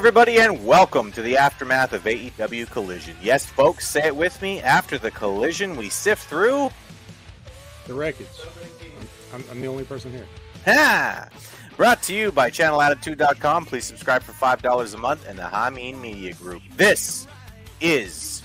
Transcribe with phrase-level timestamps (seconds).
[0.00, 3.14] Everybody, and welcome to the aftermath of AEW Collision.
[3.20, 4.58] Yes, folks, say it with me.
[4.62, 6.70] After the collision, we sift through
[7.86, 8.26] the wreckage.
[9.34, 10.24] I'm, I'm the only person here.
[10.64, 11.28] Ha!
[11.76, 13.66] Brought to you by ChannelAttitude.com.
[13.66, 16.62] Please subscribe for $5 a month and the Hamin Media Group.
[16.78, 17.26] This
[17.82, 18.42] is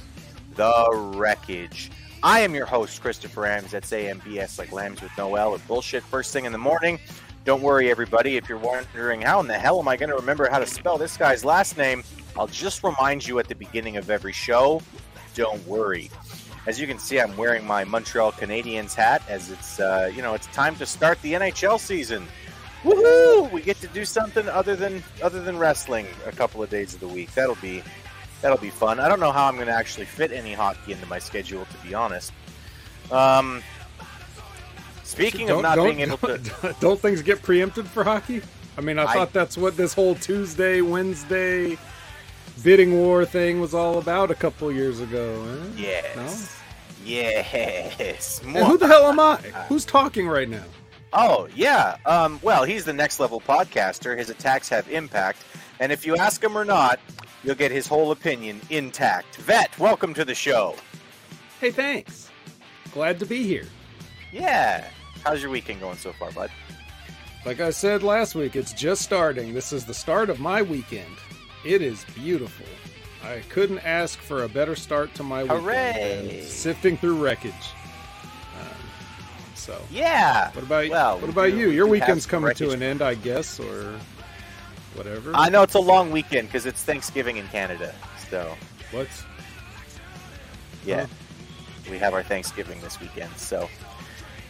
[0.56, 1.89] The Wreckage.
[2.22, 3.70] I am your host, Christopher Ambs.
[3.70, 7.00] That's AMBS like lambs with no L or bullshit first thing in the morning.
[7.46, 8.38] Don't worry, everybody.
[8.38, 10.98] If you're wondering how in the hell am I going to remember how to spell
[10.98, 12.04] this guy's last name,
[12.36, 14.82] I'll just remind you at the beginning of every show.
[15.36, 16.10] Don't worry.
[16.66, 20.34] As you can see, I'm wearing my Montreal Canadiens hat as it's uh, you know
[20.34, 22.26] it's time to start the NHL season.
[22.84, 23.52] Woohoo!
[23.52, 27.00] We get to do something other than other than wrestling a couple of days of
[27.00, 27.32] the week.
[27.36, 27.84] That'll be
[28.42, 29.00] that'll be fun.
[29.00, 31.88] I don't know how I'm going to actually fit any hockey into my schedule, to
[31.88, 32.34] be honest.
[33.11, 33.61] Um,
[35.15, 38.42] Speaking of not being able to, don't things get preempted for hockey?
[38.77, 41.77] I mean, I, I thought that's what this whole Tuesday, Wednesday
[42.64, 45.45] bidding war thing was all about a couple years ago.
[45.77, 45.81] Eh?
[45.81, 46.15] Yes.
[46.15, 47.05] No?
[47.05, 48.42] Yes.
[48.43, 49.37] And who the hell am I?
[49.70, 50.64] Who's talking right now?
[51.14, 51.98] Oh yeah.
[52.05, 54.17] Um, well, he's the next level podcaster.
[54.17, 55.43] His attacks have impact,
[55.80, 56.99] and if you ask him or not,
[57.43, 59.36] you'll get his whole opinion intact.
[59.37, 60.75] Vet, welcome to the show.
[61.61, 62.30] Hey, thanks.
[62.92, 63.67] Glad to be here.
[64.31, 64.89] Yeah.
[65.25, 66.52] How's your weekend going so far, bud?
[67.45, 69.55] Like I said last week, it's just starting.
[69.55, 71.15] This is the start of my weekend.
[71.63, 72.67] It is beautiful.
[73.23, 75.61] I couldn't ask for a better start to my weekend.
[75.63, 76.43] Hooray!
[76.45, 77.53] Sifting through wreckage.
[78.59, 78.67] Um,
[79.55, 80.52] so yeah.
[80.52, 81.71] What about well, what about you?
[81.71, 83.99] Your weekend's coming to an end, I guess, or
[84.93, 85.31] whatever.
[85.33, 87.95] I know it's a long weekend because it's Thanksgiving in Canada.
[88.30, 88.55] So
[88.92, 89.07] what?
[90.86, 91.07] Yeah, huh?
[91.89, 93.36] we have our Thanksgiving this weekend.
[93.37, 93.67] So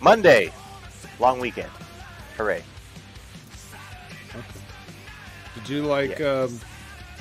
[0.02, 0.52] Monday,
[1.20, 1.72] long weekend.
[2.38, 2.64] Hooray.
[5.56, 6.44] Did you like yeah.
[6.44, 6.60] um,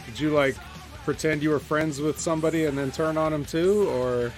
[0.06, 0.56] did you like
[1.04, 4.32] pretend you were friends with somebody and then turn on them too or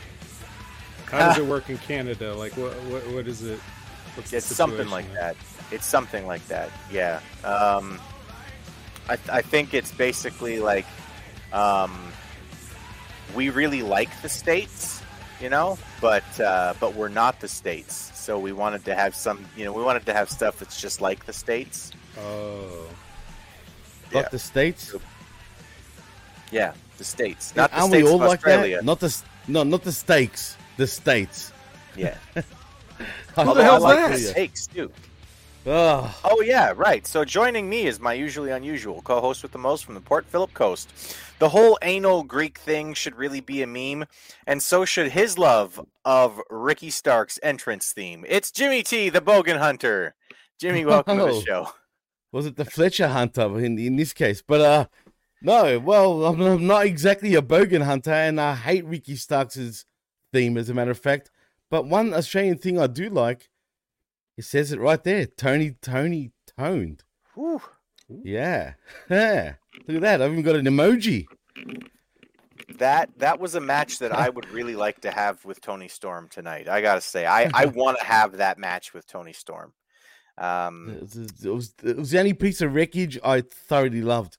[1.11, 2.34] how does it work in Canada?
[2.34, 3.61] Like what what, what is it?
[4.15, 5.37] What's it's something like that.
[5.71, 6.71] It's something like that.
[6.91, 7.21] Yeah.
[7.45, 8.00] Um,
[9.09, 10.87] I, I think it's basically like
[11.53, 12.12] um,
[13.34, 15.03] we really like the states,
[15.41, 19.47] you know, but uh, but we're not the states so we wanted to have some,
[19.57, 21.93] you know, we wanted to have stuff that's just like the states.
[22.19, 22.89] Oh,
[24.13, 24.29] yeah.
[24.29, 24.93] the states.
[26.51, 28.79] Yeah, the states, not the states of Australia.
[28.79, 30.57] Like Not the no, not the steaks.
[30.77, 31.53] The states.
[31.97, 32.17] Yeah.
[32.35, 34.11] Who the hell's like that?
[34.11, 34.91] The steaks too.
[35.69, 36.16] Oh.
[36.22, 37.04] oh yeah, right.
[37.04, 40.54] So joining me is my usually unusual co-host with the most from the Port Phillip
[40.54, 40.88] coast.
[41.41, 44.06] The whole anal Greek thing should really be a meme,
[44.47, 48.25] and so should his love of Ricky Starks' entrance theme.
[48.28, 50.15] It's Jimmy T, the Bogan Hunter.
[50.60, 51.27] Jimmy, welcome oh.
[51.27, 51.69] to the show.
[52.31, 54.45] Was it the Fletcher Hunter in in this case?
[54.47, 54.86] But uh,
[55.42, 55.80] no.
[55.80, 59.84] Well, I'm, I'm not exactly a Bogan Hunter, and I hate Ricky Starks'
[60.33, 61.33] theme, as a matter of fact.
[61.71, 63.51] But one Australian thing I do like
[64.36, 65.27] it says it right there.
[65.27, 67.03] Tony, Tony, toned.
[67.34, 67.62] Whew.
[68.09, 68.74] Yeah.
[69.09, 69.54] Yeah.
[69.86, 70.22] Look at that.
[70.22, 71.27] I've even got an emoji.
[72.78, 76.28] That that was a match that I would really like to have with Toni Storm
[76.28, 76.68] tonight.
[76.68, 79.72] I gotta say, I, I want to have that match with Toni Storm.
[80.38, 84.36] Um, it was, it was, the only piece of wreckage I thoroughly loved.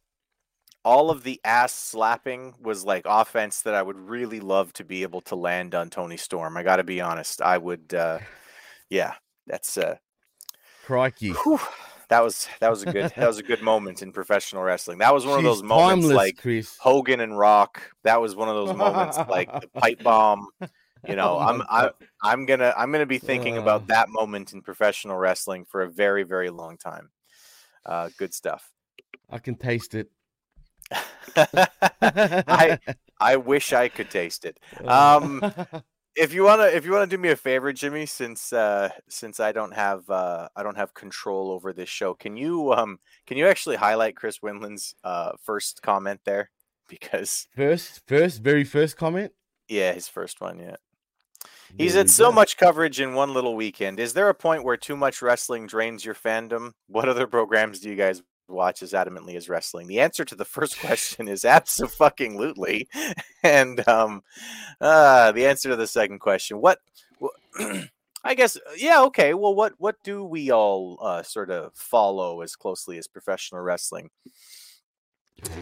[0.85, 5.01] All of the ass slapping was like offense that I would really love to be
[5.01, 6.55] able to land on Toni Storm.
[6.55, 7.41] I got to be honest.
[7.41, 8.19] I would, uh,
[8.89, 9.15] yeah,
[9.47, 9.95] that's uh
[10.85, 11.31] crikey.
[11.31, 11.59] Whew,
[12.09, 14.99] that was that was a good that was a good moment in professional wrestling.
[14.99, 16.77] That was one She's of those moments like Chris.
[16.79, 17.81] Hogan and Rock.
[18.03, 20.47] That was one of those moments like the pipe bomb.
[21.07, 21.89] You know, oh I'm I'm
[22.21, 25.89] I'm gonna I'm gonna be thinking uh, about that moment in professional wrestling for a
[25.89, 27.09] very very long time.
[27.85, 28.71] Uh, good stuff.
[29.29, 30.09] I can taste it.
[31.35, 32.79] I
[33.19, 34.59] I wish I could taste it.
[34.85, 35.41] Um,
[36.17, 39.51] if you wanna if you wanna do me a favor, Jimmy, since uh, since I
[39.51, 43.47] don't have uh, I don't have control over this show, can you um can you
[43.47, 46.49] actually highlight Chris Winland's uh, first comment there?
[46.89, 49.31] Because first, first, very first comment.
[49.67, 50.59] Yeah, his first one.
[50.59, 50.77] Yeah.
[51.77, 53.99] He's had so much coverage in one little weekend.
[53.99, 56.71] Is there a point where too much wrestling drains your fandom?
[56.87, 59.87] What other programs do you guys watch as adamantly as wrestling?
[59.87, 62.87] The answer to the first question is absolutely.
[63.43, 64.23] And um,
[64.81, 66.79] uh, the answer to the second question, what?
[67.19, 67.33] what
[68.23, 69.33] I guess, yeah, okay.
[69.33, 74.09] Well, what what do we all uh, sort of follow as closely as professional wrestling?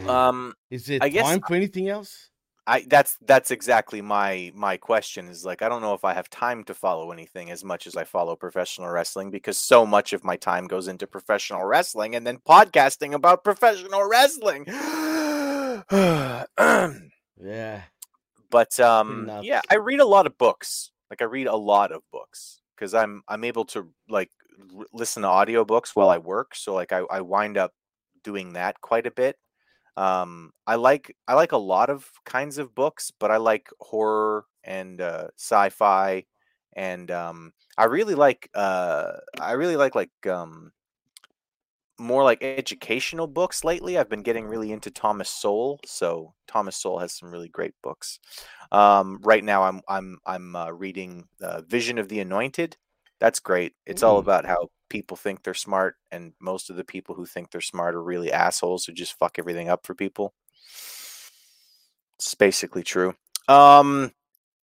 [0.07, 2.29] Um, is it I guess, time for anything else?
[2.67, 6.29] I that's that's exactly my my question is like I don't know if I have
[6.29, 10.23] time to follow anything as much as I follow professional wrestling because so much of
[10.23, 14.65] my time goes into professional wrestling and then podcasting about professional wrestling.
[17.37, 17.81] Yeah.
[18.49, 19.45] but um nuts.
[19.45, 20.91] yeah, I read a lot of books.
[21.09, 24.31] Like I read a lot of books because I'm I'm able to like
[24.75, 27.73] r- listen to audiobooks while I work, so like I I wind up
[28.23, 29.37] doing that quite a bit.
[29.97, 34.45] Um, I like I like a lot of kinds of books, but I like horror
[34.63, 36.25] and uh, sci-fi,
[36.75, 40.73] and um, I really like uh, I really like like um,
[41.97, 43.97] more like educational books lately.
[43.97, 48.19] I've been getting really into Thomas Sowell, so Thomas Sowell has some really great books.
[48.71, 52.77] Um, right now, I'm I'm I'm uh, reading uh, Vision of the Anointed.
[53.19, 53.75] That's great.
[53.85, 54.21] It's all Mm.
[54.21, 57.95] about how people think they're smart, and most of the people who think they're smart
[57.95, 60.33] are really assholes who just fuck everything up for people.
[62.17, 63.15] It's basically true.
[63.47, 64.11] Um,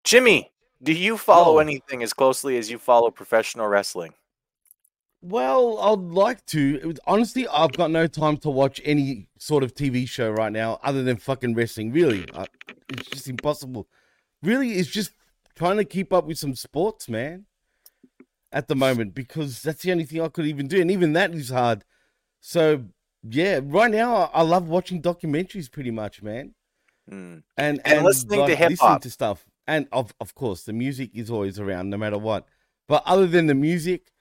[0.05, 1.59] Jimmy, do you follow Oh.
[1.59, 4.15] anything as closely as you follow professional wrestling?
[5.21, 6.95] Well, I'd like to.
[7.05, 11.03] Honestly, I've got no time to watch any sort of TV show right now other
[11.03, 11.91] than fucking wrestling.
[11.93, 12.47] Really, I,
[12.91, 13.89] it's just impossible.
[14.43, 15.11] Really, it's just
[15.57, 17.47] trying to keep up with some sports, man.
[18.51, 21.35] At the moment, because that's the only thing I could even do, and even that
[21.35, 21.85] is hard.
[22.41, 22.87] So,
[23.23, 26.55] yeah, right now I, I love watching documentaries, pretty much, man,
[27.09, 27.39] Hmm.
[27.59, 29.03] and And listening to hip-hop.
[29.03, 29.45] to stuff.
[29.67, 32.47] And of of course, the music is always around, no matter what.
[32.87, 34.13] But other than the music,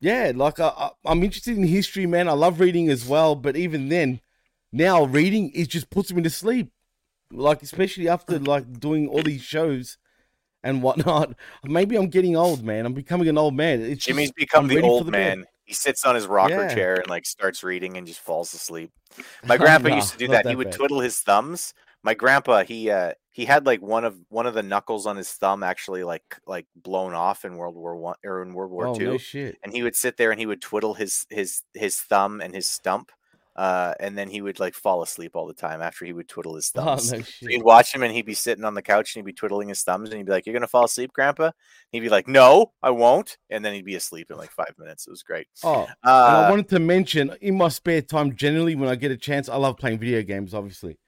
[0.00, 2.28] yeah, like I, I, I'm interested in history, man.
[2.28, 4.20] I love reading as well, but even then,
[4.72, 6.70] now reading it just puts me to sleep.
[7.32, 9.98] Like especially after like doing all these shows
[10.64, 11.34] and whatnot.
[11.62, 12.84] Maybe I'm getting old, man.
[12.86, 13.80] I'm becoming an old man.
[13.82, 15.38] It's Jimmy's just, become I'm the old the bed.
[15.38, 15.46] man.
[15.64, 16.74] He sits on his rocker Yeah.
[16.74, 18.90] chair and like starts reading and just falls asleep.
[19.44, 20.50] My grandpa Nah, used to do not that.
[20.50, 20.74] He would bad.
[20.76, 21.72] twiddle his thumbs.
[22.02, 25.30] My grandpa, he uh he had like one of one of the knuckles on his
[25.32, 28.94] thumb actually like like blown off in World War One or in World War Oh
[28.94, 29.04] Two.
[29.04, 29.56] no shit.
[29.64, 32.68] and he would sit there and he would twiddle his his his thumb and his
[32.68, 33.10] stump
[33.56, 36.56] uh and then he would like fall asleep all the time after he would twiddle
[36.56, 39.14] his Oh thumbs no so you'd watch him and he'd be sitting on the couch
[39.14, 41.50] and he'd be twiddling his thumbs and he'd be like you're gonna fall asleep grandpa
[41.90, 45.06] he'd be like no i won't and then he'd be asleep in like five minutes
[45.06, 48.74] it was great Oh, and I uh wanted to mention in my spare time, generally
[48.74, 50.52] when I get a chance, I love playing video games.
[50.54, 50.98] Obviously,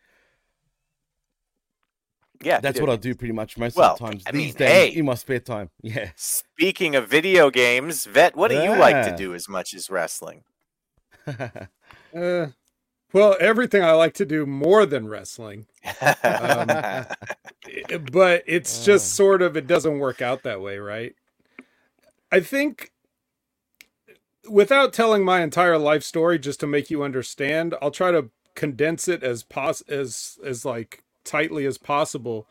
[2.43, 4.55] yeah that's what I do pretty much most Well, of the times I these mean,
[4.55, 4.99] days hey.
[4.99, 5.71] in my spare time.
[5.83, 6.11] Yeah.
[6.17, 10.45] speaking of video games vet what do you like to do as much as wrestling
[12.17, 12.49] Uh,
[13.13, 15.67] well, everything I like to do more than wrestling,
[16.25, 16.85] Um,
[18.13, 19.15] but it's just Uh.
[19.15, 21.15] sort of it doesn't work out that way, right?
[22.33, 22.93] I think
[24.49, 29.09] without telling my entire life story just to make you understand, I'll try to condense
[29.09, 32.49] it as pos as as like tightly as possible.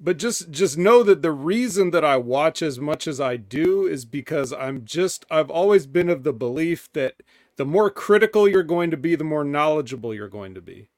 [0.00, 3.86] But just just know that the reason that I watch as much as I do
[3.86, 7.16] is because I'm just I've always been of the belief that
[7.56, 10.88] the more critical you're going to be, the more knowledgeable you're going to be.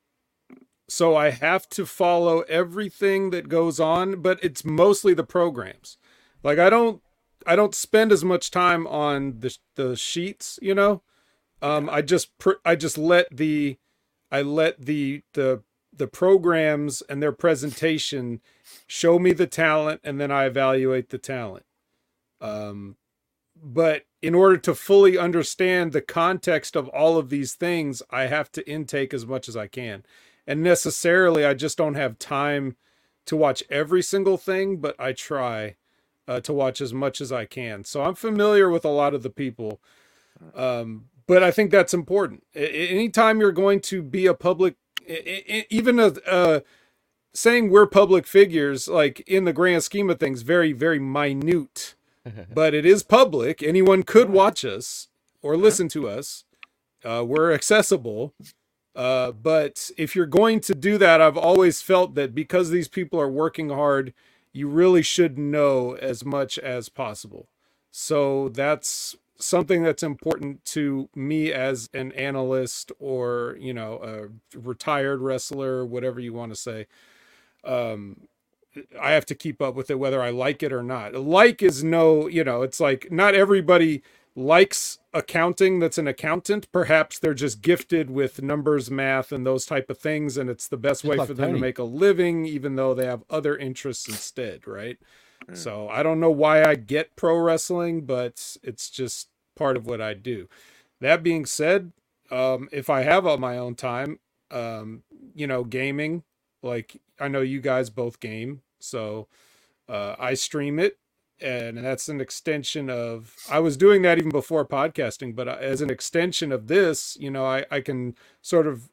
[0.88, 5.98] So I have to follow everything that goes on, but it's mostly the programs.
[6.42, 7.02] Like I don't
[7.44, 11.02] I don't spend as much time on the the sheets, you know.
[11.60, 13.78] Um I just pr- I just let the
[14.30, 18.40] I let the the the programs and their presentation
[18.86, 21.66] show me the talent and then I evaluate the talent.
[22.40, 22.96] Um
[23.60, 28.50] but in order to fully understand the context of all of these things, I have
[28.54, 30.04] to intake as much as I can.
[30.48, 32.76] And necessarily, I just don't have time
[33.26, 35.76] to watch every single thing, but I try
[36.26, 37.84] uh, to watch as much as I can.
[37.84, 39.80] So I'm familiar with a lot of the people.
[40.56, 42.44] Um, but I think that's important.
[42.56, 44.76] A- anytime you're going to be a public,
[45.08, 46.62] e- e- even a,
[47.34, 51.95] saying we're public figures, like in the grand scheme of things, very, very minute
[52.52, 53.62] but it is public.
[53.62, 55.08] Anyone could watch us
[55.42, 56.44] or listen to us.
[57.04, 58.34] Uh, we're accessible.
[58.94, 63.20] Uh, but if you're going to do that, I've always felt that because these people
[63.20, 64.14] are working hard,
[64.52, 67.46] you really should know as much as possible.
[67.90, 75.20] So that's something that's important to me as an analyst or, you know, a retired
[75.20, 76.86] wrestler, whatever you want to say.
[77.64, 78.28] Um,
[79.00, 81.14] I have to keep up with it whether I like it or not.
[81.14, 84.02] Like is no, you know, it's like not everybody
[84.36, 86.70] likes accounting that's an accountant.
[86.72, 90.76] Perhaps they're just gifted with numbers, math, and those type of things, and it's the
[90.76, 91.52] best Just way like for them Tony.
[91.52, 94.98] to make a living, even though they have other interests instead, right?
[95.50, 95.56] Mm.
[95.56, 100.00] So I don't know why I get pro wrestling, but it's just part of what
[100.00, 100.48] I do.
[101.00, 101.92] That being said,
[102.30, 104.18] um, if I have all my own time,
[104.50, 105.02] um,
[105.34, 106.24] you know, gaming,
[106.62, 109.28] like I know you guys both game, so
[109.88, 110.98] uh, I stream it,
[111.40, 113.34] and that's an extension of.
[113.50, 117.30] I was doing that even before podcasting, but uh, as an extension of this, you
[117.30, 118.90] know, I I can sort of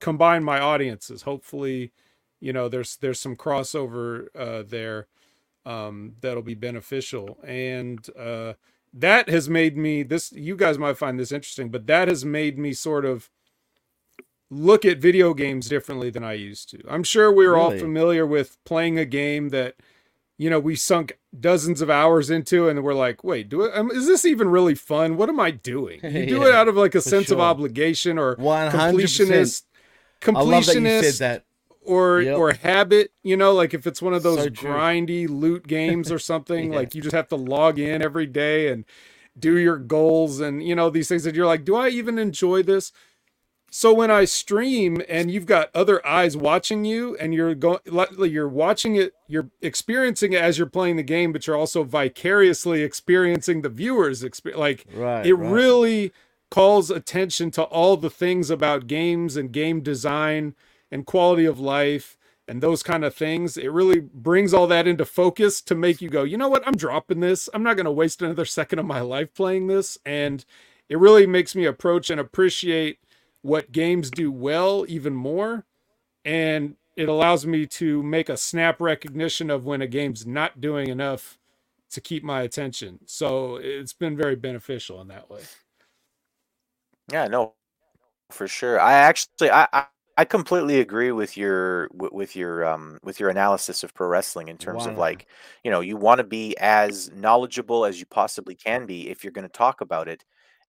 [0.00, 1.22] combine my audiences.
[1.22, 1.92] Hopefully,
[2.40, 5.08] you know, there's there's some crossover uh, there
[5.64, 8.54] um, that'll be beneficial, and uh,
[8.92, 10.32] that has made me this.
[10.32, 13.30] You guys might find this interesting, but that has made me sort of
[14.54, 16.82] look at video games differently than I used to.
[16.88, 19.74] I'm sure we were all familiar with playing a game that
[20.38, 23.90] you know we sunk dozens of hours into and we're like wait do it um,
[23.90, 26.94] is this even really fun what am i doing you do it out of like
[26.94, 28.70] a sense of obligation or 100%.
[28.72, 29.62] completionist
[30.26, 31.44] I love that you completionist said that.
[31.82, 32.38] or Yep.
[32.38, 36.18] or habit you know like if it's one of those So grindy loot games or
[36.32, 36.78] something Yeah.
[36.78, 38.84] like you just have to log in every day and
[39.38, 42.62] do your goals and you know these things that you're like do i even enjoy
[42.62, 42.92] this
[43.76, 47.80] so when i stream and you've got other eyes watching you and you're going
[48.30, 52.82] you're watching it you're experiencing it as you're playing the game but you're also vicariously
[52.82, 55.26] experiencing the viewers experience like Right.
[55.26, 55.52] it right.
[55.52, 56.12] really
[56.52, 60.54] calls attention to all the things about games and game design
[60.88, 62.16] and quality of life
[62.46, 63.56] and those kind of things.
[63.56, 66.62] It really brings all that into focus to make you go, you know what?
[66.64, 67.48] I'm dropping this.
[67.52, 69.98] I'm not going to waste another second of my life playing this.
[70.06, 70.44] And
[70.88, 72.98] it really makes me approach and appreciate
[73.44, 75.66] what games do well even more.
[76.24, 80.88] And it allows me to make a snap recognition of when a game's not doing
[80.88, 81.38] enough
[81.92, 83.00] to keep my attention.
[83.06, 85.42] So it's been very beneficial in that way.
[87.12, 87.54] Yeah, no,
[88.30, 88.80] for sure.
[88.80, 89.86] I actually, I, I,
[90.18, 94.48] I completely agree with your wi- with your um with your analysis of pro wrestling
[94.48, 95.26] in terms of like,
[95.64, 99.32] you know, you want to be as knowledgeable as you possibly can be if you're
[99.32, 100.24] going to talk about it.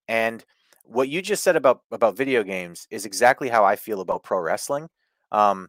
[0.08, 0.44] And
[0.88, 4.40] what you just said about about video games is exactly how I feel about pro
[4.40, 4.88] wrestling.
[5.32, 5.68] Um,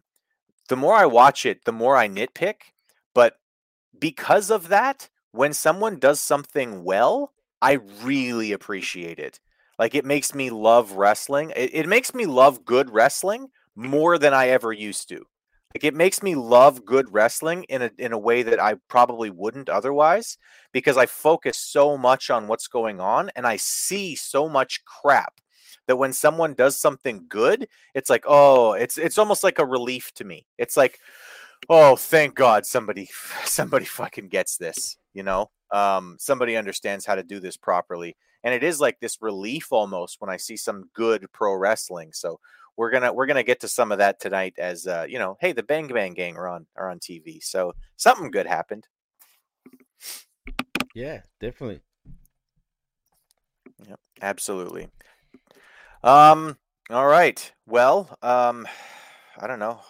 [0.68, 2.72] the more I watch it, the more I nitpick,
[3.14, 3.34] but
[3.98, 9.40] because of that, when someone does something well, I really appreciate it.
[9.78, 11.52] Like it makes me love wrestling.
[11.56, 15.24] It, it makes me love good wrestling more than I ever used to.
[15.74, 19.30] Like it makes me love good wrestling in a in a way that I probably
[19.30, 20.38] wouldn't otherwise
[20.72, 25.34] because I focus so much on what's going on and I see so much crap
[25.86, 30.12] that when someone does something good, it's like, oh, it's it's almost like a relief
[30.14, 30.46] to me.
[30.56, 30.98] It's like,
[31.68, 33.08] oh, thank God somebody
[33.44, 35.50] somebody fucking gets this, you know?
[35.72, 38.16] Um somebody understands how to do this properly.
[38.44, 42.10] And it is like this relief almost when I see some good pro wrestling.
[42.12, 42.40] So
[42.78, 45.52] we're gonna we're gonna get to some of that tonight as uh, you know, hey,
[45.52, 47.42] the Bang Bang Gang are on are on TV.
[47.42, 48.86] So something good happened.
[50.94, 51.80] Yeah, definitely.
[54.22, 54.88] Absolutely.
[56.02, 56.56] Um.
[56.88, 57.52] All right.
[57.66, 58.16] Well.
[58.22, 58.66] Um.
[59.36, 59.80] I don't know,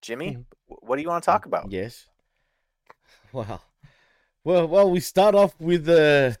[0.00, 0.36] Jimmy.
[0.36, 0.44] Mhm.
[0.66, 1.70] What do you want to talk about?
[1.70, 2.06] Yes.
[3.32, 3.62] Wow.
[4.44, 6.36] Well, well, we start off with a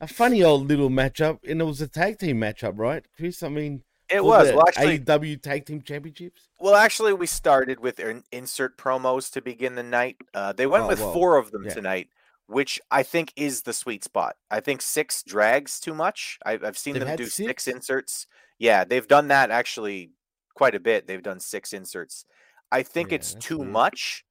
[0.00, 3.42] a funny old little matchup, and it was a tag team matchup, right, Chris?
[3.42, 4.98] I mean, It was well, actually.
[5.00, 6.48] AEW Tag Team Championships.
[6.58, 10.16] Well, actually, we started with in- insert promos to begin the night.
[10.34, 11.74] Uh, they went Oh, with well, four of them yeah.
[11.74, 12.08] tonight,
[12.46, 14.36] which I think is the sweet spot.
[14.50, 16.38] I think six drags too much.
[16.44, 17.64] I've, I've seen They've them do six?
[17.64, 17.68] six?
[17.68, 18.26] inserts.
[18.58, 20.10] Yeah, they've done that actually
[20.54, 21.06] quite a bit.
[21.06, 22.24] They've done six inserts.
[22.72, 23.70] I think Yeah, it's too weird.
[23.70, 24.24] much,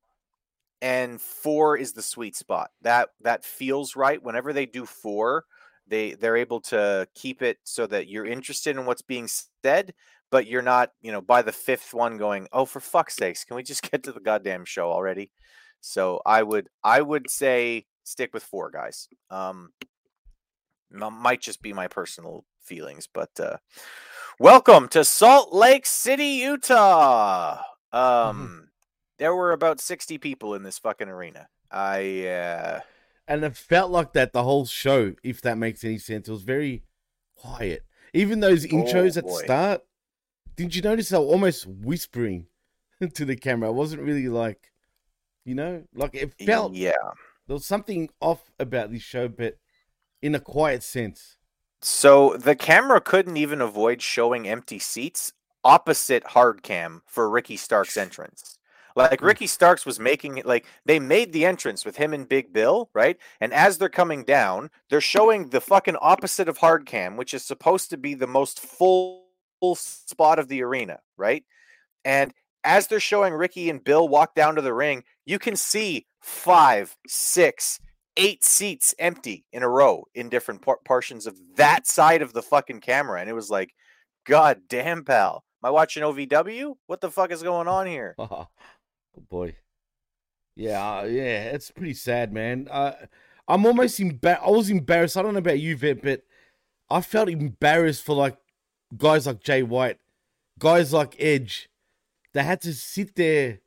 [0.81, 2.71] and four is the sweet spot.
[2.81, 4.21] That that feels right.
[4.21, 5.45] Whenever they do four,
[5.89, 9.27] they they're able to keep it so that you're interested in what's being
[9.63, 9.93] said,
[10.31, 13.55] but you're not, you know, by the fifth one going, oh, for fuck's sakes, can
[13.55, 15.31] we just get to the goddamn show already?
[15.81, 19.07] So I would I would say stick with four guys.
[19.29, 19.71] Um,
[20.91, 23.57] might just be my personal feelings, but uh,
[24.39, 27.61] welcome to Salt Lake City, Utah.
[27.91, 28.69] Um,
[29.17, 31.47] there were about sixty people in this fucking arena.
[31.71, 32.79] I uh,
[33.29, 36.27] And it felt like that the whole show, if that makes any sense.
[36.27, 36.83] It was very
[37.35, 37.83] quiet.
[38.11, 39.81] Even those oh, intros at the Oh, start,
[40.55, 42.47] did you notice they were almost whispering
[43.13, 43.69] to the camera?
[43.69, 44.71] It wasn't really like,
[45.45, 46.93] you know, like it felt yeah.
[47.47, 49.57] there was something off about this show, but
[50.23, 51.37] in a quiet sense.
[51.81, 55.33] So the camera couldn't even avoid showing empty seats
[55.63, 58.57] opposite hard cam for Ricky Starks' entrance.
[58.95, 59.25] Like Hmm.
[59.25, 62.89] Ricky Starks was making it like they made the entrance with him and Big Bill,
[62.93, 63.17] right?
[63.41, 67.43] And as they're coming down, they're showing the fucking opposite of hard cam, which is
[67.45, 69.27] supposed to be the most full,
[69.59, 71.43] full spot of the arena, right?
[72.05, 76.07] And as they're showing Ricky and Bill walk down to the ring, you can see
[76.21, 77.79] five, six,
[78.17, 82.41] eight seats empty in a row in different por- portions of that side of the
[82.41, 83.21] fucking camera.
[83.21, 83.73] And it was like,
[84.25, 85.43] God damn, pal.
[85.63, 86.75] Am I watching OVW?
[86.87, 88.17] What the fuck is going on here?
[89.17, 89.55] oh boy.
[90.55, 92.67] Yeah, uh, yeah, it's pretty sad, man.
[92.69, 92.93] Uh,
[93.47, 94.43] I'm almost embarrassed.
[94.45, 95.17] I was embarrassed.
[95.17, 96.23] I don't know about you, Vet, but
[96.89, 98.37] I felt embarrassed for like
[98.97, 99.99] guys like Jay White,
[100.59, 101.69] guys like Edge.
[102.33, 103.59] They had to sit there.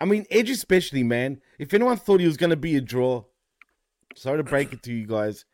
[0.00, 1.40] I mean, Edge especially, man.
[1.58, 3.24] If anyone thought he was going to be a draw,
[4.14, 5.44] sorry to break it to you guys,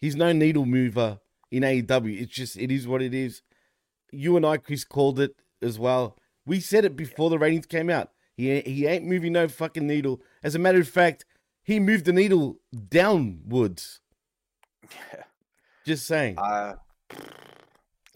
[0.00, 1.20] he's no needle mover
[1.50, 2.20] in AEW.
[2.20, 3.42] It's just it is what it is.
[4.10, 6.18] You and I, Chris, called it as well.
[6.44, 8.10] We said it before the ratings came out.
[8.42, 10.20] He he ain't moving no fucking needle.
[10.42, 11.24] As a matter of fact,
[11.62, 12.58] he moved the needle
[12.88, 14.00] downwards.
[14.90, 15.22] Yeah.
[15.86, 16.38] Just saying.
[16.38, 16.74] Uh,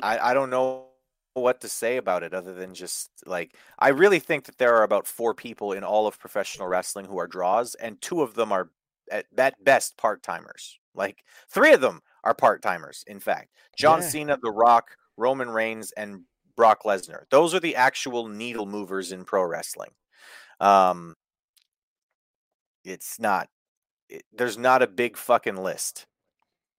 [0.03, 0.87] I I don't know
[1.35, 4.83] what to say about it other than just like I really think that there are
[4.83, 8.53] about four people in all of professional wrestling who are draws, and two of them
[8.53, 8.71] are
[9.11, 10.79] at, at best part timers.
[10.95, 13.05] Like three of them are part timers.
[13.07, 14.09] In fact, John Yeah.
[14.09, 16.23] Cena, The Rock, Roman Reigns, and
[16.57, 17.25] Brock Lesnar.
[17.31, 19.91] Those are the actual needle movers in pro wrestling.
[20.61, 21.15] Um,
[22.85, 23.49] it's not.
[24.09, 26.07] It, there's not a big fucking list.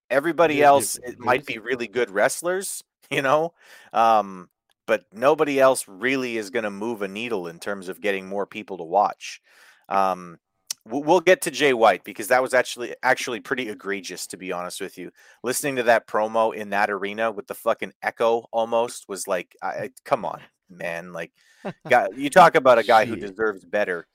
[0.09, 3.53] Everybody else it might be really good wrestlers, you know,
[3.91, 4.49] um,
[4.85, 8.45] but nobody else really is going to move a needle in terms of getting more
[8.45, 9.41] people to watch.
[9.89, 10.37] Um,
[10.85, 14.79] we'll get to Jay White because that was actually actually pretty egregious, to be honest
[14.79, 15.11] with you.
[15.43, 19.91] Listening to that promo in that arena with the fucking echo almost was like, I-
[20.05, 21.31] come on, man, like,
[21.89, 24.07] guy, you talk about a guy who deserves better.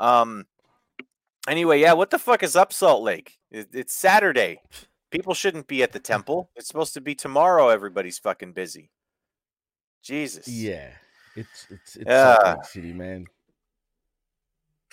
[0.00, 0.46] Um,
[1.48, 3.38] anyway, yeah, what the fuck is up, Salt Lake?
[3.50, 4.60] It, it's Saturday.
[5.10, 6.50] People shouldn't be at the temple.
[6.56, 7.68] It's supposed to be tomorrow.
[7.68, 8.90] Everybody's fucking busy.
[10.02, 10.48] Jesus.
[10.48, 10.90] Yeah,
[11.36, 12.34] it's it's it's Yeah.
[12.34, 13.26] Salt Lake City, man.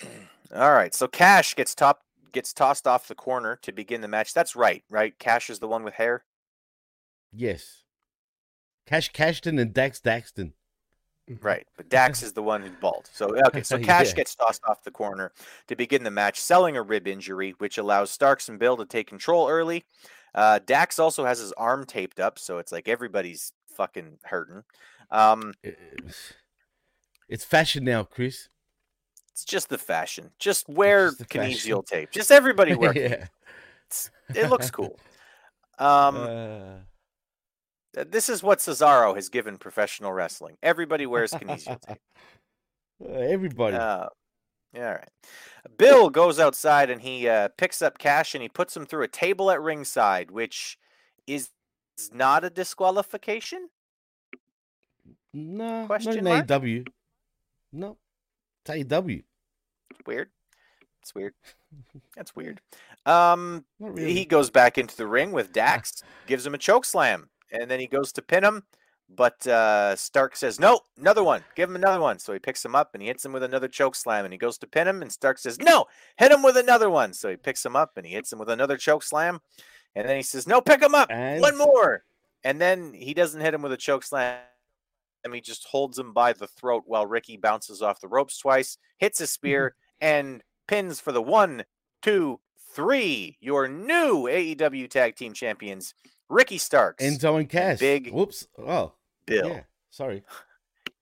[0.54, 0.94] All right.
[0.94, 4.32] So Cash gets top gets tossed off the corner to begin the match.
[4.32, 5.18] That's right, right?
[5.18, 6.24] Cash is the one with hair.
[7.32, 7.82] Yes,
[8.86, 10.52] Cash Cashton and Dax Daxton.
[11.40, 11.66] Right.
[11.76, 13.08] But Dax is the one who's bald.
[13.12, 13.86] So okay, so Yeah.
[13.86, 15.32] Cash gets tossed off the corner
[15.68, 19.06] to begin the match, selling a rib injury, which allows Starks and Bill to take
[19.06, 19.84] control early.
[20.34, 24.62] Uh, Dax also has his arm taped up, so it's like everybody's fucking hurting.
[25.10, 28.48] Um, It's- fashion now, Chris.
[29.30, 30.30] it's just the fashion.
[30.38, 31.28] Just wear just
[31.86, 32.10] tape.
[32.10, 32.92] Just everybody wear.
[32.98, 33.26] yeah.
[34.34, 34.98] It looks cool.
[35.78, 36.74] Um, Uh,
[37.94, 40.56] This is what Cesaro has given professional wrestling.
[40.62, 41.98] Everybody wears kinesio tape.
[43.04, 43.76] uh, everybody.
[43.76, 44.06] Uh,
[44.72, 45.08] yeah, all right.
[45.76, 49.08] Bill goes outside and he uh, picks up Cash and he puts him through a
[49.08, 50.78] table at ringside, which
[51.26, 51.50] is
[52.12, 53.68] not a disqualification.
[55.34, 56.46] no, not question in mark?
[56.46, 56.86] AEW.
[57.72, 57.98] No,
[58.64, 59.22] it's AEW.
[60.06, 60.30] Weird.
[61.02, 61.34] It's weird.
[62.16, 62.60] That's weird.
[63.06, 64.14] Um, really.
[64.14, 67.80] he goes back into the ring with Dax, gives him a choke slam, and then
[67.80, 68.64] he goes to pin him.
[69.14, 71.42] But uh, Stark says, No, another one.
[71.54, 72.18] Give him another one.
[72.18, 74.24] So he picks him up and he hits him with another choke slam.
[74.24, 75.02] And he goes to pin him.
[75.02, 75.86] And Stark says, No,
[76.16, 77.12] hit him with another one.
[77.12, 79.40] So he picks him up and he hits him with another choke slam.
[79.94, 81.10] And then he says, No, pick him up.
[81.10, 82.04] And One more.
[82.44, 84.38] And then he doesn't hit him with a choke slam.
[85.24, 88.78] And he just holds him by the throat while Ricky bounces off the ropes twice,
[88.98, 91.64] hits a spear, and pins for the one,
[92.02, 92.40] two,
[92.72, 93.36] three.
[93.40, 95.94] Your new AEW Tag Team Champions,
[96.28, 97.78] Ricky Starks, Enzo and Cash.
[97.78, 98.46] Big Whoops.
[98.58, 98.92] Oh,
[99.26, 99.48] Bill.
[99.48, 99.60] yeah.
[99.90, 100.22] Sorry.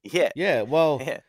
[0.03, 0.29] Yeah.
[0.35, 0.63] Yeah.
[0.63, 1.19] Well, yeah.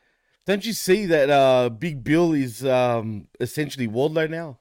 [0.47, 4.61] don't you see that uh, Big Bill is um, essentially Wardlow now?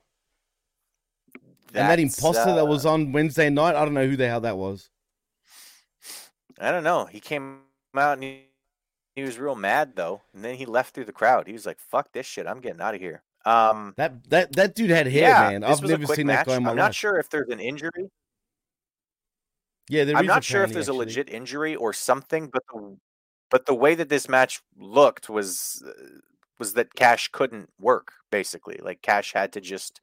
[1.73, 4.27] and that That's, imposter that uh, was on Wednesday night, I don't know who the
[4.27, 4.89] hell that was.
[6.59, 7.05] I don't know.
[7.05, 7.59] He came
[7.95, 8.41] out and he,
[9.15, 11.47] he was real mad though, and then he left through the crowd.
[11.47, 12.45] He was like, "Fuck this shit!
[12.45, 15.63] I'm getting out of here." Um, That that that dude had hair, yeah, man.
[15.63, 16.45] I've never seen match.
[16.45, 16.85] that guy in my I'm life.
[16.85, 18.09] not sure if there's an injury.
[19.89, 22.97] Yeah, there I'm not sure if there's a legit injury or something, but the
[23.49, 25.91] but the way that this match looked was uh,
[26.59, 28.79] was that Cash couldn't work basically.
[28.81, 30.01] Like Cash had to just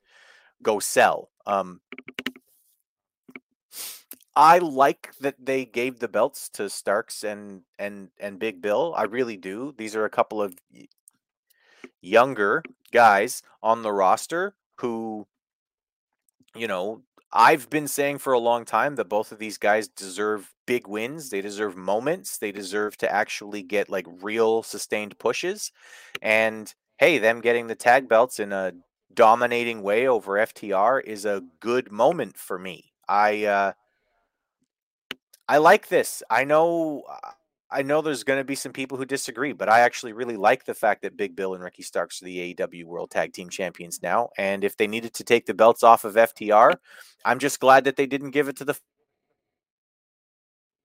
[0.63, 1.31] go sell.
[1.47, 1.81] Um
[4.37, 8.95] I like that they gave the belts to Starks and and and Big Bill.
[8.97, 9.75] I really do.
[9.77, 10.55] These are a couple of
[12.01, 15.27] younger guys on the roster who
[16.55, 20.55] you know, I've been saying for a long time that both of these guys deserve
[20.67, 21.31] big wins.
[21.31, 22.39] They deserve moments.
[22.39, 25.71] They deserve to actually get like real sustained pushes.
[26.23, 28.73] And hey, them getting the tag belts in a
[29.13, 32.93] dominating way over FTR is a good moment for me.
[33.09, 33.73] I uh
[35.49, 36.23] I like this.
[36.31, 37.05] I know
[37.71, 40.65] I know there's going to be some people who disagree, but I actually really like
[40.65, 44.01] the fact that Big Bill and Ricky Starks are the AEW World Tag Team Champions
[44.03, 44.31] now.
[44.39, 46.77] And if they needed to take the belts off of FTR,
[47.25, 48.79] I'm just glad that they didn't give it to the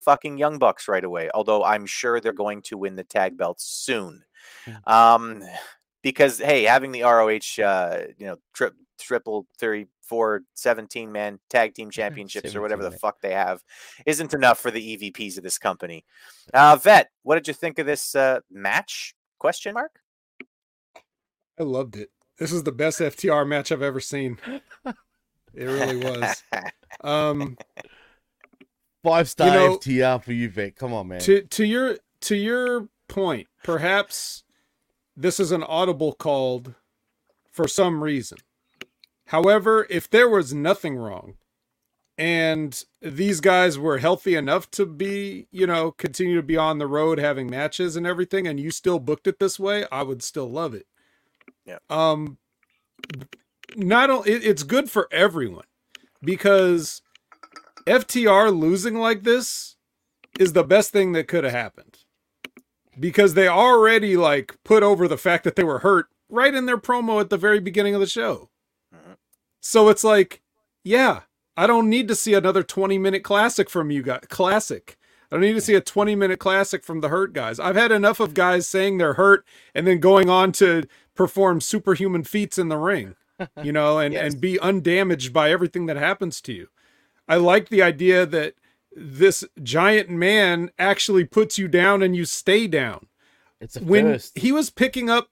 [0.01, 1.29] fucking Young Bucks right away.
[1.33, 4.23] Although I'm sure they're going to win the tag belts soon.
[4.85, 5.41] Um,
[6.01, 8.69] because hey, having the ROH, uh, you know, tri-
[8.99, 9.47] triple
[10.09, 13.63] 34, 17 man tag team championships or whatever the 17, fuck they have
[14.05, 16.05] isn't enough for the EVPs of this company.
[16.53, 19.15] Uh, Vet, what did you think of this uh, match?
[19.39, 19.99] Question mark.
[21.59, 22.09] I loved it.
[22.37, 24.39] This is the best FTR match I've ever seen.
[25.55, 26.43] It really was.
[27.01, 27.57] Um,
[29.03, 30.75] Five star You know- FTR for you, Vic.
[30.75, 31.19] Come on, man.
[31.21, 34.43] to to your to your point, perhaps
[35.15, 36.73] this is an audible called
[37.51, 38.37] for some reason.
[39.33, 41.33] However, if there was nothing wrong
[42.19, 46.85] and these guys were healthy enough to be, you know, continue to be on the
[46.85, 50.47] road having matches and everything and you still booked it this way, I would still
[50.51, 50.85] love it.
[51.65, 51.79] Yeah.
[51.89, 52.37] Um
[53.75, 55.65] not only it, it's good for everyone
[56.21, 57.01] because
[57.87, 59.77] FTR losing like this
[60.39, 61.97] is the best thing that could have happened
[62.99, 66.77] because they already like put over the fact that they were hurt right in their
[66.77, 68.51] promo at the very beginning of the show.
[69.65, 70.41] So it's like,
[70.83, 71.21] yeah,
[71.55, 74.21] I don't need to see another 20 minute classic from you guys.
[74.29, 74.97] Classic.
[75.31, 77.59] I don't need to see a 20 minute classic from the hurt guys.
[77.59, 80.83] I've had enough of guys saying they're hurt and then going on to
[81.15, 83.15] perform superhuman feats in the ring,
[83.63, 84.33] you know, and, Yes.
[84.33, 86.67] and be undamaged by everything that happens to you.
[87.27, 88.55] I like the idea that
[88.95, 93.07] this giant man actually puts you down and you stay down.
[93.61, 94.37] it's a When first.
[94.37, 95.29] he was picking up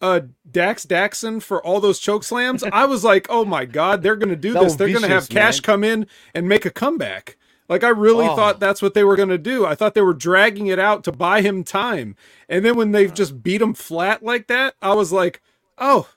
[0.00, 4.16] uh Dax Daxon for all those choke slams, I was like, "Oh my god, they're
[4.16, 4.74] going to do this.
[4.76, 5.62] They're going to have Cash man.
[5.62, 7.36] come in and make a comeback."
[7.68, 8.34] Like I really Oh.
[8.34, 9.64] thought that's what they were going to do.
[9.64, 12.16] I thought they were dragging it out to buy him time.
[12.48, 15.40] And then when they just beat him flat like that, I was like,
[15.78, 16.08] "Oh,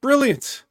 [0.00, 0.64] brilliant.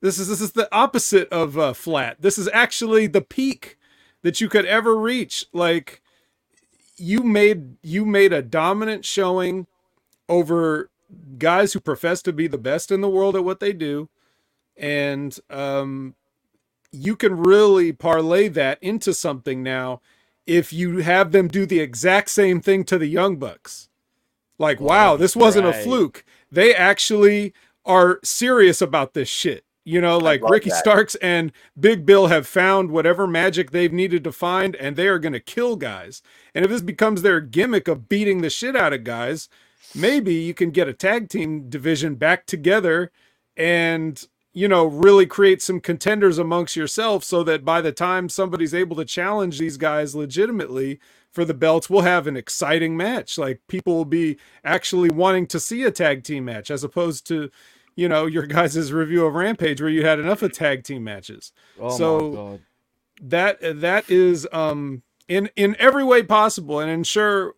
[0.00, 2.18] This is this is the opposite of uh, flat.
[2.20, 3.78] This is actually the peak
[4.22, 5.46] that you could ever reach.
[5.52, 6.02] Like
[6.96, 9.66] you made you made a dominant showing
[10.28, 10.90] over
[11.38, 14.08] guys who profess to be the best in the world at what they do,
[14.76, 16.14] and um,
[16.92, 20.00] you can really parlay that into something now
[20.46, 23.88] if you have them do the exact same thing to the Young Bucks.
[24.58, 26.24] Like, wow, this wasn't a fluke.
[26.50, 27.52] They actually
[27.84, 29.64] are serious about this shit.
[29.86, 30.78] You know, like Ricky that.
[30.78, 35.18] Starks and Big Bill have found whatever magic they've needed to find, and they are
[35.18, 36.22] going to kill guys.
[36.54, 39.50] And if this becomes their gimmick of beating the shit out of guys,
[39.94, 43.10] maybe you can get a tag team division back together
[43.56, 48.74] and, you know, really create some contenders amongst yourself so that by the time somebody's
[48.74, 50.98] able to challenge these guys legitimately
[51.30, 53.36] for the belts, we'll have an exciting match.
[53.38, 57.50] Like people will be actually wanting to see a tag team match as opposed to,
[57.96, 61.52] you know, your guys' review of Rampage where you had enough of tag team matches
[61.80, 62.60] oh so- my god.
[63.22, 67.54] that that is um in in every way possible and in sure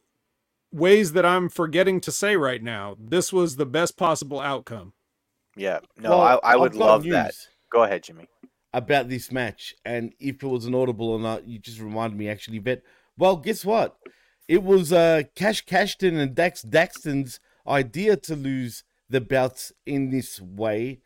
[0.73, 2.97] ways that I'm forgetting to say right now.
[2.99, 4.93] This was the best possible outcome.
[5.57, 5.81] Yeah.
[5.97, 7.35] No, Well, I, I would love news that.
[7.73, 8.29] Go ahead, Jimmy.
[8.73, 12.29] about this match, and if it was an audible or not, you just reminded me
[12.29, 12.59] actually.
[12.59, 12.83] But
[13.17, 13.97] well, guess what?
[14.49, 20.41] It was uh, Cash Cashton and Dax Daxton's idea to lose the belts in this
[20.41, 21.01] way.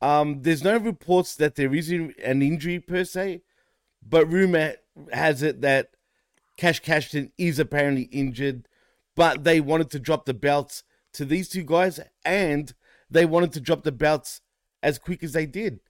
[0.00, 3.42] Um, there's no reports that there is an injury per se,
[4.06, 4.74] but rumor
[5.12, 5.90] has it that
[6.56, 8.68] Cash Cashton is apparently injured,
[9.18, 12.72] but they wanted to drop the belts to these two guys, and
[13.10, 14.40] they wanted to drop the belts
[14.80, 15.80] as quick as they did.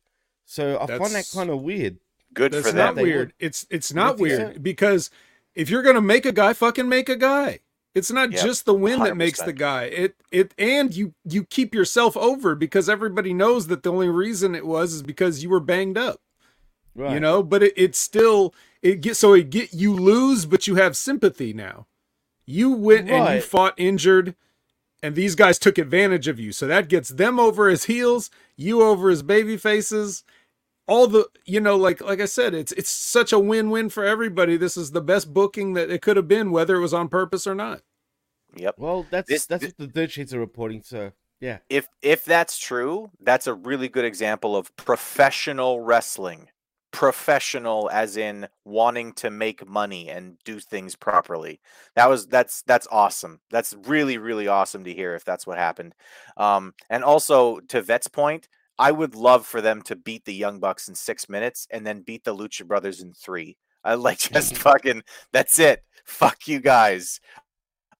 [0.46, 1.98] So I find that kind of weird.
[2.32, 2.94] Good That's for them.
[2.94, 3.34] not weird.
[3.38, 4.38] It's it's not think so?
[4.38, 5.10] weird because
[5.54, 7.60] if you're gonna make a guy, fucking make a guy.
[7.94, 9.84] It's not Yep, just the win that makes the guy.
[9.84, 14.54] It it and you you keep yourself over because everybody knows that the only reason
[14.54, 16.20] it was is because you were banged up.
[16.94, 17.12] Right.
[17.12, 20.76] You know, but it, it's still it get so it get you lose, but you
[20.76, 21.87] have sympathy now.
[22.50, 24.34] You went and you fought injured,
[25.02, 26.50] and these guys took advantage of you.
[26.50, 30.24] So that gets them over as heels, you over as baby faces.
[30.86, 34.56] All the you know, like like I said, it's it's such a win-win for everybody.
[34.56, 37.46] This is the best booking that it could have been, whether it was on purpose
[37.46, 37.82] or not.
[38.56, 38.76] Yep.
[38.78, 40.82] Well, that's This- that's thi- what the dirt sheets are reporting.
[40.82, 46.48] So yeah, If if that's true, that's a really good example of professional wrestling.
[46.90, 51.60] Professional as in wanting to make money and do things properly.
[51.96, 53.40] That was that's that's awesome.
[53.50, 55.94] That's really really awesome to hear if that's what happened.
[56.38, 58.48] Um and also to Vet's point,
[58.78, 62.02] I would love for them to beat the Young Bucks in 6 minutes and then
[62.02, 63.56] beat the Lucha Brothers in 3.
[63.84, 65.82] I like just fucking that's it.
[66.04, 67.20] Fuck you guys.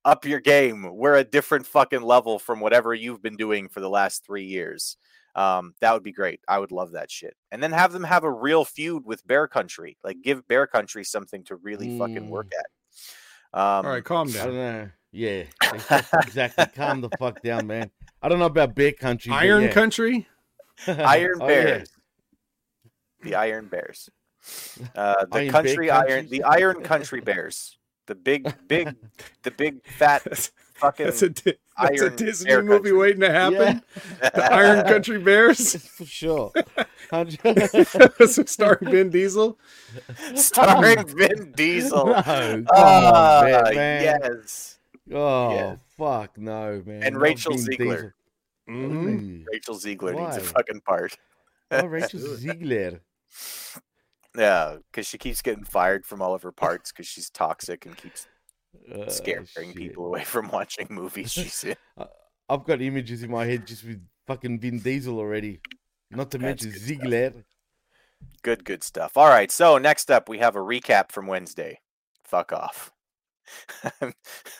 [0.05, 0.97] Up your game.
[0.97, 4.97] We're a different fucking level from whatever you've been doing for the last 3 years.
[5.35, 6.41] Um, that would be great.
[6.49, 7.37] I would love that shit.
[7.53, 9.97] And then have them have a real feud with Bear Country.
[10.03, 12.59] Like give Bear Country something to really fucking work Mm.
[12.59, 13.59] at.
[13.61, 14.55] Um, All right, calm down.
[14.55, 14.89] know.
[15.13, 15.45] Yeah,
[16.15, 16.67] exactly.
[16.75, 17.91] Calm the fuck down, man.
[18.21, 19.33] I don't know about bear country.
[19.33, 19.73] Iron yeah.
[19.73, 20.29] Country.
[20.87, 21.55] Iron Oh, yeah.
[21.65, 21.93] Bears.
[23.23, 24.09] The Iron Bears.
[24.95, 25.91] Uh, the Iron Bear country Country?
[25.91, 27.78] iron the Iron Country Bears.
[28.09, 28.97] The big big
[29.45, 30.23] the big fat
[30.75, 32.93] fucking that's a Di- that's a Disney Bear movie Country.
[32.93, 33.83] waiting to happen.
[34.21, 36.51] The Iron Country Bears, for sure.
[38.47, 39.59] starring Vin Diesel.
[40.35, 42.07] starring Vin Diesel.
[42.07, 44.03] no, come Ah, on, man, man.
[44.23, 44.79] yes.
[45.13, 45.77] Oh Yeah.
[45.97, 47.03] fuck no, man.
[47.03, 48.13] And Not Rachel Vin Zegler.
[48.69, 49.45] Mhm.
[49.53, 51.17] Rachel Zegler needs a fucking part.
[51.71, 53.01] Oh, Rachel Zegler.
[54.39, 57.97] Yeah, because she keeps getting fired from all of her parts because she's toxic and
[57.97, 58.27] keeps
[58.95, 59.75] Oh, scaring shit.
[59.75, 61.75] people away from watching movies she's in.
[62.49, 65.61] I've got images in my head just with fucking Vin Diesel already.
[66.11, 66.99] Not to That's mention good stuff.
[67.11, 67.45] Zegler.
[68.43, 69.17] Good, good stuff.
[69.17, 71.81] All right, so next up we have a recap from Wednesday.
[72.25, 72.93] Fuck off.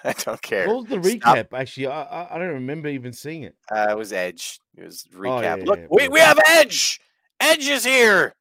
[0.05, 0.67] I don't care.
[0.67, 1.37] What was the Stop.
[1.37, 1.47] recap?
[1.59, 3.55] Actually, I, I don't remember even seeing it.
[3.71, 4.59] Uh, it was Edge.
[4.77, 5.59] It was recap.
[5.59, 6.09] yeah, Look, yeah, we, yeah.
[6.09, 7.01] we have Edge.
[7.41, 8.35] Edge is here.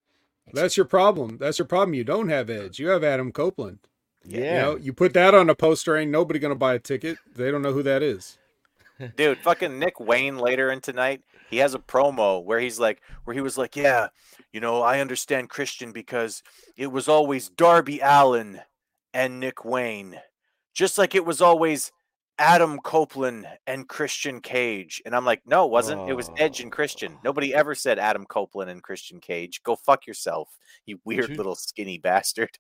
[0.54, 1.38] That's your problem.
[1.38, 1.94] That's your problem.
[1.94, 2.80] You don't have Edge.
[2.80, 3.80] You have Adam Copeland.
[4.26, 4.40] Yeah.
[4.40, 7.18] You know, you put that on a poster, ain't nobody gonna buy a ticket.
[7.36, 8.38] They don't know who that is.
[9.16, 13.36] Dude, fucking Nick Wayne later in tonight, he has a promo where he's like, where
[13.36, 14.08] he was like, yeah,
[14.52, 16.42] you know, I understand Christian because
[16.76, 18.62] it was always Darby Allin
[19.14, 20.20] and Nick Wayne,
[20.74, 21.92] just like it was always
[22.40, 25.02] Adam Copeland and Christian Cage.
[25.06, 26.08] And I'm like, no, it wasn't.
[26.10, 27.14] It was Edge and Christian.
[27.16, 27.20] Oh.
[27.24, 29.64] Nobody ever said Adam Copeland and Christian Cage.
[29.64, 30.50] Go fuck yourself,
[30.86, 32.58] you weird you- little skinny bastard.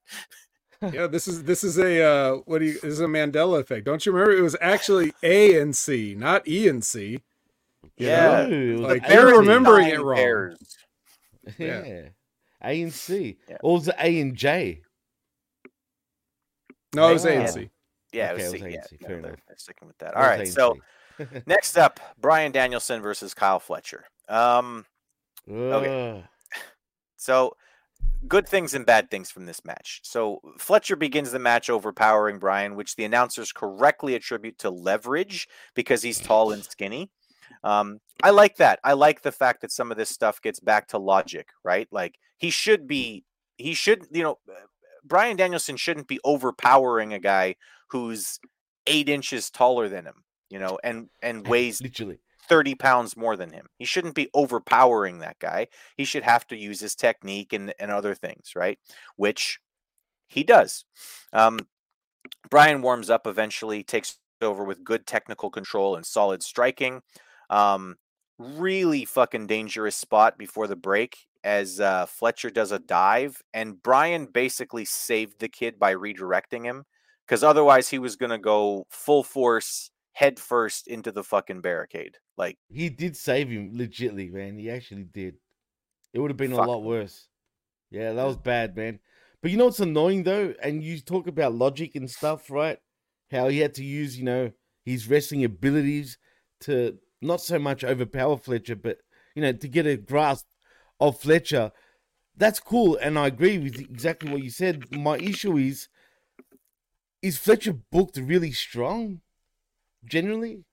[0.93, 3.83] Yeah, this is this is a uh, what do you this is a Mandela effect.
[3.85, 4.37] Don't you remember?
[4.37, 7.23] It was actually A and C, not E and C.
[7.97, 8.43] Yeah.
[8.43, 8.47] know?
[8.47, 10.15] No, it was Like, A you're remembering it Nine wrong.
[10.17, 10.77] Bears.
[11.57, 11.83] Yeah.
[11.83, 12.01] Yeah.
[12.63, 13.37] A and C.
[13.49, 13.57] Yeah.
[13.63, 14.81] Or was it A and J?
[16.93, 17.49] No, it was A and Wow.
[17.51, 17.69] C.
[18.17, 19.39] Yeah, Okay, it it was, was yeah, no, they're- enough.
[19.47, 20.15] they're sticking with that.
[20.15, 20.79] All right, All was right, A and
[21.29, 24.05] so Next up, Bryan Danielson versus Kyle Fletcher.
[24.29, 24.85] Um,
[25.51, 26.23] Ugh.
[27.15, 27.55] so
[28.27, 30.01] good things and bad things from this match.
[30.03, 36.01] So Fletcher begins the match overpowering Bryan, which the announcers correctly attribute to leverage because
[36.03, 37.09] he's tall and skinny.
[37.63, 38.79] Um, I like that.
[38.83, 41.87] I like the fact that some of this stuff gets back to logic, right?
[41.91, 43.23] Like he should be,
[43.57, 44.37] he should, you know,
[45.03, 47.55] Bryan Danielson shouldn't be overpowering a guy
[47.89, 48.39] who's
[48.85, 52.19] eight inches taller than him, you know, and and weighs Literally.
[52.47, 53.67] 30 pounds more than him.
[53.77, 55.67] He shouldn't be overpowering that guy.
[55.95, 58.79] He should have to use his technique and, and other things, right?
[59.17, 59.59] Which
[60.27, 60.85] he does.
[61.33, 61.59] Um,
[62.49, 67.01] Bryan warms up eventually, takes over with good technical control and solid striking.
[67.49, 67.95] Um,
[68.37, 74.25] really fucking dangerous spot before the break as uh, Fletcher does a dive, and Bryan
[74.25, 76.83] basically saved the kid by redirecting him
[77.27, 82.17] because otherwise he was going to go full force head first into the fucking barricade.
[82.37, 84.57] Like, He did save him, legitly, man.
[84.57, 85.35] He actually did.
[86.13, 86.65] It would have been Fuck.
[86.65, 87.27] a lot worse.
[87.91, 88.99] Yeah, that was bad, man.
[89.41, 90.53] But you know what's annoying though?
[90.61, 92.79] And you talk about logic and stuff, right?
[93.31, 94.51] How he had to use, you know,
[94.83, 96.17] his wrestling abilities
[96.61, 98.97] to not so much overpower Fletcher, but
[99.35, 100.45] you know, to get a grasp
[100.99, 101.71] of Fletcher.
[102.35, 104.91] That's cool, and I agree with exactly what you said.
[104.91, 105.87] My issue is,
[107.27, 109.21] is Fletcher booked really strong,
[110.05, 110.63] generally?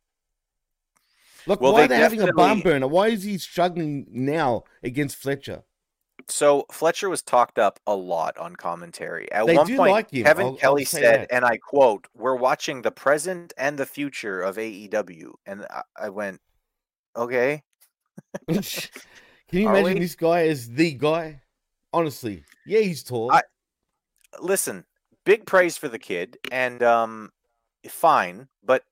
[1.46, 2.88] Like, Well, why they are they having a definitely- burner?
[2.88, 5.64] Why is he struggling now against Fletcher?
[6.26, 9.30] so Fletcher was talked up a lot on commentary.
[9.30, 11.32] At They one do point, like him, Kevin I'll- I'll Kelly said, that.
[11.32, 15.34] and I quote, We're watching the present and the future of AEW.
[15.44, 16.40] And I, I went,
[17.14, 17.62] Okay.
[18.48, 18.62] Can
[19.50, 20.00] you Are imagine we?
[20.00, 21.42] this guy as the guy?
[21.92, 23.30] Honestly, yeah, he's tall.
[23.30, 23.42] I-
[24.40, 24.86] listen,
[25.24, 27.32] big praise for the kid, and um,
[27.88, 28.84] fine, but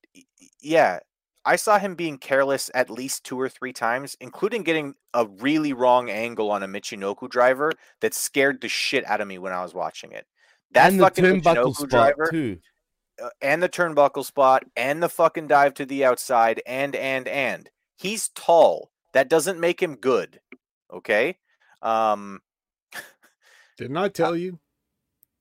[0.61, 1.01] yeah,
[1.45, 5.73] I saw him being careless at least two or three times, including getting a really
[5.73, 9.63] wrong angle on a Michinoku driver that scared the shit out of me when I
[9.63, 10.27] was watching it.
[10.73, 12.59] That and fucking turnbuckle Michinoku spot driver, too.
[13.23, 17.69] uh, and the turnbuckle spot, and the fucking dive to the outside, and and and
[17.97, 18.91] he's tall.
[19.13, 20.41] That doesn't make him good.
[20.93, 21.37] Okay.
[21.83, 22.41] Um,
[23.77, 24.59] Didn't I tell you?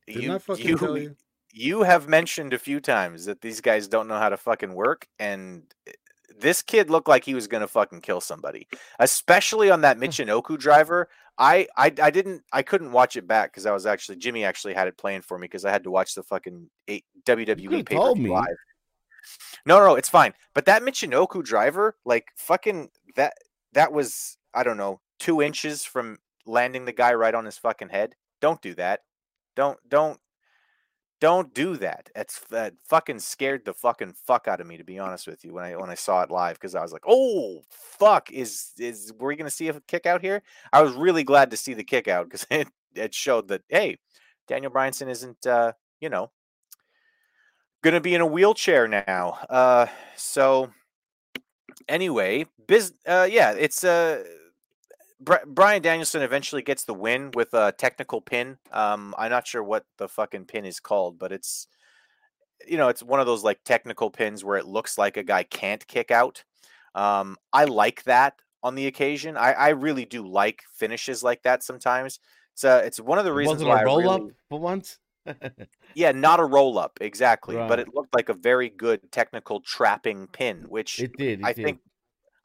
[0.08, 1.16] Didn't you, I fucking you, tell you?
[1.54, 5.08] you have mentioned a few times that these guys don't know how to fucking work
[5.20, 5.92] and eh,
[6.40, 8.68] this kid looked like he was going to fucking kill somebody
[9.00, 13.66] especially on that michinoku driver I, I i didn't i couldn't watch it back because
[13.66, 16.16] i was actually jimmy actually had it playing for me because i had to watch
[16.16, 18.30] the fucking eight, wwe pay told me.
[18.30, 18.48] live
[19.66, 23.34] no no it's fine but that michinoku driver like fucking that
[23.74, 27.90] that was i don't know two inches from landing the guy right on his fucking
[27.90, 29.02] head don't do that
[29.56, 30.20] don't don't
[31.22, 32.10] don't do that.
[32.16, 35.54] That's that fucking scared the fucking fuck out of me to be honest with you
[35.54, 39.14] when I when I saw it live because I was like, oh fuck, is is
[39.18, 40.42] were we gonna see a kick out here?
[40.74, 44.00] I was really glad to see the kick out because it it showed that hey,
[44.48, 46.32] Daniel Bryanson isn't uh you know
[47.84, 49.38] gonna be in a wheelchair now.
[49.50, 49.86] Uh,
[50.16, 50.72] so
[51.88, 54.24] anyway, biz uh yeah, it's uh
[55.22, 58.58] Bri- Bryan Danielson eventually gets the win with a technical pin.
[58.72, 61.68] Um, I'm not sure what the fucking pin is called, but it's
[62.68, 65.44] you know it's one of those like technical pins where it looks like a guy
[65.44, 66.44] can't kick out.
[66.96, 69.38] Um, I like that on the occasion.
[69.38, 72.20] I, I really do like finishes like that sometimes.
[72.54, 74.98] It's uh, it's one of the reasons why a roll I up for once.
[75.94, 80.28] yeah, not a roll up exactly, but it looked like a very good technical trapping
[80.28, 81.42] pin, which It did.
[81.42, 81.64] It I did.
[81.64, 81.80] think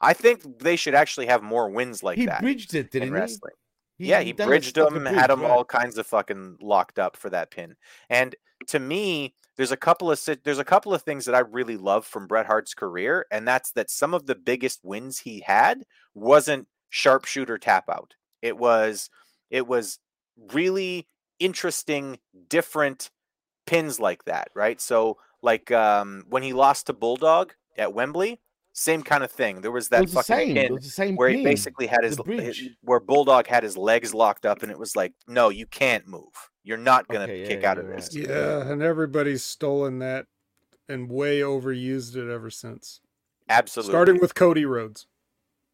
[0.01, 3.07] I think they should actually have more wins like he that bridged it, in didn't
[3.09, 3.13] he?
[3.13, 3.53] wrestling.
[3.97, 5.49] yeah, he bridged them, had them right.
[5.49, 7.75] all kinds of fucking locked up for that pin.
[8.09, 8.35] And
[8.67, 12.05] to me, there's a couple of there's a couple of things that I really love
[12.05, 15.83] from Bret Hart's career, and that's that some of the biggest wins he had
[16.13, 18.13] wasn't sharpshooter tap out.
[18.41, 19.09] It was
[19.49, 19.99] it was
[20.53, 21.07] really
[21.39, 23.09] interesting, different
[23.65, 24.79] pins like that, right?
[24.79, 28.39] So like um when he lost to Bulldog at Wembley,
[28.79, 29.61] same kind of thing.
[29.61, 30.55] There was that was the fucking same.
[30.55, 31.39] pin the same where pin.
[31.39, 34.95] he basically had his, his- where Bulldog had his legs locked up, and it was
[34.95, 36.29] like, no, you can't move.
[36.63, 38.09] You're not gonna Okay, yeah, kick out of this.
[38.15, 38.27] right.
[38.29, 40.25] Yeah, and everybody's stolen that
[40.87, 43.01] and way overused it ever since.
[43.49, 43.91] Absolutely.
[43.91, 45.07] Starting with Cody Rhodes.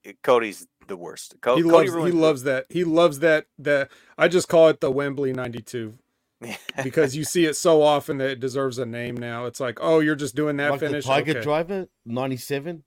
[0.08, 1.36] Uh, Cody's the worst.
[1.42, 2.66] Co- he Cody loves he loves that.
[2.70, 5.96] He loves that that I just call it the Wembley 92
[6.84, 9.46] because you see it so often that it deserves a name now.
[9.46, 11.42] It's like, "Oh, you're just doing that like finish." the Tiger Okay.
[11.42, 12.84] Driver, ninety-seven.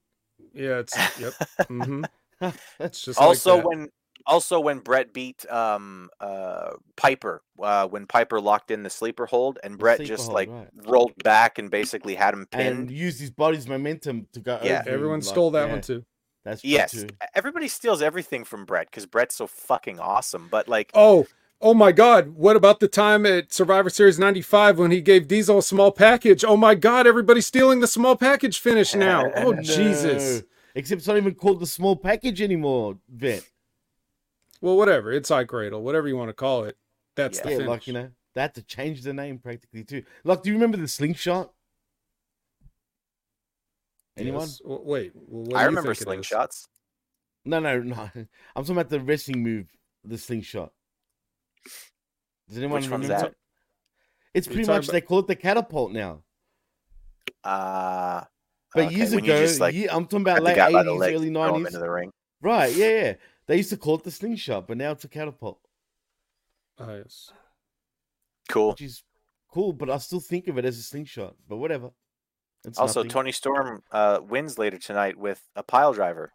[0.56, 1.34] Yeah, it's yep.
[1.68, 2.04] hmm
[2.80, 3.88] It's just also like when
[4.26, 9.58] also when Bret beat um uh Piper uh when Piper locked in the sleeper hold
[9.62, 10.68] and Bret sleeper just hold, like right.
[10.86, 12.90] rolled back and basically had him and pinned.
[12.90, 14.58] used his body's momentum to go.
[14.62, 14.80] Yeah.
[14.80, 16.04] over him, everyone like, stole that yeah, one too.
[16.44, 17.08] That's yes, too.
[17.34, 20.46] everybody steals everything from Bret because Bret's so fucking awesome.
[20.48, 21.26] But like, Oh,
[21.60, 22.28] oh my God!
[22.30, 26.44] What about the time at Survivor Series '95 when he gave Diesel a small package?
[26.44, 27.06] Oh my God!
[27.06, 29.30] Everybody's stealing the small package finish now.
[29.36, 29.62] Oh No.
[29.62, 30.42] Jesus!
[30.74, 33.48] Except it's not even called the small package anymore, Vet.
[34.60, 35.10] Well, whatever.
[35.12, 36.76] It's eye cradle, whatever you want to call it.
[37.14, 37.44] That's Yeah.
[37.44, 37.68] the Yeah, finish.
[37.68, 40.02] like you know, they had to change the name practically too.
[40.24, 41.52] Like, do you remember the slingshot?
[44.18, 44.40] Anyone?
[44.42, 44.58] Yes.
[44.58, 45.12] W- Wait.
[45.14, 46.68] well, what do I you remember think slingshots.
[47.44, 47.94] No, no, no.
[48.14, 48.26] I'm
[48.64, 49.66] talking about the wrestling move,
[50.04, 50.72] the slingshot.
[52.48, 53.28] Does anyone Which one's remember?
[53.30, 53.34] that?
[54.34, 56.22] It's pretty much about- they call it the catapult now.
[57.44, 58.24] Uh,
[58.74, 60.98] But okay, years when ago, just, like, ye- I'm talking about the late the 80s,
[60.98, 61.66] legs early and throw him 90s.
[61.68, 62.12] into the ring.
[62.42, 62.74] Right?
[62.74, 63.14] Yeah, yeah.
[63.46, 65.60] They used to call it the slingshot, but now it's a catapult,
[66.78, 67.30] Oh, yes.
[68.48, 68.70] Cool.
[68.70, 69.02] which is
[69.48, 69.72] cool.
[69.72, 71.36] But I still think of it as a slingshot.
[71.48, 71.90] But whatever.
[72.64, 73.10] It's Also, nothing.
[73.10, 76.32] Toni Storm uh, wins later tonight with a pile driver.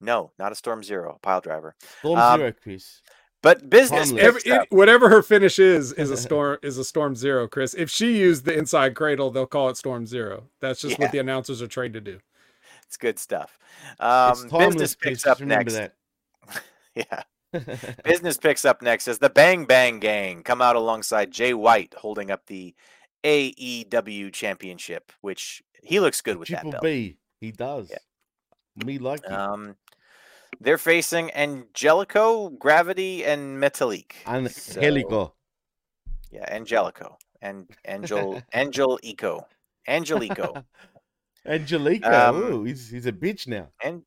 [0.00, 1.76] No, not a Storm Zero, a pile driver.
[2.00, 3.02] Storm um, Zero, Chris.
[3.42, 7.48] But business Every, it- whatever her finish is, is a storm is a storm zero,
[7.48, 7.74] Chris.
[7.74, 10.44] If she used the inside cradle, they'll call it storm zero.
[10.60, 11.06] That's just Yeah.
[11.06, 12.20] what the announcers are trained to do.
[12.86, 13.58] It's good stuff.
[14.00, 16.62] Um, it's business picks up Just remember next.
[16.94, 17.22] Yeah,
[18.04, 22.30] business picks up next as the Bang Bang Gang come out alongside Jay White holding
[22.30, 22.74] up the
[23.24, 26.82] AEW Championship, which he looks good with that belt.
[26.82, 27.16] B.
[27.40, 27.90] He does.
[28.76, 29.32] Me like it.
[29.32, 29.76] Um,
[30.62, 34.12] they're facing Angelico, Gravity, and Metalik.
[34.26, 34.80] and so-
[36.30, 39.46] Yeah, Angelico and Angel Angel Eco.
[39.88, 40.64] Angelico.
[41.46, 42.28] Angelica.
[42.28, 43.68] Um, Ooh, he's, he's a bitch now.
[43.82, 44.02] and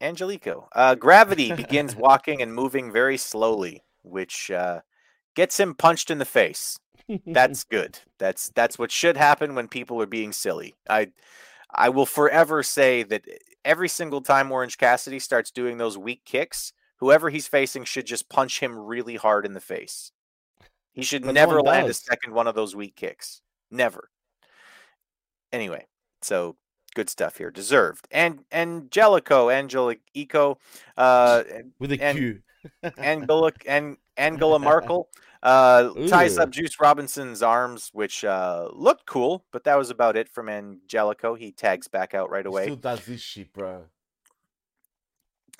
[0.00, 0.68] Angelico.
[0.74, 4.80] Uh, Gravity begins walking and moving very slowly, which uh,
[5.34, 6.78] gets him punched in the face.
[7.26, 7.98] That's good.
[8.18, 10.74] That's that's what should happen when people are being silly.
[10.88, 11.08] I
[11.74, 13.24] I will forever say that
[13.64, 18.28] every single time Orange Cassidy starts doing those weak kicks, whoever he's facing should just
[18.28, 20.12] punch him really hard in the face.
[20.92, 23.42] He should never land a second one of those weak kicks.
[23.70, 24.10] Never.
[25.52, 25.86] Anyway,
[26.22, 26.56] so
[26.94, 27.50] good stuff here.
[27.50, 28.06] Deserved.
[28.10, 30.58] And Angelico, Angelico,
[30.96, 31.42] uh,
[31.78, 32.40] With a and- Q.
[32.98, 35.08] Angela and Angela Merkel
[35.42, 40.28] uh, ties up Juice Robinson's arms, which uh, looked cool, but that was about it
[40.28, 41.34] from Angelico.
[41.34, 42.64] He tags back out right He away.
[42.64, 43.84] still does this shit, bro.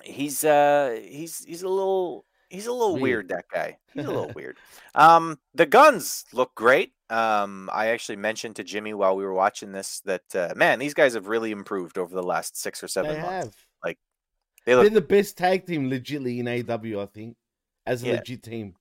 [0.03, 3.01] He's uh he's he's a little he's a little Weird.
[3.03, 3.29] weird.
[3.29, 3.77] that guy.
[3.93, 4.57] He's a little weird.
[4.95, 6.93] Um, the guns look great.
[7.09, 10.93] Um, I actually mentioned to Jimmy while we were watching this that uh, man, these
[10.95, 13.45] guys have really improved over the last six or seven They months.
[13.83, 13.95] have.
[14.65, 17.35] They They're the best tag team legitly in AW, I think,
[17.85, 18.11] as a Yeah.
[18.13, 18.75] legit team.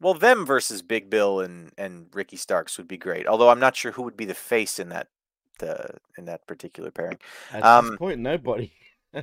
[0.00, 3.26] Well, them versus Big Bill and and Ricky Starks would be great.
[3.26, 5.08] Although I'm not sure who would be the face in that
[5.58, 5.88] the
[6.18, 7.18] in that particular pairing.
[7.52, 8.72] At Um, this point, nobody.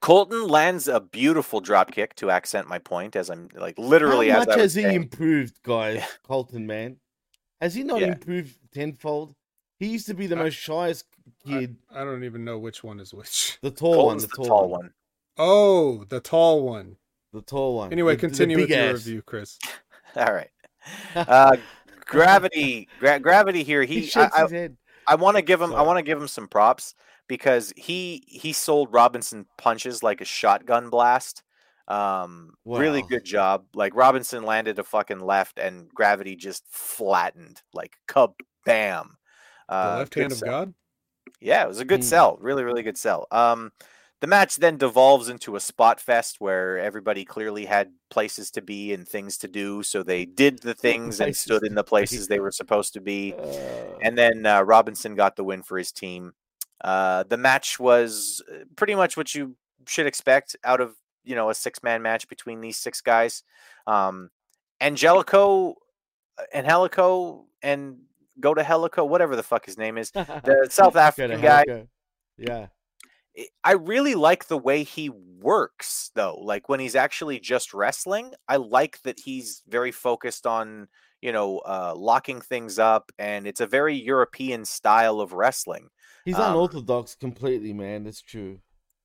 [0.00, 4.40] Colten lands a beautiful drop kick to accent my point, as I'm like literally How
[4.42, 4.94] as much I has he saying.
[4.94, 6.02] improved, guys?
[6.28, 6.98] Colten, man,
[7.60, 8.08] has he not Yeah.
[8.12, 9.34] improved tenfold?
[9.80, 11.04] He used to be the I- most shyest
[11.44, 13.58] kid, I don't even know which one is which.
[13.62, 14.90] the tall Colten's one, the, the, tall, one.
[15.36, 16.96] Oh, the tall one.
[17.32, 17.92] the tall one.
[17.92, 19.58] Anyway, the- the continue with big your review, Chris.
[20.26, 20.50] All right.
[21.14, 21.56] Uh,
[22.06, 23.84] gravity, gra- gravity here.
[23.84, 24.68] He, He, I, I.
[25.06, 25.74] I want to give him.
[25.74, 26.94] I want to give him some props
[27.28, 31.42] because he he sold Robinson punches like a shotgun blast.
[31.88, 33.64] Um, really good job.
[33.74, 38.36] Like Robinson landed a fucking left, and gravity just flattened like kabam.
[38.66, 39.04] The
[39.70, 40.50] Uh, left good hand of sell.
[40.50, 40.74] God.
[41.40, 42.08] Yeah, it was a good Hmm.
[42.08, 42.36] sell.
[42.40, 43.26] Really, really good sell.
[43.30, 43.72] Um,
[44.20, 48.92] the match then devolves into a spot fest where everybody clearly had places to be
[48.92, 52.40] and things to do, so they did the things and stood in the places they
[52.40, 53.34] were supposed to be.
[53.34, 53.44] Uh,
[54.02, 56.32] And then uh, Robinson got the win for his team.
[56.82, 59.56] Uh, the match was uh, pretty much what you
[59.86, 60.94] should expect out of
[61.24, 63.42] you know a six man match between these six guys.
[63.86, 64.30] Um,
[64.80, 65.76] Angelico,
[66.38, 67.98] uh, Angelico, and
[68.40, 71.64] go to Helico, whatever the fuck his name is, the South African guy.
[72.36, 72.66] Yeah.
[73.64, 76.36] I- really like the way he works, though.
[76.36, 80.88] Like when he's actually just wrestling, I like that he's very focused on,
[81.22, 85.90] you know, uh, locking things up, and it's a very European style of wrestling.
[86.24, 88.04] He's Um, unorthodox completely, man.
[88.04, 88.60] That's true.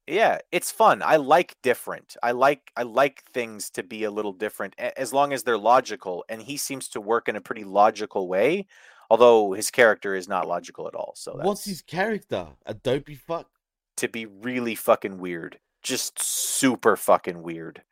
[0.07, 1.01] Yeah, it's fun.
[1.01, 2.17] I like different.
[2.21, 6.25] I like I like things to be a little different, as long as they're logical.
[6.27, 8.67] And he seems to work in a pretty logical way,
[9.09, 11.13] although his character is not logical at all.
[11.15, 12.49] So that's What's his character?
[12.65, 13.49] A dopey fuck?
[13.97, 17.83] To be really fucking weird, just super fucking weird.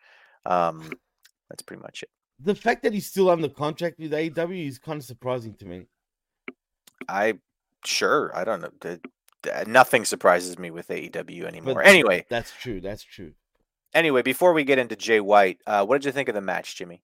[0.45, 0.91] Um,
[1.49, 2.09] that's pretty much it.
[2.39, 5.85] The fact that he's still under contract with AEW is kind of surprising to me.
[7.07, 7.35] I
[7.85, 8.71] sure I don't know.
[8.79, 8.99] The,
[9.43, 11.75] the- nothing surprises me with AEW anymore.
[11.75, 12.81] But- anyway, That's true.
[12.81, 13.33] That's true.
[13.93, 16.75] anyway, before we get into Jay White, uh, what did you think of the match,
[16.75, 17.03] Jimmy?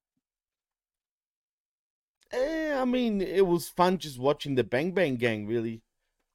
[2.31, 5.47] Eh, I mean, it was fun just watching the Bang Bang Gang.
[5.47, 5.81] Really,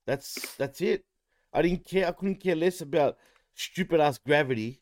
[0.07, 1.05] that's that's it.
[1.53, 2.07] I didn't care.
[2.07, 3.17] I couldn't care less about
[3.55, 4.81] stupid ass gravity.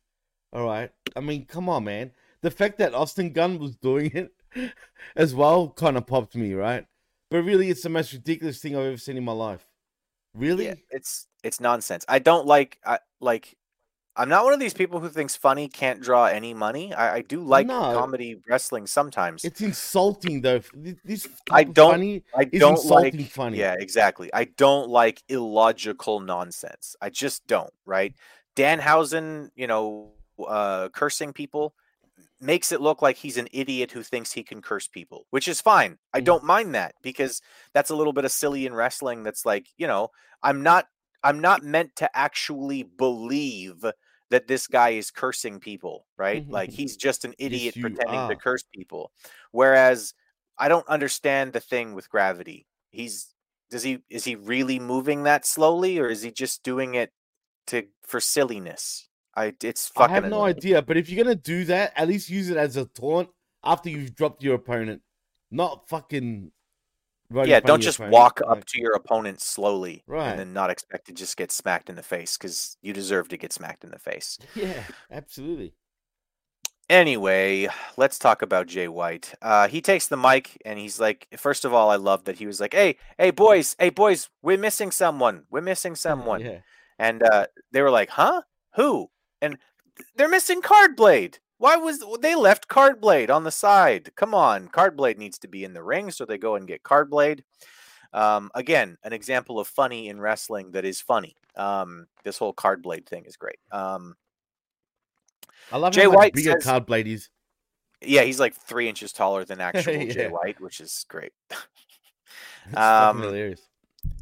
[0.52, 0.90] All right.
[1.16, 2.12] I mean, come on, man.
[2.42, 4.32] The fact that Austin Gunn was doing it
[5.16, 6.86] as well kind of popped me, right?
[7.30, 9.66] But really, it's the most ridiculous thing I've ever seen in my life.
[10.34, 10.66] Really?
[10.66, 12.04] Yeah, it's it's nonsense.
[12.08, 13.56] I don't like I like.
[14.16, 16.92] I'm not one of these people who thinks funny can't draw any money.
[16.92, 17.80] I, I do like No.
[17.94, 19.44] comedy wrestling sometimes.
[19.44, 20.58] It's insulting though.
[20.58, 23.58] Th- This I don't- funny I don't insulting like funny.
[23.58, 24.28] Yeah, exactly.
[24.34, 26.96] I don't like illogical nonsense.
[27.00, 28.12] I just don't, right?
[28.56, 30.12] Danhausen, you know,
[30.46, 31.74] uh cursing people
[32.40, 35.60] makes it look like he's an idiot who thinks he can curse people, which is
[35.60, 35.98] fine.
[36.14, 36.24] I Mm.
[36.24, 37.40] don't mind that because
[37.74, 40.08] that's a little bit of silly in wrestling that's like, you know,
[40.42, 40.86] I'm not
[41.22, 43.84] I'm not meant to actually believe
[44.30, 46.42] that this guy is cursing people, right?
[46.42, 46.76] Mm-hmm, like mm-hmm.
[46.76, 49.10] he's just an idiot you pretending to curse people.
[49.50, 50.14] Whereas
[50.58, 52.66] I don't understand the thing with gravity.
[52.90, 53.34] He's
[53.70, 57.12] does he is he really moving that slowly or is he just doing it
[57.68, 59.08] to for silliness?
[59.36, 62.30] I it's fucking I have no idea, but if you're gonna do that, at least
[62.30, 63.28] use it as a taunt
[63.64, 65.02] after you've dropped your opponent,
[65.50, 66.52] not fucking.
[67.32, 68.58] Yeah, don't just opponent, walk right?
[68.58, 70.28] up to your opponent slowly Right.
[70.30, 73.36] and then not expect to just get smacked in the face because you deserve to
[73.36, 74.38] get smacked in the face.
[74.54, 75.74] Yeah, absolutely.
[76.88, 79.32] Anyway, let's talk about Jay White.
[79.40, 82.46] Uh, he takes the mic and he's like, first of all, I love that he
[82.46, 85.44] was like, "Hey, hey, boys, hey, boys, we're missing someone.
[85.50, 86.58] We're missing someone." Yeah.
[86.98, 88.42] And uh, they were like, "Huh?
[88.74, 89.08] Who?"
[89.40, 89.56] And
[90.16, 91.38] they're missing Cardblade.
[91.60, 94.10] Why was they left Cardblade on the side?
[94.16, 97.42] Come on, Cardblade needs to be in the ring, so they go and get Cardblade.
[98.14, 101.36] Um, again, an example of funny in wrestling that is funny.
[101.56, 103.58] Um, this whole Cardblade thing is great.
[103.70, 104.16] Um,
[105.70, 107.28] I love Jay how White bigger says- card blade is.
[108.00, 111.32] yeah, he's like three inches taller than actual Jay White, which is great.
[112.74, 113.62] Um, hilarious.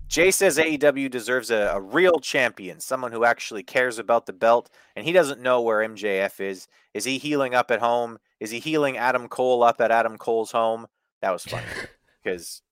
[0.08, 4.70] Jay says AEW deserves a, a real champion, someone who actually cares about the belt,
[4.96, 6.66] and he doesn't know where MJF is.
[6.94, 8.18] Is he healing up at home?
[8.40, 10.86] Is he healing Adam Cole up at Adam Cole's home?
[11.20, 11.66] That was funny
[12.22, 12.62] because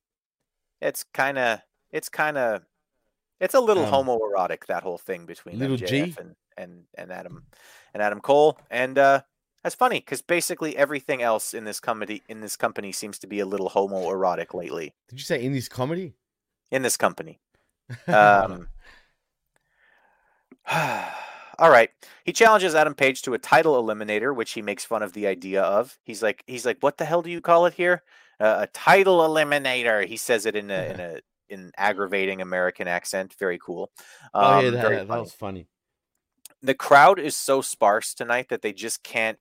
[0.81, 1.61] it's kind of,
[1.91, 2.63] it's kind of,
[3.39, 6.15] it's a little Um, homoerotic that whole thing between MJF G?
[6.19, 7.45] and and and Adam
[7.93, 9.21] and Adam Cole, and uh,
[9.63, 13.41] that's funny because basically everything else in this company in this company seems to be
[13.41, 14.95] a little homoerotic lately.
[15.11, 16.15] Did you say in this comedy?
[16.71, 17.41] In this company.
[18.09, 18.67] Um,
[21.59, 21.91] All right.
[22.25, 25.63] He challenges Adam Page to a title eliminator, which he makes fun of the idea
[25.63, 25.97] of.
[26.05, 28.03] He's like, he's like, what the hell do you call it here?
[28.39, 30.05] Uh, a title eliminator.
[30.05, 33.35] He says it in a in a in aggravating American accent.
[33.39, 33.91] Very cool.
[34.35, 35.69] Um, oh yeah, that, that was funny.
[36.63, 39.39] the crowd is so sparse tonight that they just can't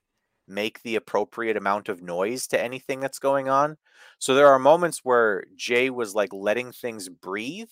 [0.47, 3.77] make the appropriate amount of noise to anything that's going on.
[4.19, 7.69] So there are moments where Jay was like letting things breathe.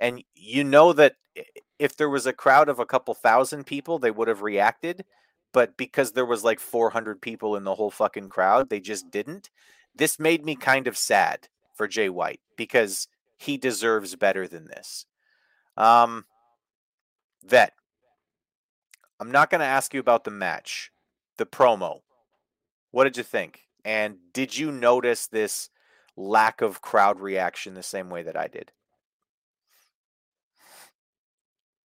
[0.00, 1.14] And you know that
[1.78, 5.04] if there was a crowd of a couple thousand people, they would have reacted.
[5.52, 9.50] But because there was like 400 people in the whole fucking crowd, they just didn't.
[9.94, 13.06] This made me kind of sad for Jay White because
[13.36, 15.06] he deserves better than this.
[15.76, 16.24] Um,
[17.44, 17.72] Vet,
[19.20, 20.90] I'm not going to ask you about the match,
[21.36, 22.00] the promo.
[22.94, 23.62] What did you think?
[23.84, 25.68] And did you notice this
[26.16, 28.70] lack of crowd reaction the same way that I did?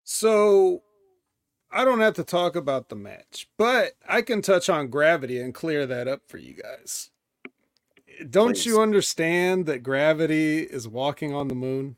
[0.03, 0.81] So
[1.71, 5.53] I don't have to talk about the match, but I can touch on gravity and
[5.53, 7.11] clear that up for you guys.
[8.27, 8.65] Don't Please.
[8.65, 11.97] you understand that gravity is walking on the moon?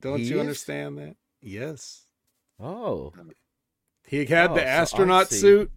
[0.00, 0.40] Don't He you is?
[0.42, 1.16] understand that?
[1.42, 2.06] Yes.
[2.60, 3.32] Oh, mm.
[4.06, 5.36] He had Oh, the so I astronaut see.
[5.40, 5.72] suit,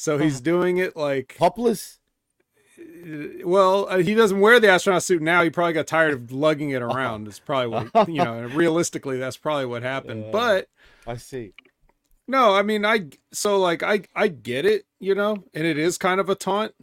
[0.00, 1.98] so he's doing it like topless.
[2.78, 5.42] uh, well, uh, he doesn't wear the astronaut suit now.
[5.44, 7.28] He probably got tired of lugging it around.
[7.28, 10.24] It's probably what, you know, realistically that's probably what happened.
[10.24, 10.30] Yeah.
[10.30, 10.68] But
[11.06, 11.52] I see.
[12.26, 15.98] No, I mean I so like I I get it, you know, and it is
[15.98, 16.74] kind of a taunt.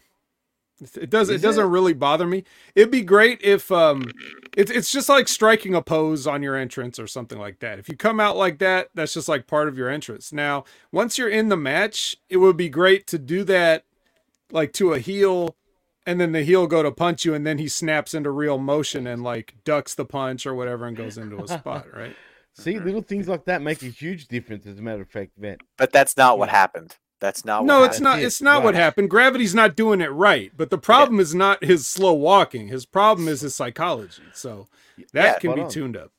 [0.82, 1.70] It does Is it doesn't it?
[1.70, 2.44] really bother me.
[2.76, 4.12] It'd be great if um
[4.56, 7.80] it's it's just like striking a pose on your entrance or something like that.
[7.80, 10.32] If you come out like that, that's just like part of your entrance.
[10.32, 13.86] Now, once you're in the match, it would be great to do that
[14.52, 15.56] like to a heel
[16.06, 19.06] and then the heel go to punch you and then he snaps into real motion
[19.08, 22.16] and like ducks the punch or whatever and goes into a spot, right?
[22.54, 24.66] See, little things like that make a huge difference.
[24.66, 25.60] As a matter of fact, Vet.
[25.78, 26.96] But that's not what happened.
[27.20, 28.20] That's not what no, it's not.
[28.20, 29.10] It It's not what happened.
[29.10, 30.52] Gravity's not doing it right.
[30.56, 32.68] But the problem is not his slow walking.
[32.68, 34.24] His problem is his psychology.
[34.34, 34.68] So
[35.14, 35.70] that Yeah, can be on.
[35.70, 36.12] tuned up.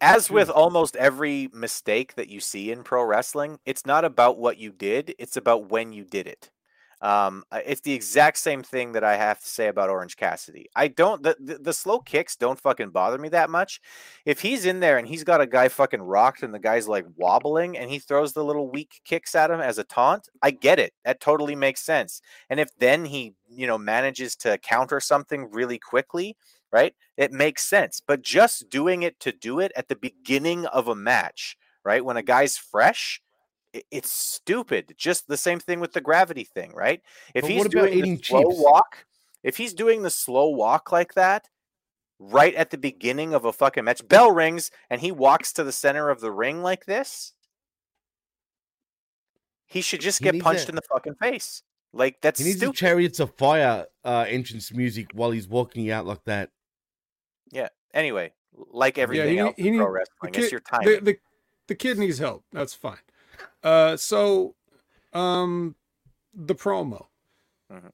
[0.00, 4.58] As with almost every mistake that you see in pro wrestling, it's not about what
[4.58, 6.50] you did, it's about when you did it.
[7.02, 10.68] Um, uh, it's the exact same thing that I have to say about Orange Cassidy.
[10.76, 13.80] I don't the, the the slow kicks don't fucking bother me that much.
[14.24, 17.04] If he's in there and he's got a guy fucking rocked and the guy's like
[17.16, 20.78] wobbling and he throws the little weak kicks at him as a taunt, I get
[20.78, 20.92] it.
[21.04, 22.22] That totally makes sense.
[22.48, 26.36] And if then he, you know, manages to counter something really quickly,
[26.72, 26.94] right?
[27.16, 28.00] It makes sense.
[28.06, 32.04] But just doing it to do it at the beginning of a match, right?
[32.04, 33.20] When a guy's fresh,
[33.90, 34.94] it's stupid.
[34.96, 37.00] Just the same thing with the gravity thing, right?
[37.34, 39.06] If But he's doing the slow walk,
[39.42, 41.48] if he's doing the slow walk like that,
[42.18, 45.72] right at the beginning of a fucking match, bell rings and he walks to the
[45.72, 47.32] center of the ring like this,
[49.66, 51.62] he should just get punched a- in the fucking face.
[51.94, 52.76] Like that's He needs stupid.
[52.76, 56.50] chariots of fire uh, entrance music while he's walking out like that.
[57.50, 57.68] Yeah.
[57.92, 61.18] Anyway, like everything he else he in pro wrestling, the it's kid- your The, the
[61.68, 62.44] the kid needs help.
[62.52, 62.96] That's fine.
[63.62, 64.54] Uh, so,
[65.12, 65.74] um,
[66.34, 67.06] the promo.
[67.70, 67.90] Mhm.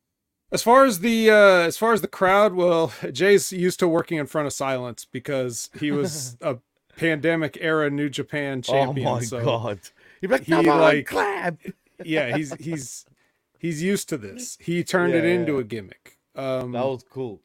[0.51, 1.35] As far as the uh,
[1.67, 5.69] as far as the crowd, well, Jay's used to working in front of silence because
[5.79, 6.59] he was a
[6.97, 9.07] pandemic era New Japan champion.
[9.07, 9.81] oh my so god!
[10.21, 11.59] You're like, he, on, like- clap.
[12.05, 13.05] yeah, he's he's
[13.59, 14.57] he's used to this.
[14.61, 15.61] He turned it into yeah.
[15.61, 16.19] a gimmick.
[16.35, 17.43] Um, That was cool.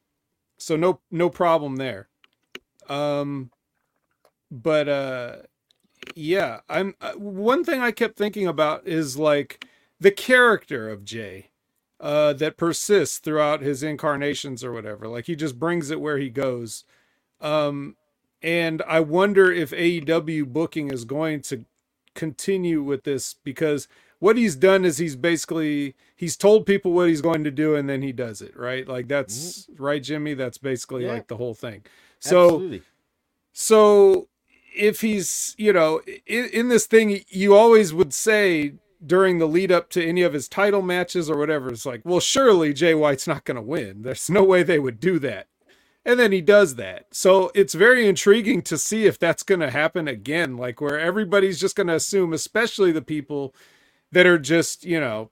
[0.57, 2.07] so no no problem there.
[2.87, 3.51] Um,
[4.51, 5.35] but uh,
[6.15, 9.65] yeah, I'm uh, one thing I kept thinking about is like
[9.99, 11.49] the character of Jay.
[11.99, 15.07] Uh, that persists throughout his incarnations or whatever.
[15.07, 16.83] Like he just brings it where he goes.
[17.39, 17.95] Um,
[18.41, 21.63] and I wonder if AEW booking is going to
[22.13, 23.87] continue with this because
[24.19, 27.89] what he's done is he's basically he's told people what he's going to do and
[27.89, 31.13] then he does it right like that's right jimmy that's basically Yeah.
[31.13, 31.83] like the whole thing
[32.19, 32.81] so Absolutely.
[33.53, 34.27] so
[34.75, 38.73] if he's you know in, in this thing you always would say
[39.05, 42.19] during the lead up to any of his title matches or whatever it's like well
[42.19, 45.47] surely jay white's not going to win there's no way they would do that
[46.05, 49.71] and then he does that so it's very intriguing to see if that's going to
[49.71, 53.53] happen again like where everybody's just going to assume especially the people
[54.11, 55.29] that are just you know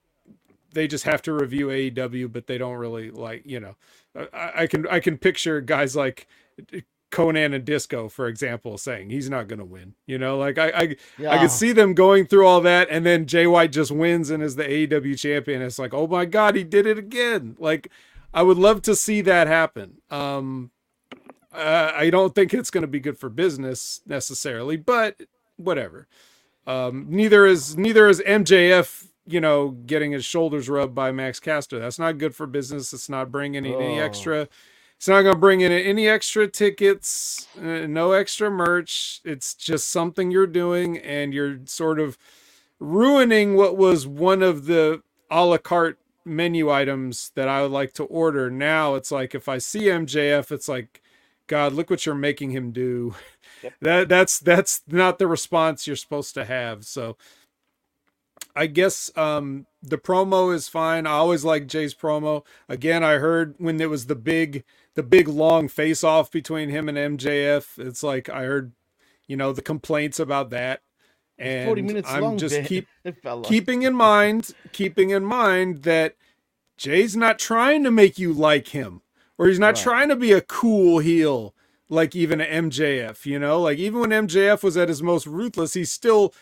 [0.73, 3.75] they just have to review AEW, but they don't really like you know.
[4.33, 6.27] I, I can I can picture guys like
[7.11, 9.93] Conrad and Disco, for example, saying he's not going to win.
[10.07, 11.31] You know, like I I, Yeah.
[11.31, 14.41] I could see them going through all that, and then Jay White just wins and
[14.41, 15.61] is the AEW champion.
[15.61, 17.55] It's like, oh my god, he did it again!
[17.59, 17.89] Like,
[18.33, 20.01] I would love to see that happen.
[20.09, 20.71] Um,
[21.53, 25.21] uh, I don't think it's going to be good for business necessarily, but
[25.57, 26.07] whatever.
[26.65, 29.07] Um, neither is neither is MJF.
[29.27, 31.77] You know, getting his shoulders rubbed by Max Caster.
[31.77, 32.91] That's not good for business.
[32.91, 34.03] It's not bringing any Oh.
[34.03, 34.47] extra.
[35.01, 39.19] It's not going to bring in any extra tickets, uh, no extra merch.
[39.25, 42.19] It's just something you're doing, and you're sort of
[42.79, 47.93] ruining what was one of the a la carte menu items that I would like
[47.93, 48.51] to order.
[48.51, 51.01] Now it's like if I see MJF, it's like,
[51.47, 53.15] God, look what you're making him do.
[53.63, 53.73] Yep.
[53.81, 56.85] That that's that's not the response you're supposed to have.
[56.85, 57.17] So
[58.55, 61.07] I guess um the promo is fine.
[61.07, 62.45] I always like Jay's promo.
[62.69, 64.63] Again, I heard when it was the big
[64.95, 67.77] the big long face off between him and MJF.
[67.79, 68.73] It's like I heard,
[69.27, 70.81] you know, the complaints about that.
[71.37, 72.87] And 40 minutes I'm just keep
[73.43, 76.15] keeping in mind keeping in mind that
[76.77, 79.01] Jay's not trying to make you like him
[79.37, 79.83] or he's not Right.
[79.83, 81.55] trying to be a cool heel
[81.89, 83.61] like even MJF, you know?
[83.61, 86.33] Like even when MJF was at his most ruthless, he's still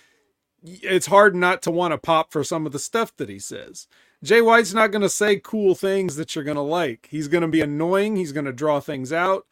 [0.63, 3.87] it's hard not to want to pop for some of the stuff that he says.
[4.23, 7.07] Jay White's not going to say cool things that you're going to like.
[7.09, 9.45] He's going to be annoying, he's going to draw things out.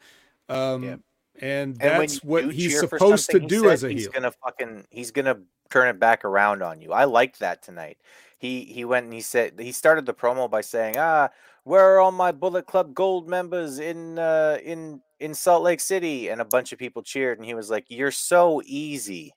[0.48, 0.96] Um Yeah.
[1.40, 4.12] and And that's you what he's supposed to he do as a he's heel.
[4.12, 5.38] gonna fucking he's gonna
[5.70, 6.92] turn it back around on you.
[6.92, 7.98] I liked that tonight.
[8.38, 11.30] He he went and he said he started the promo by saying, "Ah,
[11.64, 16.28] where are all my Bullet Club Gold members in uh in in Salt Lake City?"
[16.28, 19.34] And a bunch of people cheered, and he was like, "You're so easy."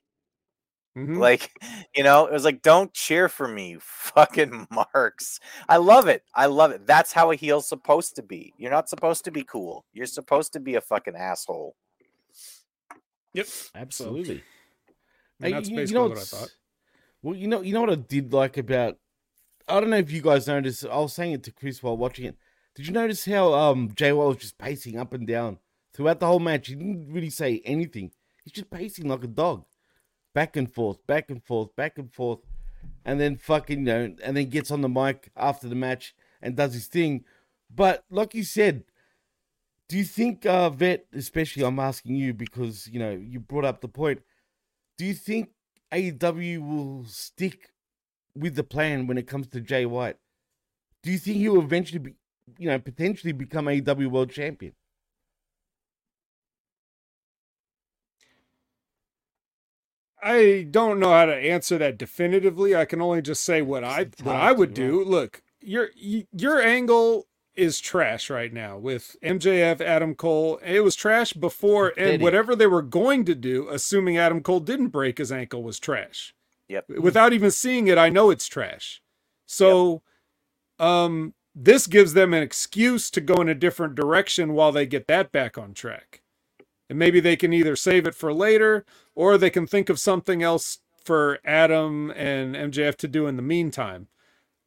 [0.96, 1.16] Mhm.
[1.18, 1.50] Like,
[1.96, 6.22] you know, it was like, "Don't cheer for me, fucking marks." I love it.
[6.34, 6.86] I love it.
[6.86, 8.52] That's how a heel's supposed to be.
[8.58, 9.84] You're not supposed to be cool.
[9.94, 11.76] You're supposed to be a fucking asshole.
[13.34, 13.46] Yep.
[13.74, 14.42] Absolutely.
[15.40, 16.56] That's you- you know what I thought.
[17.22, 18.98] Well, you know, you know what I did like about.
[19.68, 20.84] I don't know if you guys noticed.
[20.84, 22.36] I was saying it to Chris while watching it.
[22.74, 25.58] Did you notice how um Jay White was just pacing up and down
[25.94, 26.66] throughout the whole match?
[26.68, 28.10] He didn't really say anything.
[28.44, 29.64] He's just pacing like a dog,
[30.34, 32.40] back and forth, back and forth, back and forth,
[33.04, 36.56] and then fucking you know, and then gets on the mic after the match and
[36.56, 37.24] does his thing.
[37.74, 38.84] But like you said,
[39.88, 43.80] do you think uh Vet, especially I'm asking you because you know you brought up
[43.80, 44.22] the point.
[44.98, 45.50] Do you think
[45.92, 47.72] AEW will stick
[48.34, 50.16] with the plan when it comes to Jay White?
[51.02, 52.14] Do you think he will eventually be,
[52.58, 54.72] you know, potentially become AEW World Champion?
[60.22, 62.76] I don't know how to answer that definitively.
[62.76, 65.02] I can only just say what I what I would do.
[65.04, 70.58] Look, your your angle is trash right now with MJF, Adam Cole.
[70.64, 74.88] It was trash before, and whatever they were going to do, assuming Adam Cole didn't
[74.88, 76.34] break his ankle, was trash.
[76.68, 76.88] Yep.
[77.00, 79.02] Without even seeing it, I know it's trash.
[79.44, 80.02] So,
[80.78, 85.06] um, this gives them an excuse to go in a different direction while they get
[85.08, 86.21] that back on track.
[86.88, 90.42] And maybe they can either save it for later or they can think of something
[90.42, 94.08] else for Adam and MJF to do in the meantime.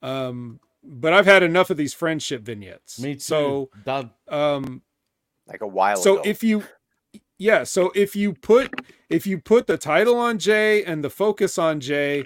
[0.02, 3.00] Um, but I've had enough of these friendship vignettes.
[3.00, 3.20] Me too.
[3.20, 4.12] So, Done.
[4.28, 4.82] um,
[5.48, 6.24] Like a while so ago.
[6.26, 6.64] if you,
[7.38, 8.72] yeah, so if you put
[9.10, 12.24] if you put the title on Jay and the focus on Jay,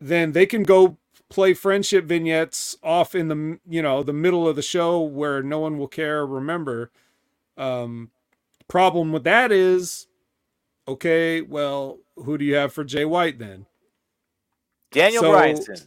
[0.00, 0.96] then they can go
[1.30, 5.58] play friendship vignettes off in the you know the middle of the show where no
[5.58, 6.90] one will care or remember.
[7.56, 8.10] Um,
[8.68, 10.06] problem with that is,
[10.86, 13.66] okay, well, who do you have for Jay White then?
[14.90, 15.86] Daniel so- Bryanson.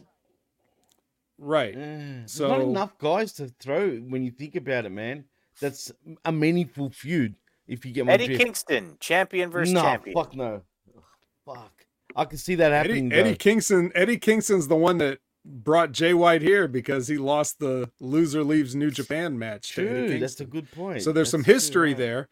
[1.38, 1.74] Right.
[1.76, 5.24] Eh, So- not enough guys to throw when you think about it, man.
[5.60, 5.90] That's
[6.24, 7.34] a meaningful feud.
[7.66, 8.42] If you get my Eddie drift.
[8.42, 10.14] Kingston, champion versus no, champion.
[10.14, 10.62] fuck no.
[10.96, 11.02] Ugh,
[11.46, 11.86] Fuck.
[12.14, 13.12] I can see that Eddie, happening.
[13.12, 13.36] Eddie though.
[13.36, 13.92] Kingston.
[13.94, 18.74] Eddie Kingston's the one that brought Jay White here because he lost the loser leaves
[18.74, 19.74] New Japan match.
[19.74, 21.02] to Eddie True, that's a good point.
[21.02, 21.96] So there's some That's true, history right.
[21.98, 22.28] there,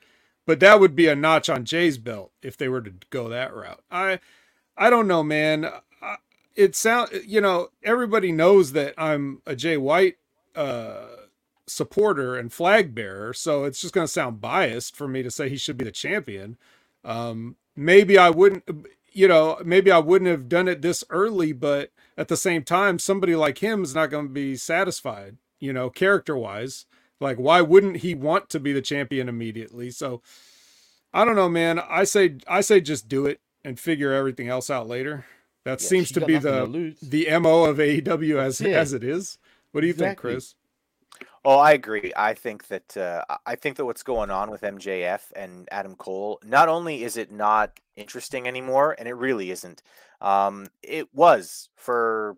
[0.50, 3.54] but that would be a notch on Jay's belt if they were to go that
[3.54, 3.84] route.
[3.88, 4.18] I,
[4.76, 5.70] I don't know, man.
[6.56, 10.16] It sound you know everybody knows that I'm a Jay White
[10.56, 11.06] uh,
[11.68, 15.48] supporter and flag bearer, so it's just going to sound biased for me to say
[15.48, 16.58] he should be the champion.
[17.04, 18.64] Um, maybe I wouldn't,
[19.12, 22.98] you know, maybe I wouldn't have done it this early, but at the same time,
[22.98, 26.86] somebody like him is not going to be satisfied, you know, character wise.
[27.20, 29.90] Like, why wouldn't he want to be the champion immediately?
[29.90, 30.22] So,
[31.12, 31.78] I don't know, man.
[31.80, 35.26] I say, I say, just do it and figure everything else out later.
[35.64, 38.70] That Yeah, seems to be nothing to the the mo of AEW as That's it.
[38.72, 39.38] as it is.
[39.72, 40.54] What do you think, Chris?
[41.44, 42.12] Oh, I agree.
[42.16, 45.96] I think that uh, I- I think that what's going on with MJF and Adam
[45.96, 49.82] Cole, not only is it not interesting anymore, and it really isn't.
[50.20, 52.36] Um, it was for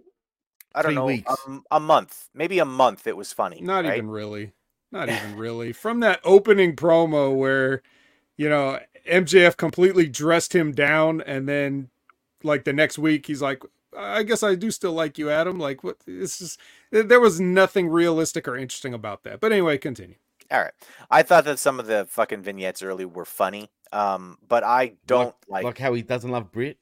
[0.74, 1.49] I don't Three know weeks.
[1.49, 3.07] um, a month, maybe a month.
[3.07, 3.66] It was funny.
[3.66, 4.05] Not right?
[4.05, 4.53] even really.
[4.93, 5.72] Not even really.
[5.72, 7.82] From that opening promo where,
[8.36, 8.78] you know,
[9.11, 11.88] MJF completely dressed him down and then
[12.45, 13.62] like the next week he's like,
[13.97, 15.59] I guess I do still like you, Adam.
[15.59, 15.99] Like what?
[16.07, 16.59] this is
[16.90, 19.40] there was nothing realistic or interesting about that.
[19.40, 20.16] But anyway, continue.
[20.51, 20.72] All right.
[21.11, 23.70] I thought that some of the fucking vignettes early were funny.
[23.93, 26.78] Um, but I don't like, like how he doesn't love Brit.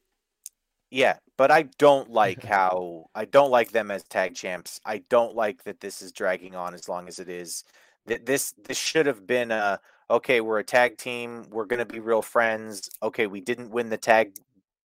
[0.91, 4.81] Yeah, but I don't like how I don't like them as tag champs.
[4.85, 7.65] I don't like that this is dragging on as long as it is.
[8.19, 9.81] This this should have been a
[10.11, 12.91] okay, we're a tag team, we're going to be real friends.
[13.03, 14.33] Okay, we didn't win the tag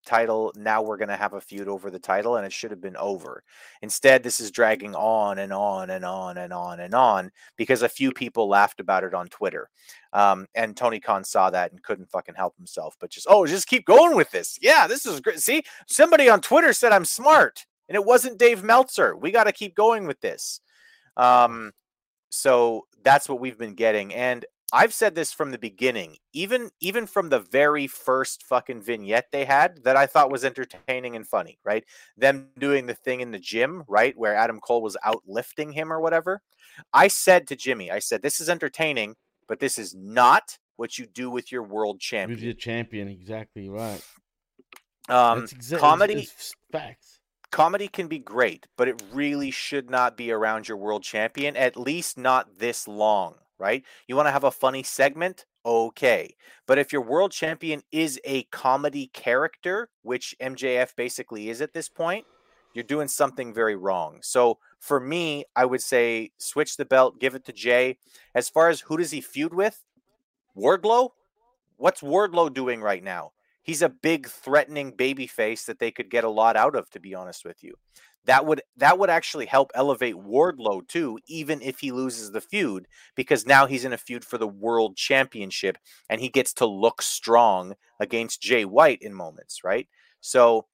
[0.04, 0.52] title.
[0.56, 2.98] Now we're going to have a feud over the title, and it should have been
[2.98, 3.44] over.
[3.84, 7.90] Instead, this is dragging on and on and on and on and on because a
[7.90, 9.70] few people laughed about it on Twitter.
[10.14, 13.68] Um, and Tony Khan saw that and couldn't fucking help himself, but just, oh, just
[13.68, 14.58] keep going with this.
[14.62, 15.40] Yeah, this is great.
[15.40, 19.16] See, somebody on Twitter said I'm smart, and it wasn't Dave Meltzer.
[19.16, 20.62] We got to keep going with this.
[21.16, 21.74] Um,
[22.30, 24.14] so that's what we've been getting.
[24.14, 29.28] And I've said this from the beginning, even even from the very first fucking vignette
[29.32, 31.84] they had that I thought was entertaining and funny, right?
[32.16, 36.00] Them doing the thing in the gym, right, where Adam Cole was outlifting him or
[36.00, 36.42] whatever.
[36.94, 39.16] I said to Jimmy, I said, "This is entertaining,
[39.48, 43.68] but this is not what you do with your world champion." With your champion, exactly
[43.68, 44.02] right.
[45.10, 47.20] Um, exa- comedy it's, it's facts.
[47.52, 51.56] Comedy can be great, but it really should not be around your world champion.
[51.58, 53.84] At least not this long right?
[54.08, 55.46] You want to have a funny segment?
[55.64, 56.36] Okay.
[56.66, 61.88] But if your world champion is a comedy character, which MJF basically is at this
[61.88, 62.26] point,
[62.74, 64.20] you're doing something very wrong.
[64.24, 67.98] So for me, I would say switch the belt, give it to Jay.
[68.34, 69.84] As far as who does he feud with?
[70.58, 71.10] Wardlow?
[71.78, 73.32] What's Wardlow doing right now?
[73.64, 77.00] He's a big threatening baby face that they could get a lot out of, to
[77.00, 77.76] be honest with you
[78.26, 82.88] that would that would actually help elevate Wardlow too, even if he loses the feud,
[83.16, 85.78] because now he's in a feud for the world championship
[86.10, 89.88] and he gets to look strong against Jay White in moments, right?
[90.22, 90.68] So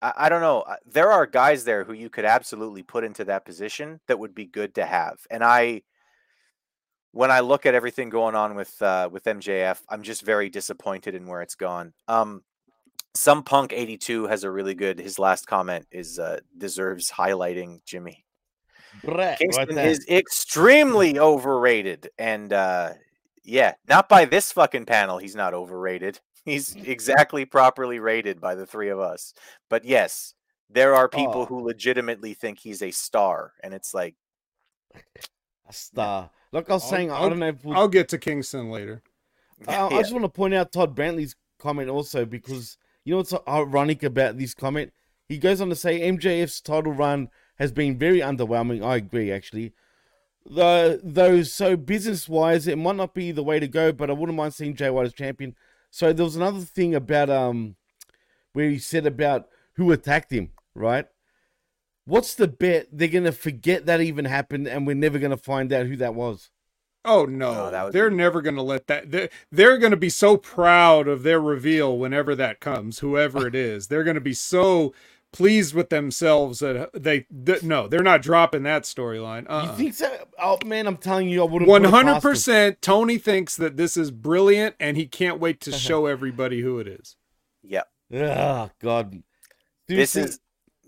[0.00, 0.60] I, I don't know.
[0.62, 4.34] Uh, there are guys there who you could absolutely put into that position that would
[4.34, 5.18] be good to have.
[5.30, 5.82] And I
[7.12, 11.14] when I look at everything going on with uh, with MJF, I'm just very disappointed
[11.14, 11.92] in where it's gone.
[12.08, 12.42] Um,
[13.16, 18.24] some punk 82 has a really good his last comment is uh deserves highlighting jimmy.
[19.02, 22.92] Brett, kingston is extremely overrated and uh
[23.44, 26.20] yeah not by this fucking panel he's not overrated.
[26.44, 29.34] He's exactly properly rated by the three of us.
[29.68, 30.34] But yes
[30.70, 31.46] there are people oh.
[31.46, 34.14] who legitimately think he's a star and it's like
[34.94, 37.76] a star look i was I'll, saying I'll, i don't know if we'll...
[37.76, 39.02] i'll get to kingston later
[39.68, 39.96] uh, yeah.
[39.96, 42.76] i just want to point out todd brantley's comment also because
[43.06, 44.92] you know what's ironic about this comment?
[45.28, 48.84] He goes on to say MJF's title run has been very underwhelming.
[48.84, 49.72] I agree, actually.
[50.44, 54.12] Though, though, so business wise, it might not be the way to go, but I
[54.12, 55.54] wouldn't mind seeing Jay White as champion.
[55.90, 57.76] So there was another thing about um
[58.52, 61.06] where he said about who attacked him, right?
[62.06, 65.86] What's the bet they're gonna forget that even happened and we're never gonna find out
[65.86, 66.50] who that was?
[67.06, 68.16] Oh no, no they're be...
[68.16, 69.12] never going to let that.
[69.12, 73.54] They're, they're going to be so proud of their reveal whenever that comes, whoever it
[73.54, 73.86] is.
[73.86, 74.92] They're going to be so
[75.32, 79.46] pleased with themselves that uh, they, they no, they're not dropping that storyline.
[79.48, 79.66] Uh-uh.
[79.66, 80.26] You think so?
[80.38, 81.62] Oh man, I'm telling you, I would.
[81.64, 82.82] One hundred percent.
[82.82, 86.88] Tony thinks that this is brilliant, and he can't wait to show everybody who it
[86.88, 87.16] is.
[87.62, 87.88] Yep.
[88.14, 89.22] Oh God.
[89.86, 90.40] this is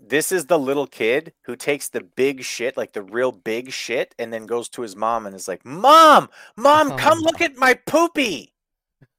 [0.09, 4.13] this is the little kid who takes the big shit, like the real big shit,
[4.19, 7.73] and then goes to his mom and is like, "Mom, mom, come look at my
[7.73, 8.53] poopy."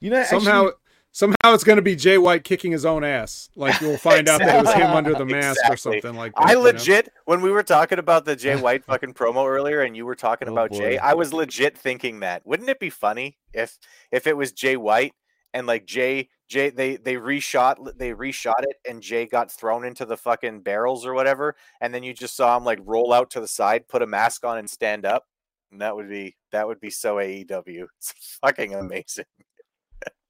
[0.00, 0.72] you know, somehow, actually...
[1.12, 3.50] somehow it's going to be Jay White kicking his own ass.
[3.54, 4.46] Like you'll find exactly.
[4.46, 5.74] out that it was him under the mask exactly.
[5.74, 6.46] or something like that.
[6.46, 7.12] I legit, know?
[7.26, 10.48] when we were talking about the Jay White fucking promo earlier, and you were talking
[10.48, 10.78] oh, about boy.
[10.78, 12.46] Jay, I was legit thinking that.
[12.46, 13.78] Wouldn't it be funny if
[14.10, 15.12] if it was Jay White
[15.52, 20.06] and like Jay Jay they they reshot they reshot it and Jay got thrown into
[20.06, 23.40] the fucking barrels or whatever and then you just saw him like roll out to
[23.40, 25.24] the side, put a mask on and stand up.
[25.70, 27.86] And that would be that would be so AEW.
[27.98, 29.26] It's fucking amazing.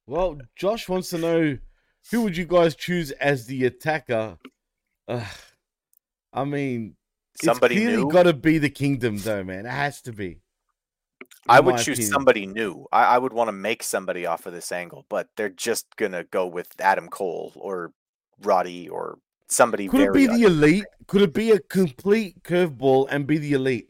[0.07, 1.59] well, Josh wants to know
[2.11, 4.39] who would you guys choose as the attacker?
[5.07, 5.25] Uh,
[6.33, 6.97] I mean,
[7.43, 9.67] somebody it's clearly got to be the kingdom though, man.
[9.67, 10.41] It has to be.
[11.49, 12.13] I would choose opinion.
[12.13, 12.87] somebody new.
[12.93, 16.25] I, I would want to make somebody off of this angle, but they're just gonna
[16.25, 17.93] go with Adam Cole or
[18.43, 19.19] Roddy or
[19.49, 19.89] somebody.
[19.89, 20.85] Could it be the elite?
[21.07, 23.89] Could it be a complete curveball and be the elite?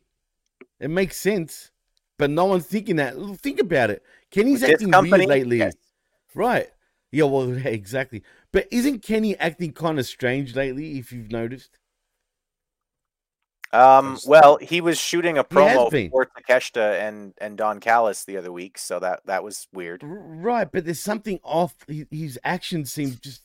[0.80, 1.70] It makes sense,
[2.18, 3.14] but no one's thinking that.
[3.40, 4.02] Think about it.
[4.30, 5.74] Kenny's with acting company, weird lately, yes.
[6.34, 6.68] right?
[7.10, 8.22] Yeah, well, exactly.
[8.52, 10.98] But isn't Kenny acting kind of strange lately?
[10.98, 11.77] If you've noticed.
[13.72, 18.50] Um, well, he was shooting a promo for Takeshita and and Don Callis the other
[18.50, 20.02] week, so that that was weird.
[20.04, 21.74] Right, but there's something off.
[22.10, 23.42] His actions seem just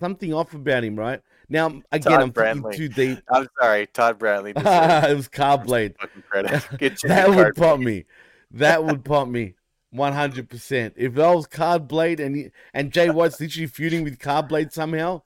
[0.00, 1.20] something off about him, right?
[1.48, 2.62] Now again, Todd I'm Brantley.
[2.72, 3.18] thinking too deep.
[3.30, 4.50] I'm sorry, Todd Bradley.
[4.56, 5.94] it was Cardblade.
[6.00, 7.00] fucking credit.
[7.04, 8.04] That would Card- pop me.
[8.52, 9.54] That would pop me.
[9.90, 10.94] One hundred percent.
[10.96, 15.22] If that was Card Blade and and Jay White's literally feuding with Card Blade somehow,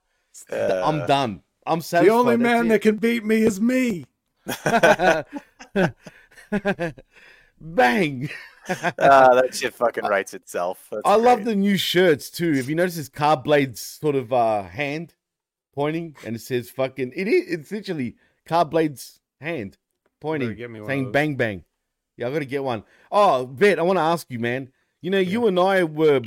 [0.51, 1.41] Uh, I'm done.
[1.65, 2.09] I'm satisfied.
[2.09, 2.69] the only man it.
[2.69, 4.05] that can beat me is me.
[7.61, 8.29] Bang!
[8.67, 10.87] uh, that shit fucking writes itself.
[10.91, 12.53] That's I love the new shirts too.
[12.53, 15.15] If you notice his Cardblade's sort of uh hand
[15.73, 18.15] pointing and it says fucking it is it's literally
[18.47, 19.77] Cardblade's hand
[20.19, 21.63] pointing get me one of saying bang bang.
[22.17, 22.83] Yeah, I gotta get one.
[23.11, 24.71] Oh, Vet, I wanna ask you, man.
[25.01, 26.21] You know, you and I were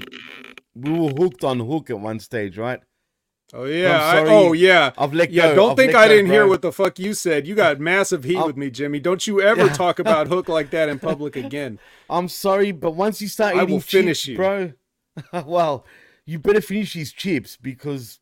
[0.74, 2.80] we were hooked on hook at one stage, right?
[3.56, 4.02] Oh yeah.
[4.04, 4.90] I, oh yeah.
[4.98, 5.54] I've let Yeah, go.
[5.54, 7.46] don't I've think I didn't hear what the fuck you said.
[7.46, 8.98] You got massive heat I'll- with me, Jimmy.
[8.98, 11.78] Don't you ever talk about Hook like that in public again.
[12.10, 14.36] I'm sorry, but once you start I eating finish chips, you.
[14.36, 14.72] bro,
[15.46, 15.86] well,
[16.26, 18.18] you better finish his chips because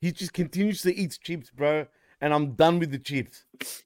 [0.00, 1.86] he just continuously eats chips, bro.
[2.20, 3.44] And I'm done with the chips.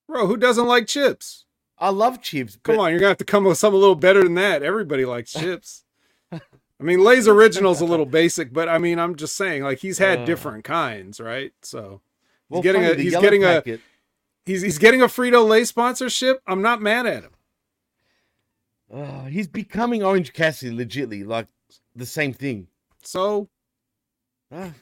[0.09, 1.45] Bro, who doesn't like chips?
[1.79, 2.57] I love chips.
[2.63, 4.35] Come but on, you're gonna have to come up with something a little better than
[4.35, 4.63] that.
[4.63, 5.85] Everybody likes chips.
[6.81, 9.99] I mean, Lay's original's a little basic, but I mean, I'm just saying, like he's
[9.99, 10.25] had Uh.
[10.25, 11.53] different kinds, right?
[11.63, 12.01] So
[12.49, 13.83] he's well, getting funny, a he's getting packet, a
[14.51, 16.41] he's he's getting a Frito Lay sponsorship.
[16.47, 17.33] I'm not mad at him.
[18.93, 21.47] uh, he's becoming Orange Cassidy, legitly, like
[21.95, 22.69] the same thing.
[23.03, 23.49] So
[24.51, 24.73] Ah,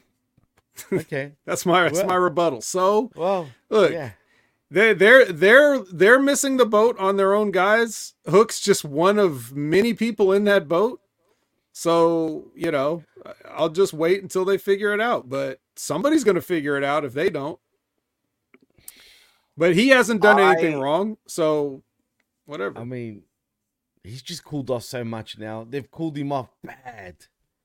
[0.93, 1.33] okay.
[1.45, 2.61] that's my that's Well- my rebuttal.
[2.61, 4.11] So Well, look, yeah.
[4.69, 8.13] They they're they're they're missing the boat on their own guys.
[8.29, 10.99] Hook's just one of many people in that boat.
[11.79, 13.03] So, you know,
[13.51, 17.05] I'll just wait until they figure it out, but somebody's going to figure it out
[17.05, 17.59] if they don't.
[19.55, 21.83] But he hasn't done anything wrong, so
[22.47, 22.79] whatever.
[22.79, 23.21] I mean,
[24.03, 25.67] he's just cooled off so much now.
[25.69, 27.17] They've cooled him off bad.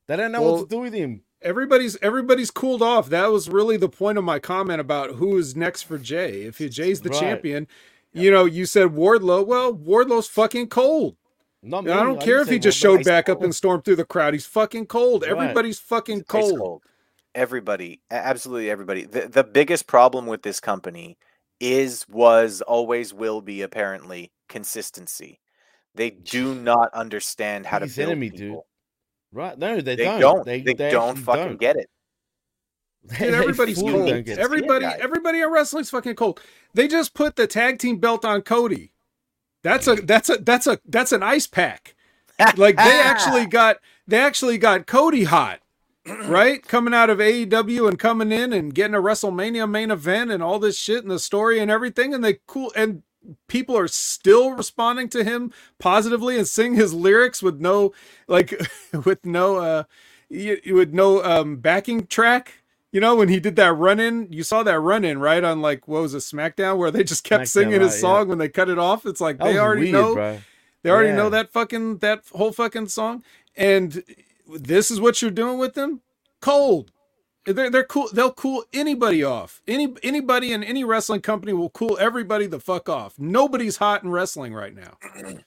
[0.06, 1.22] They don't know Well, what to do with him.
[1.40, 3.08] everybody's everybody's cooled off.
[3.08, 6.42] That was really the point of my comment about who is next for Jay.
[6.42, 7.18] If Jay's the Right.
[7.18, 7.66] champion,
[8.12, 9.46] you know, you said Wardlow.
[9.46, 11.16] Well, Wardlow's fucking cold.
[11.62, 11.92] Not me.
[11.92, 14.04] I don't didn't care if he just showed Ice back up and stormed through the
[14.04, 14.34] crowd.
[14.34, 15.22] He's fucking cold.
[15.22, 15.30] Right.
[15.30, 16.82] Everybody's fucking It's ice cold.
[17.34, 19.04] Everybody, absolutely everybody.
[19.06, 21.16] The, the biggest problem with this company
[21.60, 25.40] is, was, always will be apparently consistency.
[25.94, 28.38] They do not understand how to Biggest build enemy, dude.
[28.40, 28.66] people.
[29.32, 29.56] Right?
[29.58, 30.20] No, they, They don't.
[30.20, 30.44] don't.
[30.44, 31.60] They, They, they don't fucking don't.
[31.60, 31.88] get it.
[33.18, 34.08] Dude, everybody's cold.
[34.08, 34.38] don't get it.
[34.38, 36.40] Everybody, everybody in wrestling's fucking cold.
[36.74, 38.91] They just put the tag team belt on Cody.
[39.62, 41.96] That's a that's a that's a that's an ice pack.
[42.56, 45.60] Like they actually got they actually got Cody hot,
[46.24, 46.66] right?
[46.66, 50.58] Coming out of AEW and coming in and getting a WrestleMania main event and all
[50.58, 53.02] this shit and the story and everything, and they cool and
[53.48, 57.92] people are still responding to him positively and sing his lyrics with no
[58.28, 58.54] like
[59.04, 59.84] with no uh
[60.66, 62.61] with no um backing track.
[62.92, 65.42] You know, when he did that run in, you saw that run in, right?
[65.42, 68.00] On like what was it, SmackDown, where they just kept SmackDown, singing his right, yeah.
[68.00, 69.06] song when they cut it off.
[69.06, 70.38] It's like That they already weird, know bro.
[70.82, 71.16] they already Yeah.
[71.16, 73.24] know that fucking that whole fucking song,
[73.56, 74.04] and
[74.46, 76.02] this is what you're doing with them.
[76.40, 76.92] Cold.
[77.46, 78.08] They're they're cool.
[78.12, 79.62] They'll cool anybody off.
[79.66, 83.14] Any anybody in any wrestling company will cool everybody the fuck off.
[83.18, 84.98] Nobody's hot in wrestling right now.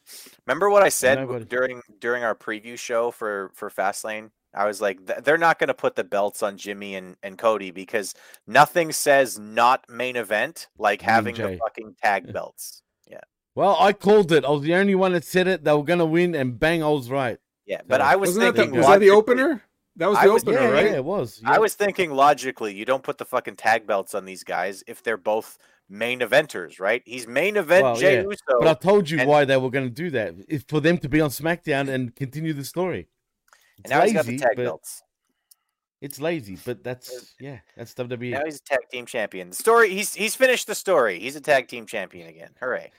[0.47, 4.31] Remember what I said Nobody- during during our preview show for for Fastlane?
[4.55, 7.71] I was like, they're not going to put the belts on Jimmy and, and Cody
[7.71, 8.15] because
[8.47, 12.81] nothing says not main event like You mean having the fucking tag belts.
[13.09, 13.19] Yeah.
[13.53, 14.45] Well, I called it.
[14.45, 15.63] I was the only one that said it.
[15.63, 17.37] They were gonna win, and bang, I was right.
[17.65, 19.63] Yeah, but I was Wasn't that the, thinking was that the opener?
[19.97, 20.85] That was the was- opener, yeah, right?
[20.85, 21.41] yeah, it was.
[21.45, 25.01] I was thinking logically, you don't put the fucking tag belts on these guys if
[25.01, 25.57] they're both
[25.89, 27.01] main eventers, right?
[27.05, 28.59] He's main event Well, Jey yeah, Uso.
[28.59, 30.35] But I told you and- why they were going to do that.
[30.49, 33.07] It's for them to be on SmackDown and continue the story.
[33.77, 35.03] It's and now he's got the lazy, tag but belts.
[36.01, 36.57] it's lazy.
[36.63, 38.31] But that's yeah, that's WWE.
[38.31, 39.49] Now he's a tag team champion.
[39.49, 41.19] The story he's he's finished the story.
[41.19, 42.51] He's a tag team champion again.
[42.59, 42.91] Hooray.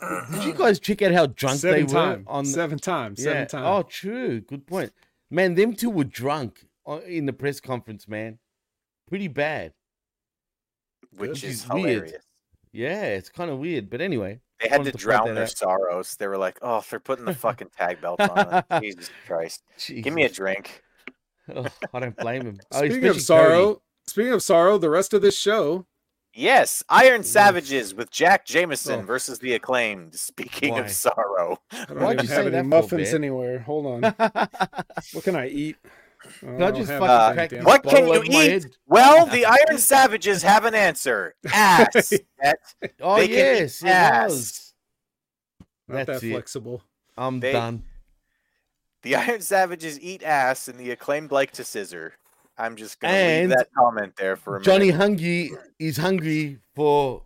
[0.32, 2.44] Did you guys check out how drunk Seven they were on?
[2.44, 3.22] seven times.
[3.22, 3.44] Seven yeah.
[3.46, 3.64] times.
[3.66, 4.40] Oh, true.
[4.40, 4.92] Good point.
[5.30, 8.08] Man, them two were drunk uh, in the press conference.
[8.08, 8.38] Man,
[9.08, 9.72] pretty bad.
[11.16, 11.84] Which Which is is weird.
[12.02, 12.24] hilarious.
[12.72, 13.88] Yeah, it's kind of weird.
[13.88, 15.50] But anyway, They had to to drown their out.
[15.50, 16.16] sorrows.
[16.16, 18.64] They were like, "Oh, they're putting the fucking tag belt on." us.
[18.82, 19.62] Jesus Christ!
[19.88, 20.82] Give me a drink.
[21.54, 22.60] Oh, I don't blame him.
[22.72, 23.80] Oh, Speaking of sorrow, Cody.
[24.06, 25.86] speaking of sorrow, the rest of this show
[26.36, 29.02] Yes, Iron Savages with Jacked Jameson Oh.
[29.04, 30.14] versus the Acclaimed.
[30.16, 30.80] Speaking Why?
[30.80, 33.14] of sorrow, I don't Why'd even you say have any that muffins Ben?
[33.22, 33.58] anywhere.
[33.60, 34.02] Hold on.
[35.12, 35.76] what can I eat?
[36.26, 37.64] Oh, Can I just fucking anything, crack damn this it.
[37.64, 38.78] What can you eat?
[38.86, 41.34] well, the Iron Savages have an answer.
[41.52, 42.12] Ass.
[43.00, 44.30] Oh They can eat yes, it ass.
[44.30, 44.74] was.
[45.88, 46.32] Not That's that it.
[46.32, 46.82] flexible.
[47.16, 47.82] I'm They- done.
[49.02, 52.14] the Iron Savages eat ass, and the Acclaimed like to scissor.
[52.56, 54.64] I'm just gonna And leave that comment there for a minute.
[54.64, 54.96] Johnny minute.
[55.00, 57.24] Hungry is hungry for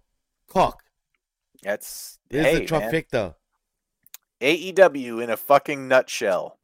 [0.48, 0.82] cock.
[1.62, 2.90] That's There's hey, the man.
[2.92, 3.34] trifecta.
[4.40, 6.57] AEW in a fucking nutshell.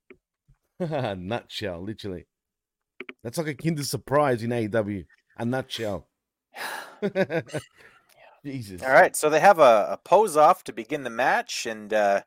[1.16, 2.26] nutshell, literally.
[3.22, 5.06] That's like a Kinder Surprise in AEW.
[5.38, 6.08] A nutshell.
[8.44, 8.82] Jesus.
[8.82, 12.22] All right, so they have a, a pose off to begin the match, and uh,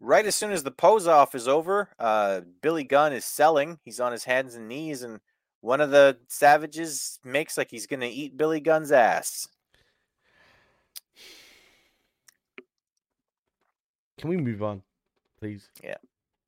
[0.00, 3.78] right as soon as the pose off is over, uh, Billy Gunn is selling.
[3.82, 5.20] He's on his hands and knees, and
[5.62, 9.48] one of the savages makes like he's gonna eat Billy Gunn's ass.
[14.18, 14.82] Can we move on,
[15.40, 15.70] please?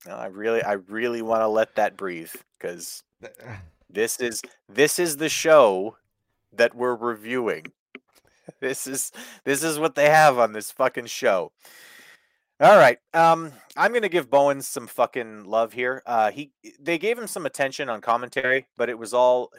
[0.07, 3.02] No, I really, I really want to let that breathe because
[3.90, 5.96] this is this is the show
[6.52, 7.66] that we're reviewing.
[8.61, 9.11] This is
[9.44, 11.50] this is what they have on this fucking show.
[12.61, 12.98] All right.
[13.14, 16.02] Um I'm going to give Bowen some fucking love here.
[16.05, 19.50] Uh he they gave him some attention on commentary, but it was all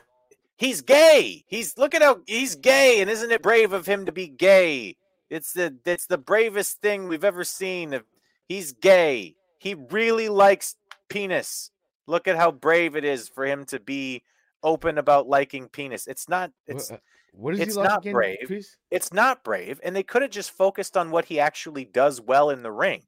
[0.58, 1.44] he's gay.
[1.48, 4.98] He's look at how he's gay and isn't it brave of him to be gay?
[5.32, 8.00] It's the it's the bravest thing we've ever seen.
[8.48, 9.36] He's gay.
[9.66, 10.76] He really likes
[11.10, 11.72] penis.
[12.08, 14.24] Look at how brave it is for him to be
[14.62, 16.08] open about liking penis.
[16.08, 16.98] It's not it's uh,
[17.34, 18.66] what is it's like not again, brave.
[18.92, 22.52] It's not brave and they could have just focused on what he actually does well
[22.52, 23.02] in the ring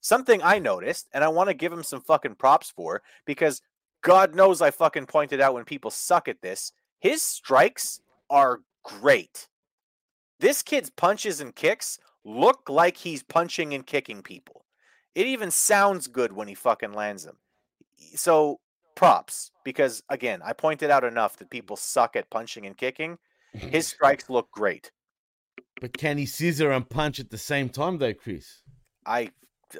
[0.00, 3.62] something i noticed and i want to give him some fucking props for because
[4.02, 9.48] god knows i fucking pointed out when people suck at this his strikes are great
[10.40, 14.64] this kid's punches and kicks look like he's punching and kicking people
[15.14, 17.36] it even sounds good when he fucking lands them
[18.14, 18.58] so
[18.96, 23.18] props because again i pointed out enough that people suck at punching and kicking
[23.52, 24.90] his strikes look great
[25.80, 28.62] But can he scissor and punch at the same time, though, Chris?
[29.06, 29.30] I,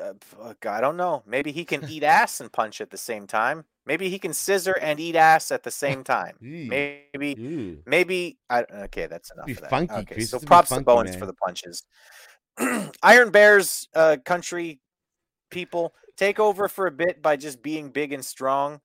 [0.01, 1.23] uh, fuck, I don't know.
[1.27, 3.65] Maybe he can eat ass and punch at the same time.
[3.85, 6.37] Maybe he can scissor and eat ass at the same time.
[6.41, 7.83] Maybe, Ew.
[7.87, 8.39] maybe.
[8.49, 9.69] I, okay, that's enough that.
[9.69, 10.31] funky, okay, Chris.
[10.31, 11.19] so props to funky, Bowens man.
[11.19, 11.83] for the punches.
[13.03, 14.81] Iron Bears uh, country
[15.51, 18.81] people take over for a bit by just being big and strong.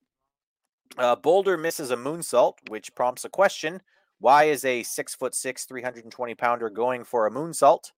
[0.98, 3.82] Uh, Boulder misses a moonsault, which prompts a question:
[4.18, 7.92] Why is a six foot six, three hundred and twenty pounder going for a moonsault?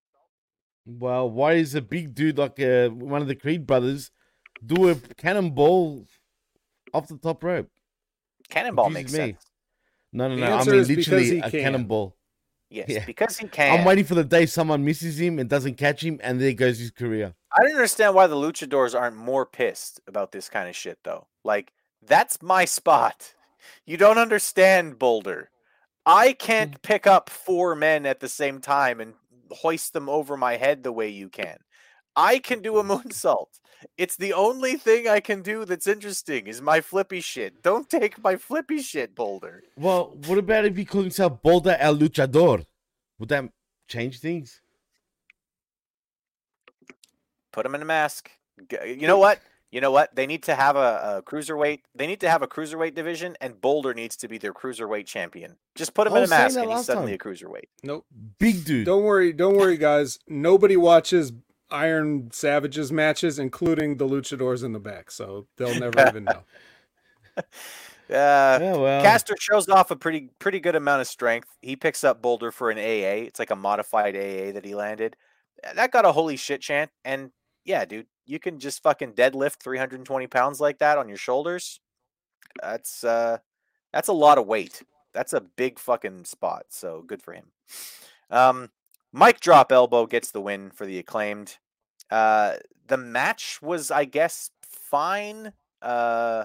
[0.87, 4.11] Well, why is a big dude like uh, one of the Creed brothers
[4.65, 6.07] do a cannonball
[6.95, 7.71] off the top rope?
[8.49, 9.19] Cannonball makes me.
[9.19, 9.45] sense.
[10.13, 10.47] No, no, no.
[10.47, 11.61] I answer mean, is because literally he a can.
[11.61, 12.17] cannonball.
[12.71, 13.05] Yes, Yeah.
[13.07, 13.81] because he can.
[13.81, 16.79] I'm waiting for the day someone misses him and doesn't catch him, and there goes
[16.79, 17.35] his career.
[17.57, 21.27] I don't understand why the luchadors aren't more pissed about this kind of shit though.
[21.45, 23.35] Like that's my spot.
[23.87, 25.51] You don't understand Boulder.
[26.05, 26.83] I can't mm.
[26.83, 29.15] pick up four men at the same time and
[29.51, 31.59] hoist them over my head the way you can.
[32.19, 33.61] I can do a moonsault.
[33.97, 37.63] It's the only thing I can do that's interesting is my flippy shit.
[37.63, 39.63] Don't take my flippy shit, Boulder.
[39.77, 42.67] Well, what about if he calls himself Boulder El Luchador?
[43.21, 43.45] Would that
[43.87, 44.61] change things?
[47.53, 48.31] Put him in a mask.
[48.85, 49.41] You know what?
[49.71, 50.15] You know what?
[50.17, 51.83] They need to have a, a cruiserweight.
[51.95, 55.57] They need to have a cruiserweight division, and Boulder needs to be their cruiserweight champion.
[55.77, 57.29] Just put him in a mask, and he's last suddenly time.
[57.29, 57.69] a cruiserweight.
[57.85, 58.07] Nope.
[58.39, 58.87] Big dude.
[58.87, 60.19] Don't worry, don't worry, guys.
[60.27, 61.33] Nobody watches
[61.71, 66.43] Iron Savages matches, including the luchadors in the back, so they'll never even know.
[68.11, 69.03] Uh, yeah, well.
[69.03, 71.49] Caster shows off a pretty pretty good amount of strength.
[71.61, 73.27] He picks up Boulder for an AA.
[73.27, 75.15] It's like a modified AA that he landed.
[75.75, 76.91] That got a holy shit chant.
[77.05, 77.33] And
[77.67, 81.81] yeah, dude, you can just fucking deadlift 320 pounds like that on your shoulders.
[82.63, 83.39] That's uh
[83.93, 84.83] that's a lot of weight.
[85.13, 86.67] That's a big fucking spot.
[86.71, 87.53] So good for him.
[88.31, 88.71] Um
[89.13, 91.59] Mic drop elbow gets the win for the acclaimed.
[92.11, 92.57] Uh
[92.87, 95.53] the match was, I guess, fine.
[95.83, 96.45] Uh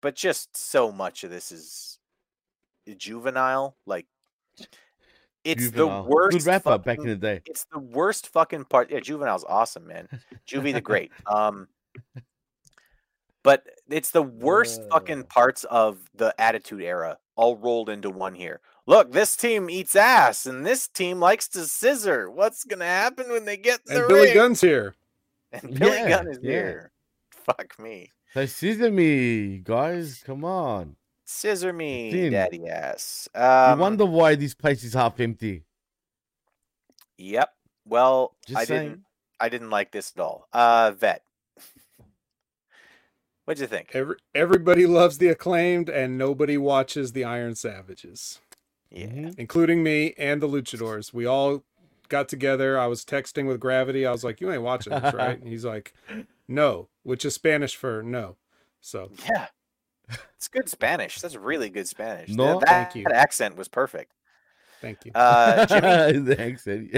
[0.00, 1.98] but just so much of this is
[2.96, 3.76] juvenile.
[3.86, 4.06] Like
[5.44, 6.02] it's Juvenile.
[6.04, 6.38] the worst.
[6.38, 7.40] Good wrap up back in the day.
[7.46, 8.90] It's the worst fucking part.
[8.90, 10.08] Yeah, juvenile's awesome, man.
[10.46, 11.12] Juvie the great.
[11.26, 11.68] Um,
[13.42, 18.60] but it's the worst fucking parts of the Attitude Era all rolled into one here.
[18.88, 22.30] Look, this team eats ass, and this team likes to scissor.
[22.30, 24.34] What's gonna happen when they get in the And Billy ring?
[24.34, 24.94] Gunn's here.
[25.52, 26.50] And Billy Yeah, Gunn is yeah.
[26.50, 26.92] here.
[27.30, 28.10] Fuck me.
[28.32, 30.22] So scissor me, guys.
[30.24, 30.96] Come on.
[31.26, 33.28] Scissor me, daddy ass.
[33.34, 35.64] You Um, wonder why this place is half empty.
[37.18, 37.52] Yep.
[37.84, 38.82] Well, Just I saying.
[38.88, 39.04] didn't.
[39.40, 40.48] I didn't like this at all.
[40.52, 41.22] Uh, vet.
[43.44, 43.90] What'd you think?
[43.94, 48.40] Every, everybody loves the acclaimed, and nobody watches the Iron Savages,
[48.90, 49.06] Yeah.
[49.06, 49.38] Mhm.
[49.38, 51.12] including me and the luchadors.
[51.12, 51.62] We all
[52.08, 52.78] got together.
[52.78, 54.06] I was texting with Gravity.
[54.06, 55.92] I was like, "You ain't watching this, right?" And he's like,
[56.48, 58.36] "No," which is Spanish for no.
[58.80, 59.48] So Yeah.
[60.36, 61.20] It's good Spanish.
[61.20, 62.30] That's really good Spanish.
[62.30, 63.04] No, that, thank you.
[63.04, 64.12] that accent was perfect.
[64.80, 65.12] Thank you.
[65.14, 66.90] Uh, Jimmy, the accent,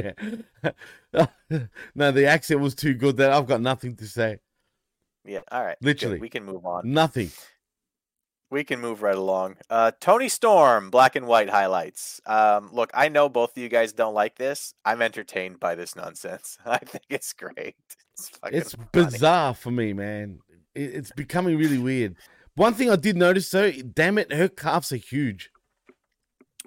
[1.12, 1.26] yeah.
[1.94, 4.38] no, the accent was too good that I've got nothing to say.
[5.24, 5.76] yeah, all right.
[5.80, 5.86] good.
[5.86, 6.20] Literally.
[6.20, 6.82] we can move on.
[6.84, 7.30] Nothing.
[8.50, 9.56] We can move right along.
[9.70, 12.20] Uh, Toni Storm, black and white highlights.
[12.26, 14.74] Um, look, I know both of you guys don't like this.
[14.84, 16.58] I'm entertained by this nonsense.
[16.66, 17.76] I think it's great.
[18.14, 20.40] It's fucking It's bizarre for me, man.
[20.74, 22.16] It, it's becoming really weird.
[22.56, 25.50] One thing I did notice though, damn it, her calves are huge.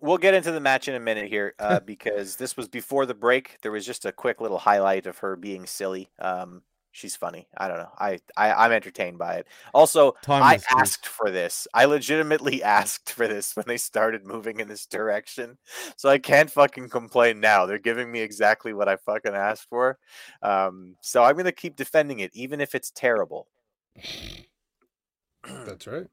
[0.01, 3.13] We'll get into the match in a minute here uh, because this was before the
[3.13, 3.57] break.
[3.61, 6.09] There was just a quick little highlight of her being silly.
[6.19, 6.61] Um,
[6.93, 7.47] she's funny.
[7.57, 7.91] I don't know.
[7.99, 9.47] I, I I'm entertained by it.
[9.73, 11.67] Also, Timeless, I asked for this.
[11.73, 15.57] I legitimately asked for this when they started moving in this direction.
[15.97, 17.65] So I can't fucking complain now.
[17.65, 19.97] They're giving me exactly what I fucking asked for.
[20.41, 23.49] Um, so I'm gonna keep defending it, even if it's terrible.
[25.65, 26.07] That's right.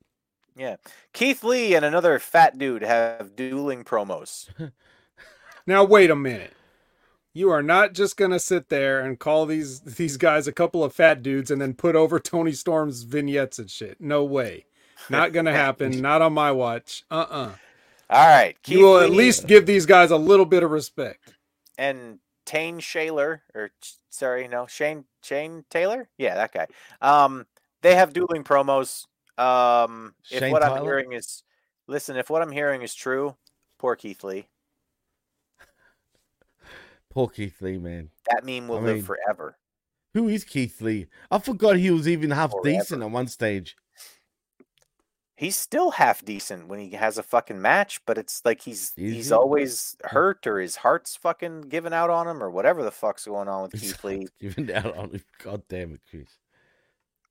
[0.57, 0.76] Yeah.
[1.12, 4.49] Keith Lee and another fat dude have dueling promos.
[5.66, 6.53] Now wait a minute.
[7.33, 10.95] You are not just gonna sit there and call these these guys a couple of
[10.95, 14.01] fat dudes and then put over Toni Storm's vignettes and shit.
[14.01, 14.66] No way.
[15.09, 16.01] Not gonna happen.
[16.03, 17.05] not on my watch.
[17.11, 17.53] Uh uh
[18.11, 18.61] All right.
[18.62, 21.35] Keith You will at least give these guys a little bit of respect.
[21.78, 22.18] and
[22.51, 23.70] Tane Shaler, or
[24.09, 26.66] sorry, no, Shane Shane Taylor, yeah, that guy.
[27.01, 27.47] Um,
[27.83, 29.07] they have dueling promos.
[29.39, 31.45] Um, if Shane what I'm hearing is,
[31.87, 33.37] listen, if what I'm hearing is true,
[33.78, 34.49] poor Keith Lee.
[37.11, 38.11] Poor Keith Lee, man.
[38.30, 39.56] That meme will I live mean, forever.
[40.14, 41.06] Who is Keith Lee?
[41.30, 42.78] I forgot he was even half Forever.
[42.78, 43.76] decent at one stage.
[45.36, 49.14] He's still half decent when he has a fucking match, but it's like he's Is
[49.14, 49.32] he's he?
[49.34, 53.48] always hurt or his heart's fucking giving out on him or whatever the fuck's going
[53.48, 54.28] on with Keith Lee.
[54.38, 55.22] Giving out on him.
[55.42, 56.28] God damn it, Chris.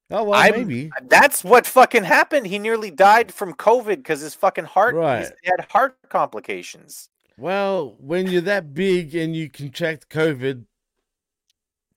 [0.09, 0.89] Oh well, I'm- maybe.
[1.03, 2.47] That's what fucking happened.
[2.47, 5.27] He nearly died from COVID because his fucking heart Right.
[5.43, 7.09] he had heart complications.
[7.39, 10.65] Well, when you're that big and you contract COVID,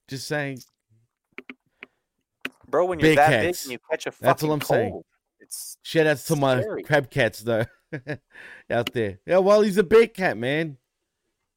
[0.09, 0.61] just saying,
[2.69, 3.65] Bro, when you're Big that cats.
[3.65, 4.91] big and you catch a fucking That's all I'm saying.
[4.93, 5.05] cold,
[5.41, 6.83] it's shout outs to my Scary.
[6.83, 7.65] crab cats though,
[8.71, 9.19] out there.
[9.27, 10.79] Yeah, well, he's a big cat, man.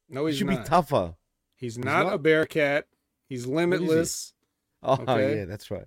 [0.08, 0.62] No, He should not.
[0.64, 1.14] be tougher.
[1.56, 2.12] He's not, not?
[2.14, 2.86] a bear cat.
[3.28, 4.34] He's limitless.
[4.82, 5.38] Oh Okay.
[5.38, 5.86] yeah, that's right.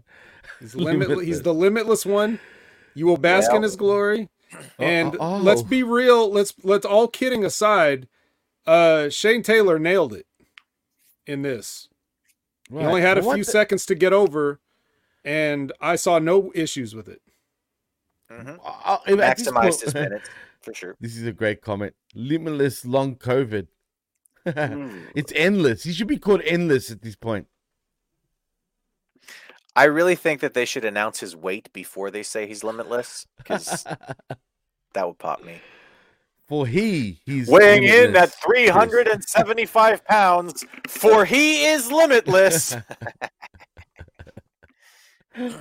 [0.59, 1.07] He's limitless.
[1.09, 1.27] Limitless.
[1.27, 2.39] He's the limitless one.
[2.95, 4.29] You will bask in his glory.
[4.77, 5.65] And oh, let's oh.
[5.65, 6.31] be real.
[6.31, 8.07] Let's let's all kidding aside.
[8.65, 10.25] Uh, Shane Taylor nailed it
[11.25, 11.87] in this.
[12.69, 12.81] Right.
[12.81, 14.59] He only had a what few the- seconds to get over,
[15.23, 17.21] and I saw no issues with it.
[18.31, 18.59] mhm.
[18.63, 20.29] Uh, uh, maximized point- his minutes
[20.61, 20.95] for sure.
[20.99, 21.93] This is a great comment.
[22.13, 23.67] Limitless long COVID.
[24.47, 25.01] Ooh.
[25.15, 25.83] it's endless.
[25.83, 27.47] He should be called endless at this point.
[29.79, 33.83] I really think that they should announce his weight before they say he's limitless because
[34.93, 35.61] that would pop me.
[36.49, 42.71] For he, he's Weighing in at 375 pounds, for he is limitless.
[45.33, 45.53] he's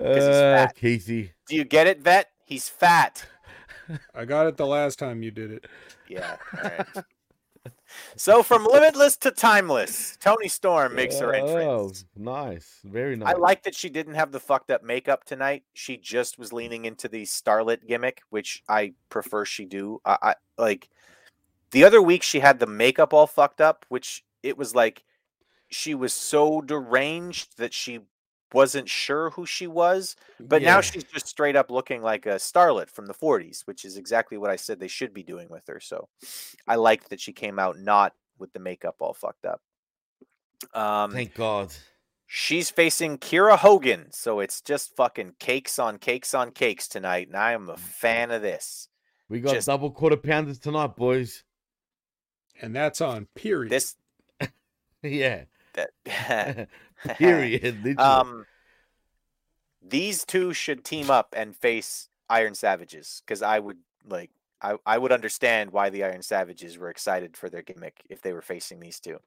[0.00, 0.74] fat.
[0.74, 1.30] Casey.
[1.46, 2.30] Do you get it, vet?
[2.44, 3.24] He's fat.
[4.16, 5.66] I got it the last time you did it.
[6.08, 6.38] Yeah.
[6.56, 6.86] All right.
[8.16, 12.04] So from limitless to timeless, Toni Storm makes her oh, entrance.
[12.16, 12.80] Oh, nice.
[12.84, 13.34] Very nice.
[13.34, 15.64] I like that she didn't have the fucked up makeup tonight.
[15.74, 20.00] She just was leaning into the starlet gimmick, which I prefer she do.
[20.04, 20.88] I, I like
[21.70, 25.02] the other week she had the makeup all fucked up, which it was like
[25.68, 28.00] she was so deranged that she
[28.54, 30.16] wasn't sure who she was.
[30.40, 33.96] But now she's just straight up looking like a starlet from the 40s, which is
[33.96, 35.80] exactly what I said they should be doing with her.
[35.80, 36.08] So
[36.66, 39.60] I liked that she came out not with the makeup all fucked up.
[40.72, 41.74] Um, Thank God.
[42.26, 47.36] She's facing Kiera Hogan, so it's just fucking cakes on cakes on cakes tonight, and
[47.36, 48.88] I am a fan of this.
[49.28, 51.44] We got just- double quarter pounders tonight, boys.
[52.62, 53.70] And that's on period.
[53.70, 53.96] This
[55.02, 55.44] yeah.
[55.74, 55.90] that
[57.16, 57.98] Period.
[57.98, 58.46] um
[59.86, 63.78] these two should team up and face Iron Savages because I would
[64.08, 64.30] like
[64.62, 68.32] I, I would understand why the Iron Savages were excited for their gimmick if they
[68.32, 69.18] were facing these two.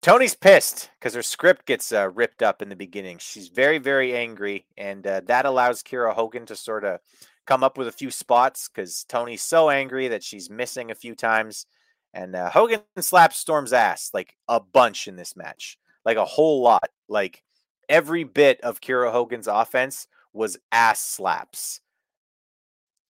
[0.00, 3.18] Toni's pissed because her script gets uh, ripped up in the beginning.
[3.18, 7.00] She's very, very angry, and uh, that allows Kiera Hogan to sort of
[7.46, 11.14] come up with a few spots because Toni's so angry that she's missing a few
[11.14, 11.66] times.
[12.14, 16.62] And uh, Hogan slaps Storm's ass like a bunch in this match, like a whole
[16.62, 16.88] lot.
[17.08, 17.42] Like
[17.88, 21.80] every bit of Kiera Hogan's offense was ass slaps.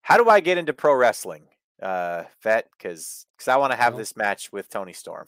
[0.02, 1.44] How do I get into pro wrestling,
[1.82, 2.68] uh, Vet?
[2.76, 5.26] Because because I want to have this match with Toni Storm.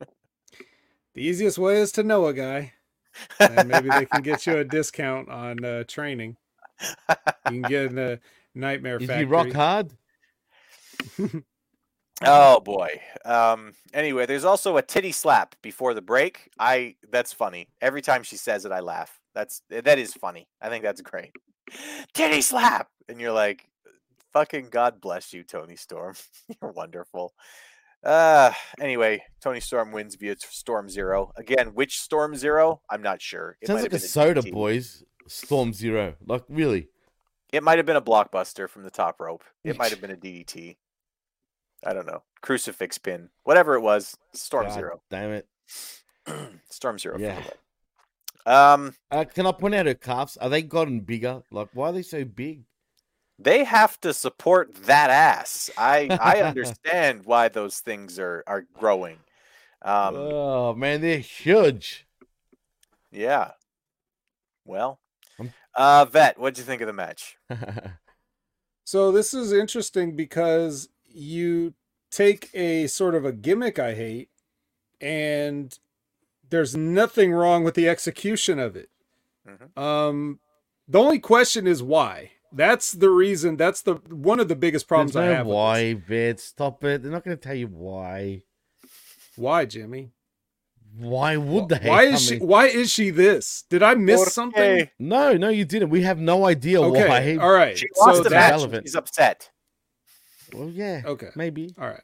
[0.00, 2.72] the easiest way is to know a guy,
[3.38, 6.36] and maybe they can get you a discount on uh, training.
[7.50, 8.20] You can get in the
[8.54, 9.24] Nightmare Is Factory.
[9.26, 9.92] he rock hard?
[12.22, 13.00] Oh boy.
[13.24, 13.74] Um.
[13.92, 16.50] Anyway, there's also a titty slap before the break.
[16.58, 16.96] I.
[17.10, 17.68] That's funny.
[17.80, 19.18] Every time she says it, I laugh.
[19.34, 20.48] That's that is funny.
[20.62, 21.32] I think that's great.
[22.14, 23.68] Titty slap, and you're like,
[24.32, 26.14] fucking God bless you, Toni Storm.
[26.62, 27.34] you're wonderful.
[28.04, 28.52] Uh.
[28.80, 31.68] Anyway, Toni Storm wins via Storm Zero again.
[31.74, 32.80] Which Storm Zero?
[32.88, 33.56] I'm not sure.
[33.60, 34.52] It Sounds like a soda, DDT.
[34.52, 35.02] boys.
[35.26, 36.14] Storm Zero.
[36.24, 36.88] Like really.
[37.52, 39.44] It might have been a blockbuster from the top rope.
[39.62, 40.76] It might have been a DDT.
[41.84, 42.22] I don't know.
[42.40, 43.30] Crucifix pin.
[43.44, 44.16] Whatever it was.
[44.32, 45.02] Storm God Zero.
[45.10, 45.48] Damn it.
[46.70, 47.18] Storm Zero.
[47.18, 47.42] Yeah.
[48.46, 50.36] Um, Uh, can I point out her calves?
[50.38, 51.42] Are they gotten bigger?
[51.50, 52.62] Like, why are they so big?
[53.36, 55.68] they have to support that ass.
[55.76, 59.18] I I understand why those things are are growing.
[59.82, 62.06] Um, oh man, they're huge.
[63.10, 63.52] yeah.
[64.64, 65.00] Well,
[65.74, 67.36] uh, vet, what'd you think of the match?
[68.86, 71.74] So this is interesting because you
[72.10, 74.28] take a sort of a gimmick I hate,
[75.00, 75.76] and
[76.50, 78.90] there's nothing wrong with the execution of it.
[79.48, 79.76] Mhm.
[79.80, 80.40] Um,
[80.88, 82.32] the only question is why.
[82.52, 83.56] That's the reason.
[83.56, 85.46] That's the one of the biggest problems There's I have.
[85.46, 86.38] why, Vet.
[86.38, 87.02] Stop it.
[87.02, 88.42] They're not going to tell you why.
[89.36, 90.12] Why, Jimmy?
[90.96, 91.80] Why would they?
[91.88, 92.38] Why I is she?
[92.38, 93.64] Why is she this?
[93.68, 94.88] Did I miss something?
[95.00, 95.90] No, no, you didn't.
[95.90, 97.44] We have no idea Okay, why.
[97.44, 97.76] all right.
[97.76, 98.50] She so lost the match.
[98.52, 98.86] relevant.
[98.86, 99.50] She's upset.
[100.54, 101.30] Well, yeah, Okay.
[101.34, 101.74] maybe.
[101.78, 102.02] All right.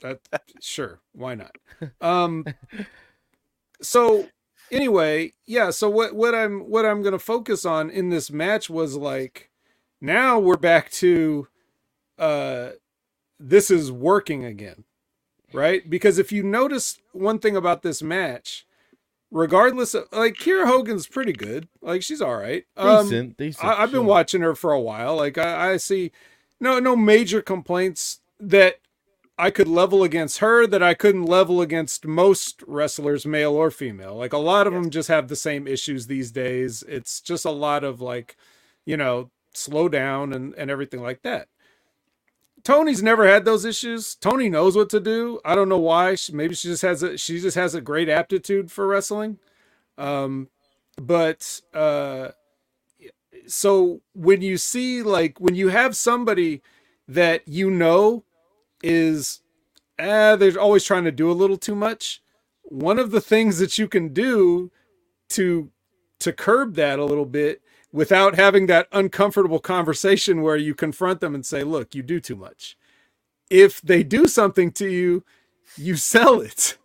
[0.00, 0.20] That
[0.60, 1.56] sure, why not?
[2.00, 2.44] Um
[3.80, 4.28] so
[4.70, 8.96] anyway, yeah, so what what I'm what I'm to focus on in this match was
[8.96, 9.50] like
[10.00, 11.48] now we're back to
[12.18, 12.70] uh
[13.38, 14.84] this is working again.
[15.52, 15.88] Right?
[15.88, 18.66] Because if you notice one thing about this match,
[19.30, 21.68] regardless of like Kiera Hogan's pretty good.
[21.80, 22.64] Like she's all right.
[22.76, 23.64] Um, Decent, decent.
[23.66, 24.08] I, I've been sure.
[24.08, 25.16] watching her for a while.
[25.16, 26.12] Like I, I see
[26.62, 28.76] no no major complaints that
[29.38, 34.16] I could level against her that I couldn't level against most wrestlers, male or female.
[34.16, 34.82] Like a lot of Yes.
[34.82, 36.84] them just have the same issues these days.
[36.88, 38.36] It's just a lot of like,
[38.86, 41.48] you know, slow down and and everything like that.
[42.64, 44.14] Toni's never had those issues.
[44.16, 45.40] Toni knows what to do.
[45.44, 46.16] I don't know why.
[46.16, 49.38] She- Maybe she just has a she just has a great aptitude for wrestling.
[49.98, 50.48] Um,
[51.00, 52.30] but uh,
[53.46, 56.62] so when you see like when you have somebody
[57.08, 58.24] that you know
[58.82, 59.42] is
[60.00, 62.22] ah, they're always trying to do a little too much.
[62.64, 64.72] One of the things that you can do
[65.30, 65.70] to
[66.20, 67.62] to curb that a little bit
[67.92, 72.36] without having that uncomfortable conversation where you confront them and say, "Look, you do too
[72.36, 72.76] much."
[73.50, 75.24] If they do something to you,
[75.76, 76.78] you sell it.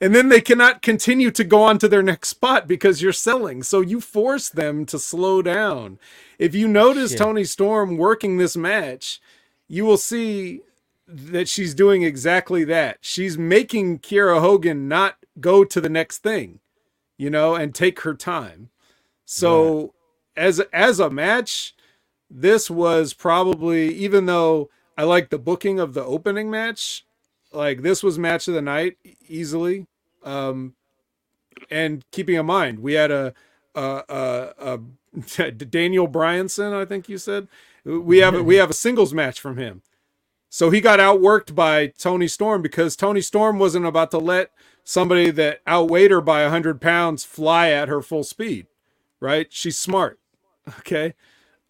[0.00, 3.62] And then they cannot continue to go on to their next spot because you're selling.
[3.62, 5.98] So you force them to slow down.
[6.38, 7.18] If you notice Shit.
[7.18, 9.20] Toni Storm working this match,
[9.68, 10.62] you will see
[11.06, 12.98] that she's doing exactly that.
[13.02, 16.60] She's making Kiera Hogan not go to the next thing,
[17.18, 18.70] you know, and take her time.
[19.26, 19.94] So
[20.36, 21.74] as as a match,
[22.30, 27.04] this was probably even though I like the booking of the opening match,
[27.52, 28.96] like this was match of the night
[29.28, 29.86] easily.
[30.22, 30.74] Um
[31.70, 33.34] and keeping in mind, we had a
[35.70, 37.48] Daniel Bryanson, I think you said.
[37.84, 39.82] We have a, we have a singles match from him.
[40.48, 44.50] So he got outworked by Toni Storm because Toni Storm wasn't about to let
[44.84, 48.66] somebody that outweighed her by 100 pounds fly at her full speed,
[49.20, 49.46] right?
[49.50, 50.18] She's smart.
[50.80, 51.14] Okay.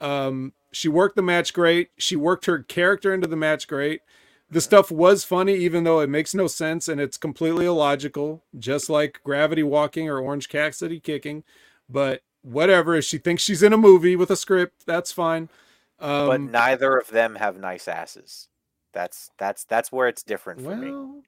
[0.00, 1.90] Um, she worked the match great.
[1.96, 4.02] She worked her character into the match great.
[4.50, 8.90] The stuff was funny, even though it makes no sense and it's completely illogical, just
[8.90, 11.44] like Gravity walking or Orange Cassidy kicking.
[11.88, 15.48] But whatever, if she thinks she's in a movie with a script, that's fine.
[16.00, 18.48] Um, but neither of them have nice asses.
[18.92, 20.90] That's that's that's where it's different for me.
[20.90, 21.22] well,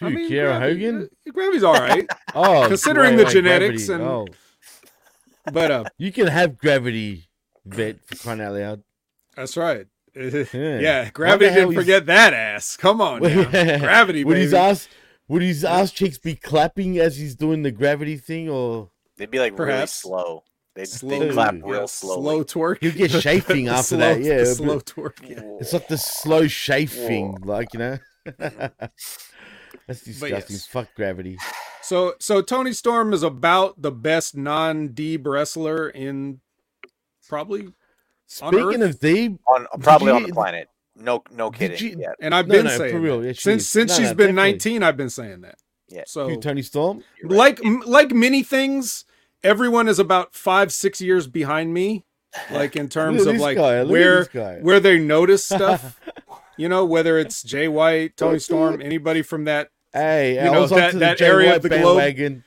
[0.00, 1.08] Who, I mean, Kiera Gravity- Hogan?
[1.28, 4.02] uh, Gravity's all right, Oh, considering wait, the wait, genetics gravity.
[4.04, 4.26] and- oh,
[5.52, 7.28] but uh, you can have gravity,
[7.66, 8.82] vet for crying out loud.
[9.36, 9.86] that's right.
[10.52, 10.78] Yeah.
[10.78, 12.76] yeah, Gravity didn't he's- forget that ass.
[12.76, 13.50] Come on, now.
[13.50, 14.88] Gravity, Would his ass,
[15.28, 19.38] would his ass cheeks be clapping as he's doing the gravity thing, or They'd be
[19.38, 20.04] like Perhaps.
[20.04, 20.44] really slow.
[20.76, 22.22] They'd, Slow, they'd clap yeah, real Yeah, slowly.
[22.22, 22.78] slow twerk.
[22.80, 25.28] He'll get chafing The after slow- that, yeah, the but- slow twerk.
[25.28, 25.40] yeah.
[25.60, 27.98] it's like the slow chafing, like you know?
[29.86, 30.54] That's disgusting.
[30.56, 30.66] yes.
[30.66, 31.38] Fuck gravity.
[31.82, 36.40] So, so Toni Storm is about the best non-Deeb wrestler in
[37.28, 37.74] probably On
[38.26, 38.94] Speaking Earth?
[38.94, 40.68] of Deeb, on probably on the planet.
[40.96, 41.78] No, no kidding.
[41.92, 43.26] you- yeah, And I've No, been no, saying for real, that.
[43.26, 43.68] yeah, she since is.
[43.68, 44.52] since No, she's no, been definitely.
[44.52, 45.56] 19, I've been saying that.
[45.88, 46.04] Yeah.
[46.06, 47.02] So who, Toni Storm?
[47.22, 47.32] right.
[47.36, 49.04] like m- like many things,
[49.42, 52.04] everyone is about five six years behind me.
[52.50, 54.24] like in terms of like guy, where
[54.62, 56.00] where they notice stuff.
[56.56, 59.70] you know, whether it's Jay White, Toni Storm, anybody from that.
[59.92, 62.42] Hey, You I know, was that- onto that the Jay area of the globe.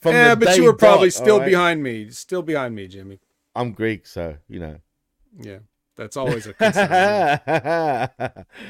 [0.00, 1.48] from yeah, the but you were probably dot, still alright?
[1.50, 2.10] behind me.
[2.10, 3.20] Still behind me, Jimmy.
[3.54, 4.76] I'm Greek, so you know.
[5.38, 5.58] Yeah,
[5.96, 6.90] that's always a concern.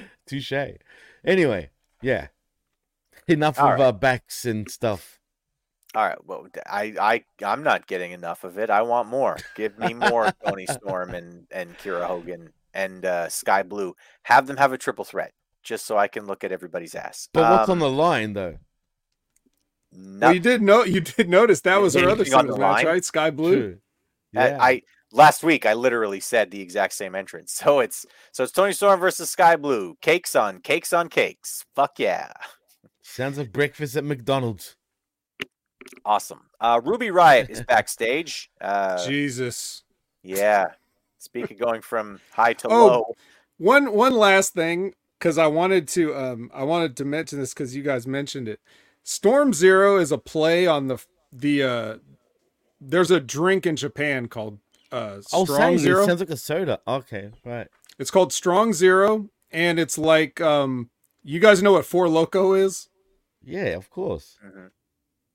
[0.26, 0.52] Touche.
[1.24, 1.70] Anyway,
[2.02, 2.28] yeah.
[3.28, 3.80] Enough All of right.
[3.80, 5.18] uh, backs and stuff.
[5.94, 6.24] All right.
[6.24, 8.70] Well, I, I, I'm not getting enough of it.
[8.70, 9.44] I want more.
[9.54, 13.96] Give me more Toni Storm and and Kiera Hogan and uh, Skye Blue.
[14.24, 15.32] Have them have a triple threat,
[15.62, 17.28] just so I can look at everybody's ass.
[17.32, 18.58] But what's on Um, the line, though?
[20.20, 22.58] well, you did know you did notice that was her other Anything on singles the
[22.58, 22.86] match, line?
[22.86, 23.04] right?
[23.04, 23.62] Skye Blue.
[23.62, 23.78] True.
[24.32, 24.56] Yeah.
[24.60, 24.82] I
[25.16, 27.52] last week I literally said the exact same entrance.
[27.66, 29.96] So it's so it's Toni Storm versus Skye Blue.
[30.00, 31.64] Cakes on cakes on cakes.
[31.74, 32.32] Fuck yeah.
[33.02, 34.76] Sounds like breakfast at McDonald's.
[36.04, 36.42] Awesome.
[36.60, 38.50] Uh, Ruby Riott is backstage.
[38.60, 39.84] Uh, Jesus.
[40.22, 40.66] yeah.
[41.18, 43.16] Speak of going from high to Oh, low.
[43.58, 47.74] One one last thing, because I wanted to um I wanted to mention this because
[47.74, 48.60] you guys mentioned it.
[49.02, 51.02] Storm Zero is a play on the
[51.32, 51.96] the uh
[52.80, 54.58] there's a drink in Japan called
[54.96, 56.02] uh Oh, Strong Zero.
[56.02, 56.80] it sounds like a soda.
[56.86, 57.68] Okay, right.
[57.98, 60.90] It's called Strong Zero, and it's like um
[61.22, 62.88] you guys know what Four Loco is?
[63.42, 64.38] Yeah, of course.
[64.44, 64.70] Mhm.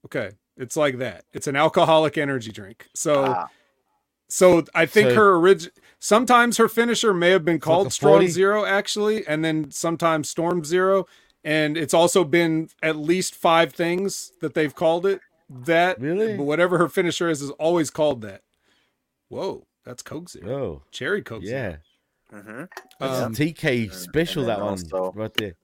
[0.06, 0.32] Okay.
[0.58, 1.26] It's like that.
[1.34, 2.88] It's an alcoholic energy drink.
[2.94, 3.48] So Ah,
[4.30, 5.72] So I think So- her origin.
[6.00, 8.28] Sometimes her finisher may have been It's like called Strong 40?
[8.28, 11.06] Zero, actually, and then sometimes Storm Zero,
[11.44, 15.20] and it's also been at least five things that they've called it.
[15.50, 16.38] That Really?
[16.38, 18.42] but whatever her finisher is, is always called that.
[19.32, 21.78] Whoa, that's Coke Oh, Cherry Coke yeah.
[22.32, 22.46] mhm.
[22.46, 22.68] Zero.
[23.00, 25.56] That's Um, TK special, then that one right there.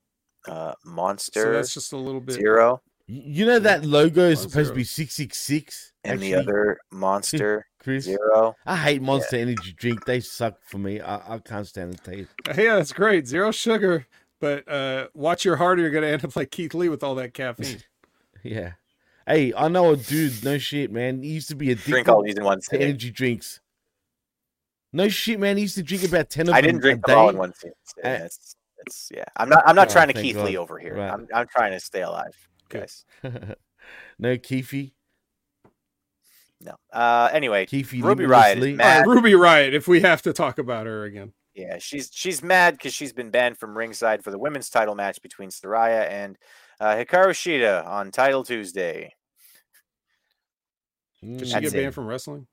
[0.47, 2.35] Uh, so Monster that's just a little bit.
[2.35, 4.73] Zero You know that logo is One supposed zero.
[4.75, 5.93] to be 666?
[6.05, 8.05] and the other Monster Chris?
[8.05, 8.55] Zero.
[8.65, 10.05] I hate Monster Energy drink.
[10.05, 10.99] They suck for me.
[11.01, 12.29] I, I can't stand the taste.
[12.57, 13.27] Yeah, that's great.
[13.27, 14.07] Zero sugar,
[14.39, 17.15] but uh, watch your heart, or you're gonna end up like Keith Lee with all
[17.15, 17.83] that caffeine.
[18.43, 18.73] Yeah.
[19.27, 20.43] Hey, I know a dude.
[20.43, 21.21] No shit, man.
[21.21, 22.87] He used to be addicted Drink all these in one to sitting.
[22.87, 23.59] energy drinks.
[24.93, 25.57] No shit, man.
[25.57, 27.33] He used to drink about ten of I them didn't drink a them all day.
[27.33, 27.75] in one sitting.
[28.03, 28.55] Uh, It's,
[28.85, 29.25] it's yeah.
[29.35, 29.63] I'm not.
[29.67, 30.45] I'm not Oh, trying to thank Keith God.
[30.45, 30.95] Lee over here.
[30.95, 31.11] Right.
[31.11, 31.27] I'm.
[31.33, 32.35] I'm trying to stay alive,
[32.69, 33.03] guys.
[33.23, 34.93] no Keefy.
[36.61, 36.75] No.
[36.93, 37.29] Uh.
[37.33, 39.05] Anyway, Keefy Ruby Riott is mad.
[39.05, 39.73] right, Ruby Riott.
[39.73, 43.29] If we have to talk about her again, Yeah, she's she's mad because she's been
[43.29, 46.37] banned from ringside for the women's title match between Saraya and
[46.79, 49.13] uh, Hikaru Shida on Title Tuesday.
[51.27, 51.45] Did Mm.
[51.47, 51.81] she That's get it.
[51.83, 52.47] banned from wrestling?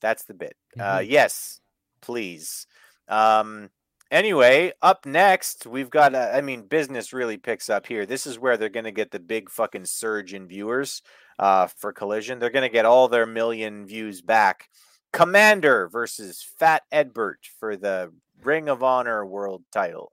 [0.00, 0.56] That's the bit.
[0.78, 1.08] Uh, Mhm.
[1.10, 1.60] yes,
[2.00, 2.66] please.
[3.08, 3.70] Um,
[4.10, 6.14] anyway, up next we've got.
[6.14, 8.06] Uh, I mean, business really picks up here.
[8.06, 11.02] This is where they're going to get the big fucking surge in viewers
[11.38, 12.38] uh, for Collision.
[12.38, 14.68] They're going to get all their million views back.
[15.12, 18.12] Commander versus Fat Edbert for the
[18.42, 20.12] Ring of Honor World Title.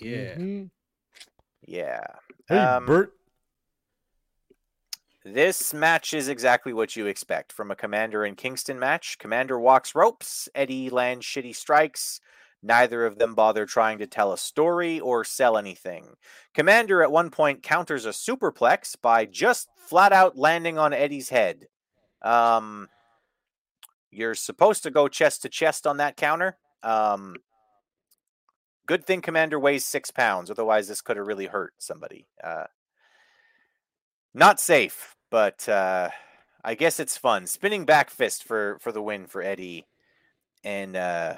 [0.00, 0.70] Mhm.
[1.66, 2.06] Yeah.
[2.48, 3.17] Hey, Um, Bert.
[5.34, 9.18] This match is exactly what you expect from a Commander and Kingston match.
[9.18, 12.20] Commander walks ropes, Eddie lands shitty strikes.
[12.62, 16.14] Neither of them bother trying to tell a story or sell anything.
[16.54, 21.66] Commander at one point counters a superplex by just flat out landing on Eddie's head.
[22.22, 22.88] Um,
[24.10, 26.56] you're supposed to go chest to chest on that counter.
[26.82, 27.36] Um,
[28.86, 32.28] good thing Commander weighs six pounds, otherwise this could have really hurt somebody.
[32.42, 32.64] Uh,
[34.34, 36.10] not safe, but uh,
[36.64, 37.46] I guess it's fun.
[37.46, 39.86] Spinning back fist for for the win for Eddie,
[40.64, 41.36] and uh,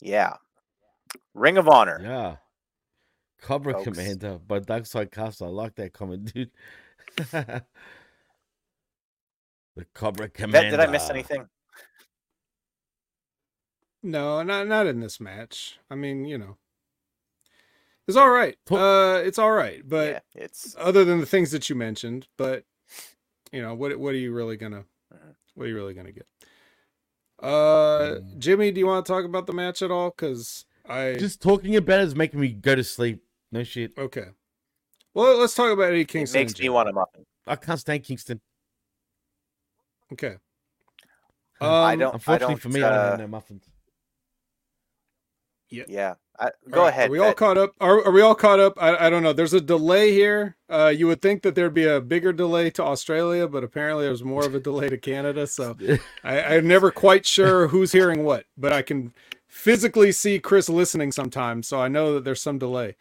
[0.00, 0.34] yeah,
[1.34, 2.00] Ring of Honor.
[2.02, 2.36] Yeah.
[3.40, 3.84] Cobra folks.
[3.84, 5.48] Commander by Darkside Castle.
[5.48, 6.50] I like that comment, dude.
[7.30, 7.62] the
[9.92, 10.70] Cobra Commander.
[10.70, 11.46] did I miss anything?
[14.02, 15.78] No, not not in this match.
[15.90, 16.56] I mean, you know,
[18.08, 18.56] it's all right.
[18.70, 22.64] Uh, it's all right, but yeah, it's other than the things that you mentioned, but
[23.54, 25.34] you know, what what are you really gonna Mhm.
[25.54, 26.26] what are you really gonna get?
[27.38, 28.38] Uh, Mm.
[28.38, 30.10] Jimmy, do you want to talk about the match at all?
[30.10, 33.24] Because I Just talking about it is making me go to sleep.
[33.52, 33.96] No shit.
[33.96, 34.28] okay.
[35.14, 36.40] Well, let's talk about Eddie it Kingston.
[36.40, 37.24] makes me want a muffin.
[37.46, 38.40] I can't stand Kingston.
[40.12, 40.36] Okay.
[41.60, 43.68] I Um, don't- Unfortunately for me, I don't uh, have no muffins.
[45.70, 45.84] Yeah.
[45.88, 47.08] Yeah, I, go right, ahead.
[47.08, 47.72] Are we all caught up?
[47.80, 48.74] Are, are we all caught up?
[48.82, 49.32] I, I don't know.
[49.32, 50.56] There's a delay here.
[50.68, 54.24] Uh, you would think that there'd be a bigger delay to Australia, but apparently there's
[54.24, 55.46] more of a delay to Canada.
[55.46, 55.76] So
[56.24, 59.14] I, I'm never quite sure who's hearing what, but I can
[59.48, 62.96] physically see Chris listening sometimes, so I know that there's some delay.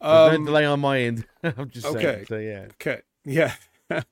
[0.00, 1.26] There's Um, no delay on my end.
[1.42, 2.00] I'm just okay.
[2.02, 2.26] saying.
[2.26, 2.66] So yeah.
[2.74, 3.54] okay, yeah.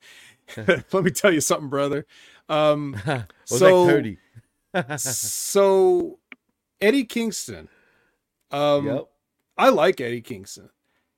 [0.57, 2.05] Let me tell you something, brother.
[2.49, 3.01] Um,
[3.49, 4.19] Was so that Cody?
[4.95, 6.19] so
[6.81, 7.69] Eddie Kingston.
[8.51, 9.05] Um, yep.
[9.57, 10.69] I like Eddie Kingston.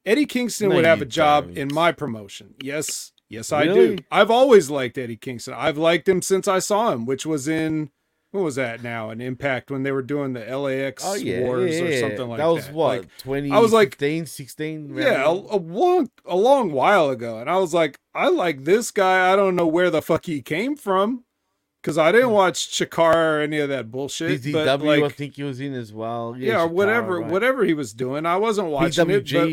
[0.06, 1.58] Eddie Kingston No, would have a job don't.
[1.58, 2.56] in my promotion.
[2.64, 3.98] Yes, yes, I do.
[4.12, 5.54] I've always liked Eddie Kingston.
[5.56, 7.92] I've liked him since I saw him, which was in
[8.32, 9.10] what was that now?
[9.10, 12.38] An Impact when they were doing the LAX Oh yeah, Wars yeah, or something like
[12.38, 12.46] that.
[12.46, 16.72] that was what Like, 20 I was like- 16 yeah, a, a long a long
[16.72, 19.34] while ago, and I was like, I like this guy.
[19.34, 21.24] I don't know where the fuck he came from,
[21.82, 22.16] because I Hmm.
[22.16, 24.42] didn't watch Chikara or any of that bullshit.
[24.42, 26.36] CZW, but I think he was in as well.
[26.38, 27.32] yeah, Chikara, whatever, right.
[27.32, 29.32] whatever he was doing, I wasn't watching it.
[29.32, 29.50] But,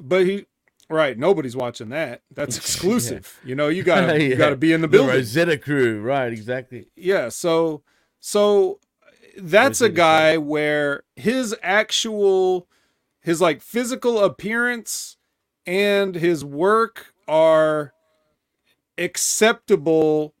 [0.00, 0.46] but he,
[0.90, 1.18] right?
[1.18, 2.22] Nobody's watching that.
[2.34, 3.38] That's exclusive.
[3.44, 4.36] You know, you gotta you Yeah.
[4.36, 5.14] gotta be in the the building.
[5.16, 6.32] Rosetta crew, right?
[6.32, 6.88] Exactly.
[6.96, 7.82] yeah so
[8.20, 8.80] so
[9.36, 12.66] that's a guy where his actual
[13.20, 15.16] his like physical appearance
[15.66, 17.92] and his work are
[18.96, 20.34] acceptable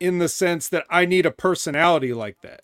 [0.00, 2.62] in the sense that I need a personality like that.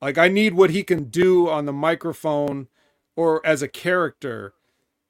[0.00, 2.68] Like I need what he can do on the microphone
[3.16, 4.54] or as a character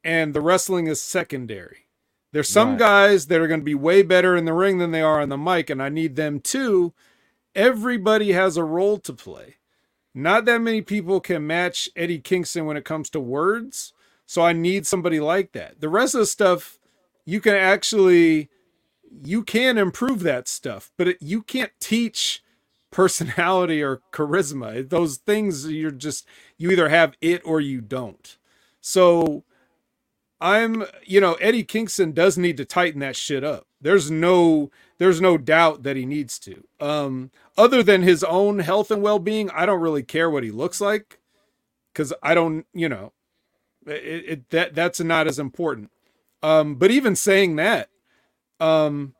[0.03, 1.87] and the wrestling is secondary.
[2.31, 2.79] There's some Right.
[2.79, 5.29] guys that are going to be way better in the ring than they are on
[5.29, 6.93] the mic and I need them too.
[7.55, 9.55] Everybody has a role to play.
[10.13, 13.93] Not that many people can match Eddie Kingston when it comes to words.
[14.25, 15.81] So I need somebody like that.
[15.81, 16.79] The rest of the stuff
[17.25, 18.49] you can actually
[19.23, 22.43] you can improve that stuff, but it, you can't teach
[22.91, 24.87] personality or charisma.
[24.87, 26.25] Those things you're just
[26.57, 28.37] you either have it or you don't.
[28.79, 29.43] So
[30.39, 33.67] I'm, you know, Eddie Kingston does need to tighten that shit up.
[33.81, 36.63] There's no there's no doubt that he needs to.
[36.79, 40.79] Um other than his own health and well-being, I don't really care what he looks
[40.79, 41.19] like
[41.93, 43.11] cuz I don't, you know,
[43.85, 45.91] it, it that that's not as important.
[46.41, 47.89] Um but even saying that
[48.59, 49.13] um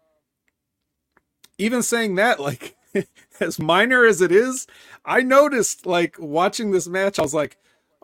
[1.57, 2.75] even saying that like
[3.39, 4.67] as minor as it is
[5.05, 7.57] i noticed like watching this match i was like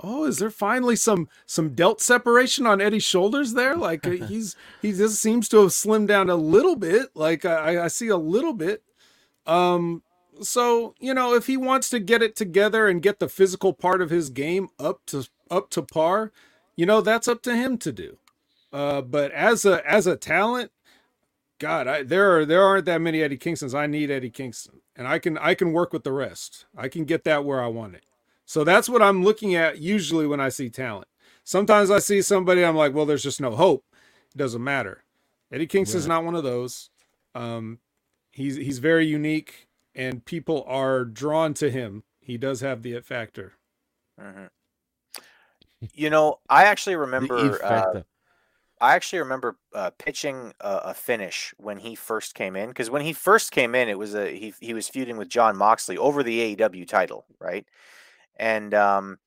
[0.04, 3.76] oh is there finally some some delt separation on eddie's shoulders there?
[3.76, 7.86] Like uh, he's he just seems to have slimmed down a little bit like i
[7.86, 8.84] i see a little bit.
[9.46, 10.04] Um
[10.42, 14.02] so you know if he wants to get it together and get the physical part
[14.02, 16.32] of his game up to up to par
[16.76, 18.18] you know that's up to him to do.
[18.74, 20.72] Uh but as a as a talent
[21.62, 23.76] God, I, there are there aren't that many Eddie Kingstons.
[23.76, 26.68] I need Eddie Kingston, and I can I can work with the rest.
[26.78, 28.06] I can get that where I want it.
[28.48, 31.08] So that's what I'm looking at usually when I see talent.
[31.46, 33.86] Sometimes I see somebody, I'm like, well, there's just no hope.
[34.36, 35.06] It doesn't matter.
[35.54, 36.10] Eddie Kingston's Right.
[36.10, 36.92] not one of those.
[37.36, 37.80] Um,
[38.34, 42.04] he's he's very unique, and people are drawn to him.
[42.22, 43.54] He does have the it factor.
[44.20, 44.50] Mhm.
[45.94, 47.56] You know, I actually The remember.
[47.56, 48.06] it Uh, factor.
[48.82, 53.04] I actually remember uh, pitching a, a finish when he first came in because when
[53.04, 56.24] he first came in, it was a he he was feuding with Jon Moxley over
[56.24, 57.66] the AEW title, right?
[58.38, 59.20] And um,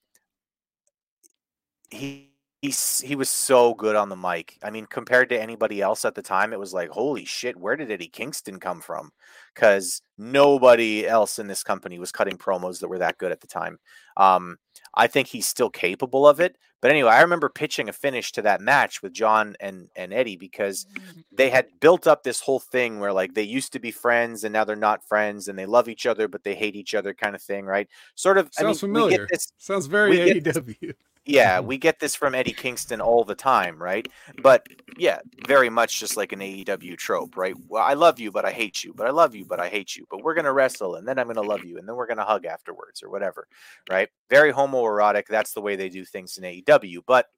[1.90, 2.33] he
[2.64, 2.72] he
[3.06, 4.58] he was so good on the mic.
[4.62, 7.76] I mean, compared to anybody else at the time, it was like, holy shit, where
[7.76, 9.12] did Eddie Kingston come from?
[9.54, 13.46] Because nobody else in this company was cutting promos that were that good at the
[13.46, 13.78] time.
[14.16, 14.56] Um,
[14.94, 16.56] I think he's still capable of it.
[16.80, 20.36] But anyway, I remember pitching a finish to that match with Jon and and Eddie
[20.36, 20.86] because
[21.32, 24.54] they had built up this whole thing where like they used to be friends and
[24.54, 27.34] now they're not friends and they love each other but they hate each other kind
[27.34, 27.88] of thing, right?
[28.14, 28.48] Sort of.
[28.52, 29.26] Sounds I mean, familiar.
[29.30, 30.94] this Sounds very AEW.
[31.26, 34.06] Yeah, we get this from Eddie Kingston all the time, right?
[34.42, 37.54] But yeah, very much just like an AEW trope, right?
[37.68, 39.96] Well, I love you, but I hate you, but I love you, but I hate
[39.96, 42.24] you, but we're gonna wrestle, and then I'm gonna love you, and then we're gonna
[42.24, 43.46] hug afterwards, or whatever,
[43.90, 44.08] right?
[44.30, 45.26] Very homoerotic.
[45.28, 47.00] That's the way they do things in AEW.
[47.06, 47.28] But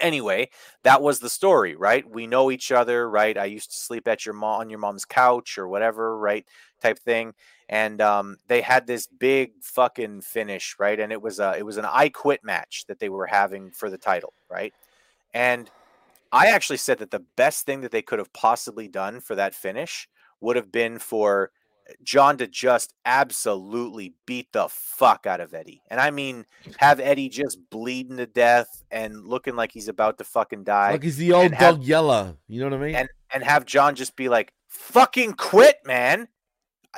[0.00, 0.50] anyway,
[0.82, 2.08] that was the story, right?
[2.08, 3.36] We know each other, right?
[3.36, 6.44] I used to sleep at your mom on your mom's couch or whatever, right?
[6.82, 7.34] Type thing.
[7.68, 11.00] And um, they had this big fucking finish, right?
[11.00, 13.88] And it was a it was an I quit match that they were having for
[13.88, 14.74] the title, right?
[15.32, 15.70] And
[16.30, 19.54] I actually said that the best thing that they could have possibly done for that
[19.54, 20.08] finish
[20.40, 21.50] would have been for
[22.02, 25.82] Jon to just absolutely beat the fuck out of Eddie.
[25.88, 26.46] And I mean,
[26.78, 30.92] have Eddie just bleeding to death and looking like he's about to fucking die.
[30.92, 32.36] Like he's the old dog Yeller.
[32.48, 32.94] You know what I mean?
[32.94, 36.28] and and have Jon just be like, "Fucking quit, man!"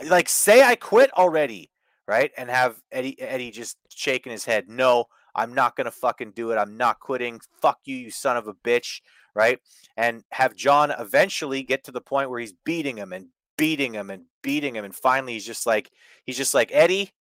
[0.05, 1.70] Like, say I quit already,
[2.06, 2.31] right?
[2.36, 6.56] And have Eddie Eddie just shaking his head, "No, I'm not gonna fucking do it.
[6.56, 7.40] I'm not quitting.
[7.60, 9.01] Fuck you, you son of a bitch!"
[9.35, 9.60] Right?
[9.97, 13.28] And have Jon eventually get to the point where he's beating him and
[13.59, 15.90] beating him and beating him, and finally he's just like,
[16.24, 17.12] he's just like, Eddie,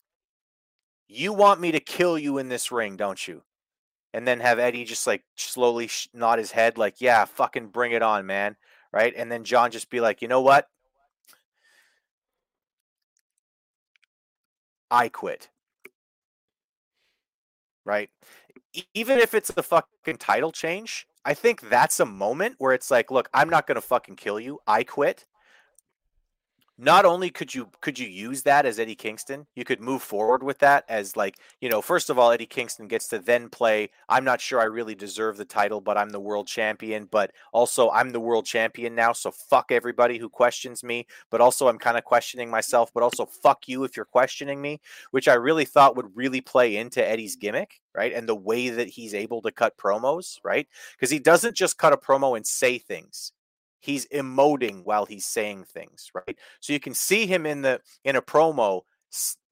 [1.07, 3.43] you want me to kill you in this ring, don't you?
[4.13, 8.01] And then have Eddie just like slowly nod his head, like, yeah, fucking bring it
[8.01, 8.55] on, man
[8.95, 9.13] right?
[9.15, 10.69] And then Jon just be like, you know what?
[14.95, 15.49] I quit.
[17.85, 18.09] Right?
[18.93, 23.11] Even if it's a fucking title change, I think that's a moment where it's like,
[23.11, 24.59] look, I'm not going to fucking kill you.
[24.65, 25.25] I quit
[26.77, 30.43] not only could you could you use that as Eddie Kingston, you could move forward
[30.43, 33.89] with that as like, you know, first of all, Eddie Kingston gets to then play,
[34.09, 37.89] I'm not sure I really deserve the title, but I'm the world champion, but also
[37.91, 41.97] I'm the world champion now, so fuck everybody who questions me, but also I'm kind
[41.97, 44.81] of questioning myself, but also fuck you if you're questioning me,
[45.11, 48.11] which I really thought would really play into Eddie's gimmick, right?
[48.13, 50.67] And the way that he's able to cut promos, right?
[50.97, 53.31] Because he doesn't just cut a promo and say things
[53.85, 56.37] he's emoting while he's saying things, right?
[56.59, 58.81] So you can see him in the in a promo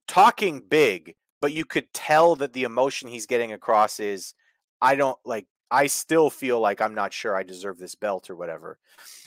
[0.08, 4.34] talking big, but you could tell that the emotion he's getting across is
[4.82, 8.36] I don't like I still feel like I'm not sure I deserve this belt or
[8.36, 8.78] whatever.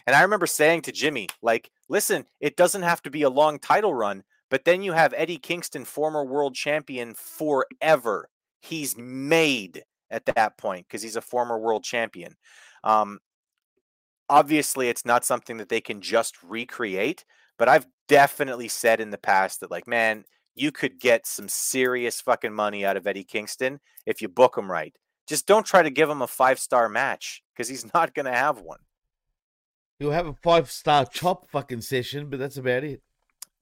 [0.06, 3.58] And I remember saying to Jimmy, like, listen, it doesn't have to be a long
[3.58, 8.28] title run, but then you have Eddie Kingston, former world champion forever.
[8.60, 12.36] He's made at that point because he's a former world champion.
[12.84, 13.18] Um,
[14.28, 17.24] obviously it's not something that they can just recreate
[17.58, 20.24] but i've definitely said in the past that like man
[20.54, 24.70] you could get some serious fucking money out of eddie kingston if you book him
[24.70, 24.94] right.
[25.26, 28.32] Just don't try to give him a five star match because he's not going to
[28.32, 28.78] have one.
[29.98, 33.02] He'll have a five star chop fucking session but that's about it.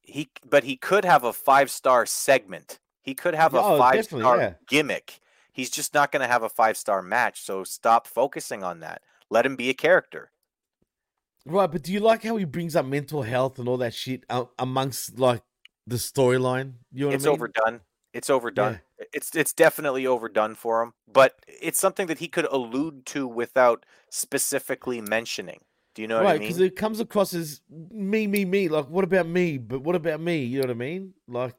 [0.03, 2.79] He but he could have a five star segment.
[3.03, 4.53] He could have a oh, five star yeah.
[4.69, 5.21] gimmick.
[5.53, 9.03] He's just not going to have a five star match so stop focusing on that.
[9.31, 10.31] Let him be a character
[11.47, 14.25] Right, but do you like how he brings up mental health and all that shit
[14.59, 15.43] amongst like
[15.87, 16.75] the storyline?
[16.93, 17.35] You know it's I mean?
[17.35, 17.81] overdone.
[18.15, 18.81] It's overdone.
[18.99, 19.07] Yeah.
[19.13, 23.85] It's it's definitely overdone for him, but it's something that he could allude to without
[24.09, 25.61] specifically mentioning.
[25.95, 26.49] Do you know right, what I mean?
[26.49, 28.69] Because it comes across as me, me, me.
[28.69, 29.59] Like, what about me?
[29.59, 30.45] But what about me?
[30.45, 31.13] You know what I mean?
[31.29, 31.55] Like,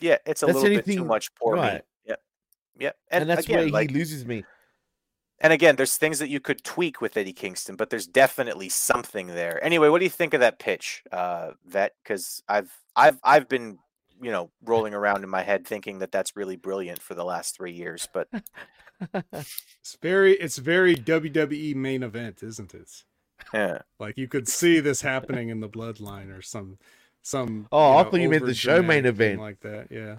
[0.00, 1.74] yeah, it's a little anything, bit too much for right.
[1.74, 1.80] me.
[2.06, 2.16] Yeah,
[2.78, 4.44] yeah, and, and that's again, where like, he loses me
[5.44, 9.26] and again, there's things that you could tweak with Eddie Kingston, but there's definitely something
[9.26, 9.62] there.
[9.62, 11.92] Anyway, what do you think of that pitch, uh, Vet?
[12.02, 13.78] Because I've I've I've been
[14.22, 17.54] you know rolling around in my head thinking that that's really brilliant for the last
[17.54, 18.26] three years, but
[19.34, 23.04] it's very it's very WWE main event, isn't it?
[23.52, 26.78] Yeah, like you could see this happening in the Bloodline or some
[27.20, 27.68] some.
[27.70, 29.88] Oh, you know, I thought you meant the show main event like that.
[29.90, 30.16] Yeah.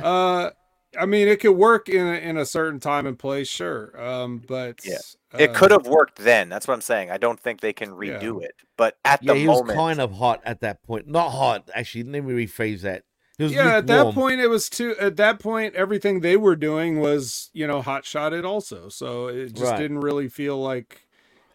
[0.00, 0.50] Uh
[0.98, 4.00] I mean, it could work in a, in a certain time and place, sure.
[4.00, 4.98] Um, but yeah,
[5.38, 6.48] it uh, could have worked then.
[6.48, 7.10] That's what I'm saying.
[7.10, 8.46] I don't think they can redo yeah.
[8.46, 8.54] it.
[8.76, 11.06] But at yeah, the he moment, was kind of hot at that point.
[11.06, 12.04] Not hot, actually.
[12.04, 13.04] Let me rephrase that.
[13.38, 14.96] yeah, at that point, it was too.
[14.98, 18.88] At that point, everything they were doing was, you know, hot shotted also.
[18.88, 19.78] So it just right.
[19.78, 21.06] didn't really feel like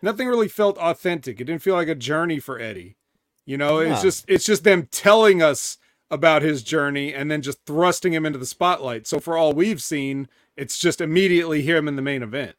[0.02, 1.42] nothing really felt authentic.
[1.42, 2.98] It didn't feel like a journey for Eddie.
[3.46, 5.78] You know, it's just it's just them telling us
[6.14, 9.08] about his journey and then just thrusting him into the spotlight.
[9.08, 12.56] So for all we've seen, it's just immediately him in the main event.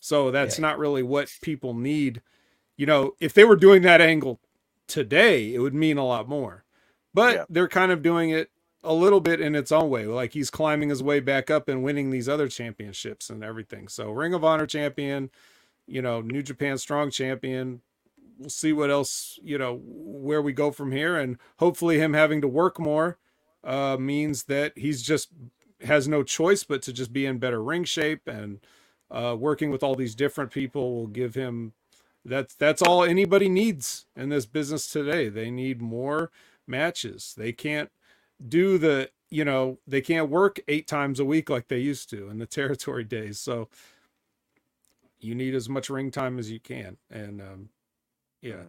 [0.00, 0.62] So that's yeah.
[0.62, 2.22] not really what people need.
[2.76, 4.40] You know, if they were doing that angle
[4.88, 6.64] today, it would mean a lot more.
[7.12, 7.44] But yeah.
[7.50, 8.50] they're kind of doing it
[8.82, 10.06] a little bit in its own way.
[10.06, 13.88] Like he's climbing his way back up and winning these other championships and everything.
[13.88, 15.30] So Ring of Honor champion,
[15.86, 17.82] you know, New Japan Strong champion,
[18.38, 22.40] we'll see what else you know where we go from here and hopefully him having
[22.40, 23.18] to work more
[23.64, 25.28] uh, means that he's just
[25.82, 28.60] has no choice but to just be in better ring shape and
[29.10, 31.72] uh, working with all these different people will give him
[32.24, 35.28] that's that's all anybody needs in this business today.
[35.28, 36.30] They need more
[36.66, 37.34] matches.
[37.36, 37.90] They can't
[38.46, 42.28] do the you know they can't work eight times a week like they used to
[42.28, 43.38] in the territory days.
[43.38, 43.68] So
[45.20, 47.68] you need as much ring time as you can and um,
[48.44, 48.64] yeah.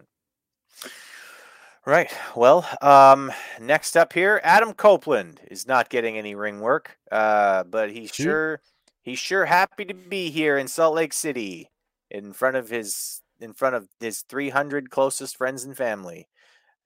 [1.84, 2.12] Right.
[2.34, 3.30] Well, um,
[3.60, 8.60] next up here, Adam Copeland is not getting any ring work, uh, but he's sure
[9.02, 11.70] he's sure happy to be here in Salt Lake City,
[12.10, 16.26] in front of his in front of his 300 closest friends and family.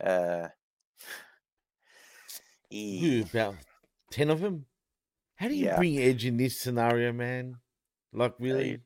[0.05, 0.49] Uh,
[2.71, 3.55] e- about
[4.11, 4.67] ten of them.
[5.37, 5.77] How do you yeah.
[5.77, 7.57] bring Edge in this scenario, man?
[8.13, 8.81] Like really?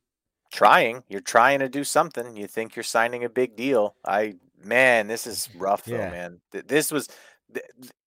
[0.54, 1.02] Trying.
[1.08, 2.36] You're trying to do something.
[2.36, 3.96] You think you're signing a big deal.
[4.06, 6.10] I man, this is rough though, yeah.
[6.10, 6.40] man.
[6.52, 7.08] This was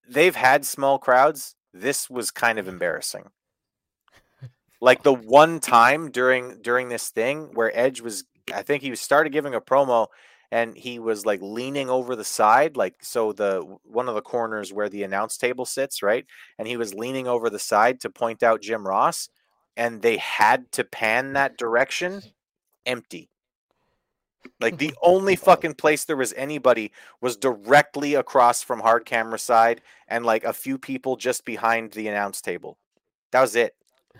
[0.09, 1.55] they've had small crowds.
[1.73, 3.25] This was kind of embarrassing.
[4.81, 9.33] like the one time during during this thing where Edge was I think he started
[9.33, 10.07] giving a promo
[10.49, 14.71] and he was like leaning over the side like so the one of the corners
[14.71, 16.25] where the announce table sits, right?
[16.57, 19.27] And he was leaning over the side to point out Jim Ross
[19.75, 22.21] and they had to pan that direction
[22.87, 23.29] empty.
[24.59, 26.91] Like the only fucking place there was anybody
[27.21, 32.07] was directly across from hard camera side and like a few people just behind the
[32.07, 32.77] announce table.
[33.31, 33.75] That was it.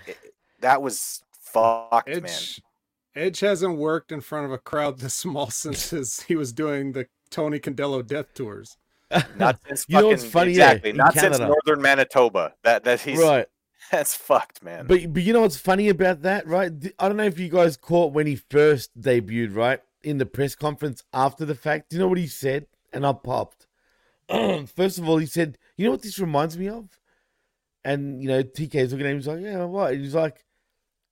[0.05, 0.17] It-
[0.61, 2.25] That was fucked, man.
[2.25, 2.61] Edge,
[3.15, 6.91] Edge hasn't worked in front of a crowd this small since his, he was doing
[6.91, 8.77] the Tony Condello death tours.
[9.37, 10.51] Not since You know fucking funny?
[10.51, 10.89] Exactly.
[10.91, 12.53] in Not since northern Manitoba.
[12.63, 13.47] That that he's right.
[13.91, 14.85] that's fucked, man.
[14.87, 16.71] But but you know what's funny about that, right?
[16.99, 19.81] I don't know if you guys caught when he first debuted, right?
[20.03, 21.89] In the press conference after the fact.
[21.89, 22.67] Do you know what he said?
[22.93, 23.67] And I popped.
[24.29, 26.99] First of all, he said, "You know what this reminds me of?"
[27.83, 29.17] And you know, TK's looking at him.
[29.17, 30.43] He's like, "Yeah, what?" And he's like,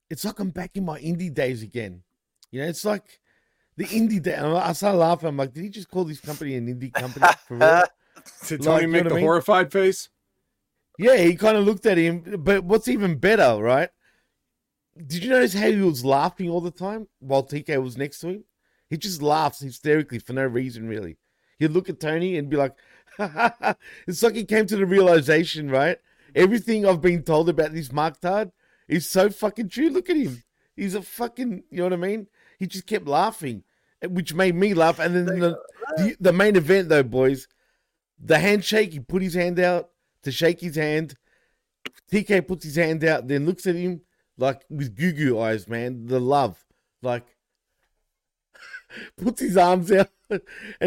[0.10, 2.04] "It's like I'm back in my indie days again."
[2.52, 3.20] You know, it's like
[3.78, 4.34] the indie day.
[4.36, 5.30] And I started laughing.
[5.30, 7.84] I'm like, "Did he just call this company an indie company for real?"
[8.48, 9.26] Did Like, Tony you know make what the I mean?
[9.26, 10.10] horrified face?
[10.98, 12.24] Yeah, he kind of looked at him.
[12.40, 13.90] But what's even better, right?
[14.96, 18.30] Did you notice how he was laughing all the time while TK was next to
[18.30, 18.44] him?
[18.90, 21.18] He just laughs hysterically for no reason, really.
[21.60, 22.76] He'd look at Tony and be like,
[24.08, 25.98] it's like he came to the realization, right?
[26.34, 28.52] Everything I've been told about this Mark Tard
[28.88, 29.90] is so fucking true.
[29.90, 30.44] Look at him.
[30.76, 32.28] He's a fucking, you know what I mean?
[32.60, 33.64] He just kept laughing,
[34.02, 35.00] eh, which made me laugh.
[35.00, 35.58] And then the,
[35.98, 37.48] the, the main event, though, boys,
[38.20, 39.90] the handshake, he put his hand out
[40.26, 41.16] to shake his hand.
[42.12, 44.02] TK puts his hand out, then looks at him
[44.38, 46.06] like with goo goo eyes, man.
[46.06, 46.64] The love.
[47.02, 47.26] Like,
[49.18, 50.42] puts his arms out and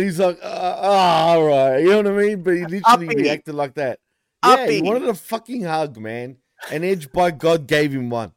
[0.05, 1.79] he's like, uh, oh, all right.
[1.79, 2.43] You know what I mean?
[2.43, 3.17] But he literally Uppy.
[3.17, 4.01] reacted like that.
[4.45, 4.83] Yeah, he Uppy.
[4.83, 6.37] wanted a fucking hug, man.
[6.71, 8.33] And Edge, by God, gave him one.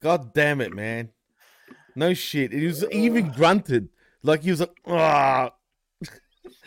[0.00, 1.10] God damn it, man.
[1.96, 2.52] No shit.
[2.52, 3.88] He was he even grunted.
[4.22, 5.50] Like he was like, ah.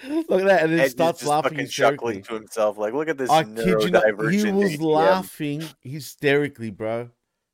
[0.29, 0.63] Look at that.
[0.63, 2.15] And then Ed starts laughing fucking hysterically.
[2.15, 4.81] chuckling to himself, like, look at this I kid you not, he was ATM.
[4.81, 7.09] laughing hysterically, bro.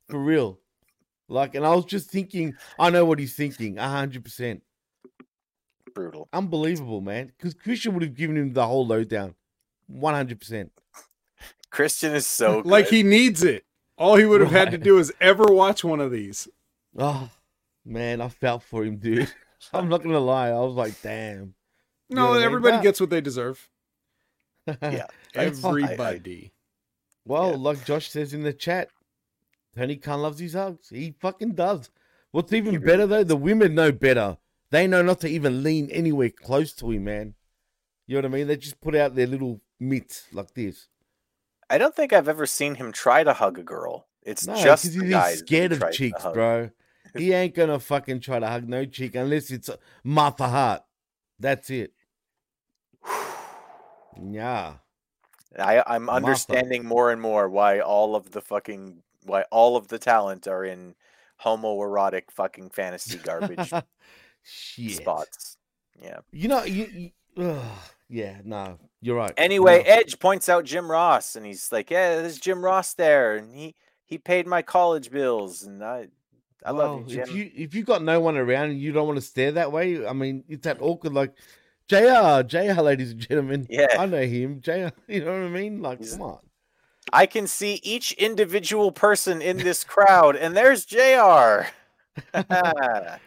[0.09, 0.59] For real.
[1.27, 4.61] Like, and I was just thinking, I know what he's thinking, hundred percent.
[5.93, 6.27] Brutal.
[6.31, 7.31] Unbelievable, man.
[7.37, 9.33] Because Christian would have given him the whole lowdown,
[9.87, 10.71] one hundred percent.
[11.71, 12.65] Christian is so good.
[12.71, 13.65] Like he needs it.
[13.97, 16.47] All he would have had to do is ever watch one of these.
[16.97, 17.29] Oh
[17.85, 19.31] man, I felt for him, dude.
[19.73, 21.54] I'm not gonna lie, I was like, damn.
[22.09, 22.45] You know No, what I mean?
[22.45, 23.69] everybody gets what they deserve.
[24.81, 25.05] Yeah.
[25.35, 26.51] Everybody.
[27.25, 27.57] Well, Yeah.
[27.57, 28.89] like Josh says in the chat,
[29.75, 30.89] Tony Khan loves his hugs.
[30.89, 31.89] He fucking does.
[32.31, 34.37] What's even better though, the women know better.
[34.71, 37.35] They know not to even lean anywhere close to him, man.
[38.07, 38.47] You know what I mean?
[38.47, 40.87] They just put out their little mitts like this.
[41.69, 44.07] I don't think I've ever seen him try to hug a girl.
[44.23, 46.33] It's No, just because the he's guys that scared he of tries to chicks, hug.
[46.33, 46.69] bro.
[47.15, 49.69] He ain't gonna fucking try to hug no cheek unless it's
[50.03, 50.81] Martha Hart.
[51.39, 51.93] That's it.
[54.21, 54.75] Yeah.
[55.57, 59.97] I, I'm understanding more and more why all of the fucking why all of the
[59.97, 60.95] talent are in
[61.43, 63.71] homoerotic fucking fantasy garbage
[64.43, 64.97] Shit.
[64.97, 65.57] spots.
[66.01, 66.19] Yeah.
[66.31, 67.63] You know, you, you ugh,
[68.09, 69.33] yeah, no, you're right.
[69.37, 69.93] Anyway, No.
[69.93, 73.75] Edge points out Jim Ross, and he's like, "Yeah, there's Jim Ross there, and he
[74.05, 76.07] he paid my college bills, and I
[76.65, 79.07] I love Well, you, If you if you got no one around and you don't
[79.07, 81.13] want to stare that way, I mean, it's that awkward.
[81.13, 81.33] Like
[81.87, 82.41] Jr.
[82.43, 82.81] Jr.
[82.81, 83.87] Ladies and gentlemen, Yeah.
[83.97, 84.61] I know him.
[84.61, 84.87] Jr.
[85.07, 85.81] You know what I mean?
[85.81, 86.39] Like, He's- come on.
[87.13, 91.67] I can see each individual person in this crowd, and there's Jr.
[92.33, 93.19] there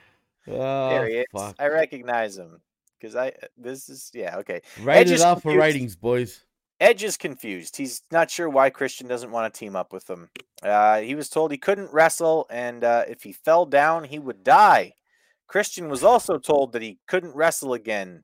[0.48, 1.26] Oh, he is.
[1.32, 1.54] fuck.
[1.60, 2.60] I recognize him
[2.98, 4.62] because I this is yeah okay.
[4.82, 6.44] Rated is R for ratings, boys.
[6.80, 7.76] Edge is confused.
[7.76, 10.28] He's not sure why Christian doesn't want to team up with him.
[10.62, 14.42] Uh, he was told he couldn't wrestle, and uh, if he fell down, he would
[14.42, 14.94] die.
[15.48, 18.22] Christian was also told that he couldn't wrestle again.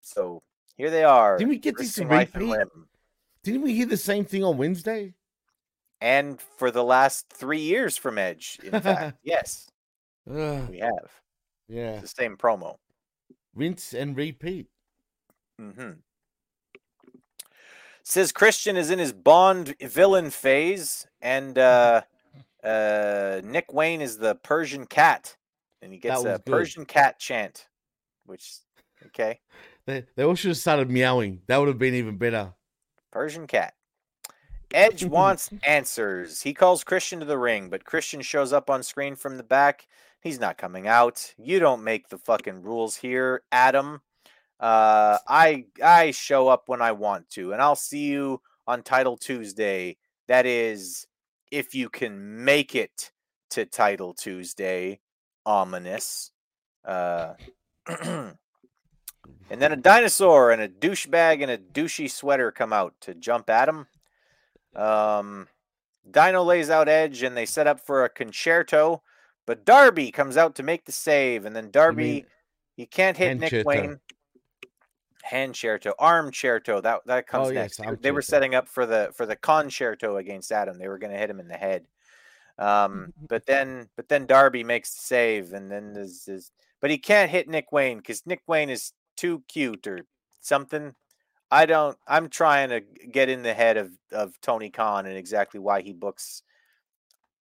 [0.00, 0.42] So
[0.76, 1.36] here they are.
[1.38, 2.66] Didn't we get this risking life and repeat?
[3.42, 5.14] Didn't we hear the same thing on Wednesday?
[6.00, 9.70] And for the last three years from Edge, in fact, yes,
[10.28, 11.10] Ugh, we have
[11.68, 12.76] yeah, the same promo.
[13.54, 14.66] rinse and repeat.
[15.60, 15.92] Mm-hmm.
[18.02, 22.02] Says Christian is in his Bond villain phase, and uh,
[22.64, 25.36] uh, Nick Wayne is the Persian cat,
[25.82, 26.46] and he gets a good.
[26.46, 27.68] Persian cat chant,
[28.24, 28.54] which
[29.06, 29.40] okay,
[29.90, 31.42] They they all should have started meowing.
[31.46, 32.54] That would have been even better.
[33.10, 33.74] Persian cat.
[34.72, 36.42] Edge wants answers.
[36.42, 39.86] He calls Christian to the ring, but Christian shows up on screen from the back.
[40.20, 41.34] He's not coming out.
[41.38, 44.02] You don't make the fucking rules here, Adam.
[44.60, 49.16] Uh, I I show up when I want to, and I'll see you on Title
[49.16, 49.96] Tuesday.
[50.28, 51.06] That is,
[51.50, 53.10] if you can make it
[53.50, 55.00] to Title Tuesday.
[55.46, 56.30] Ominous.
[56.84, 57.34] Uh,
[59.50, 63.50] and then a dinosaur and a douchebag and a douchey sweater come out to jump
[63.50, 63.86] at him.
[64.74, 65.48] Um,
[66.10, 69.02] Dino lays out Edge and they set up for a concerto,
[69.46, 72.26] But Darby comes out to make the save, and then Darby mean
[72.76, 73.68] he can't hit Nick Concerto.
[73.68, 74.00] Wayne.
[75.28, 76.80] Concerto, armcerto.
[76.82, 77.78] That that comes Oh, next.
[77.78, 78.24] yes, They were- they were armcerto.
[78.24, 80.78] setting up for the for the concerto against Adam.
[80.78, 81.86] They were going to hit him in the head.
[82.58, 86.98] Um, but then but then Darby makes the save, and then there's, there's but he
[86.98, 90.06] can't hit Nick Wayne because Nick Wayne is too cute or
[90.40, 90.94] something.
[91.50, 91.98] I don't.
[92.06, 95.92] I'm trying to get in the head of of Tony Khan and exactly why he
[95.92, 96.42] books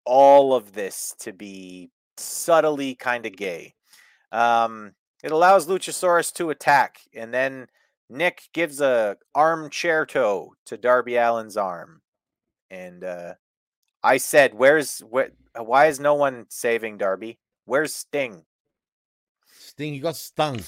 [0.05, 3.75] all of this to be subtly kind of gay.
[4.31, 4.93] Um,
[5.23, 7.67] it allows Luchasaurus to attack, and then
[8.11, 12.03] Nick gives a armchair toe to Darby Allin's arm,
[12.71, 13.35] and uh,
[14.03, 15.31] I said, "Where's where?
[15.57, 17.39] Why is no one saving Darby?
[17.65, 18.43] Where's Sting?"
[19.59, 20.61] Sting, you got stung.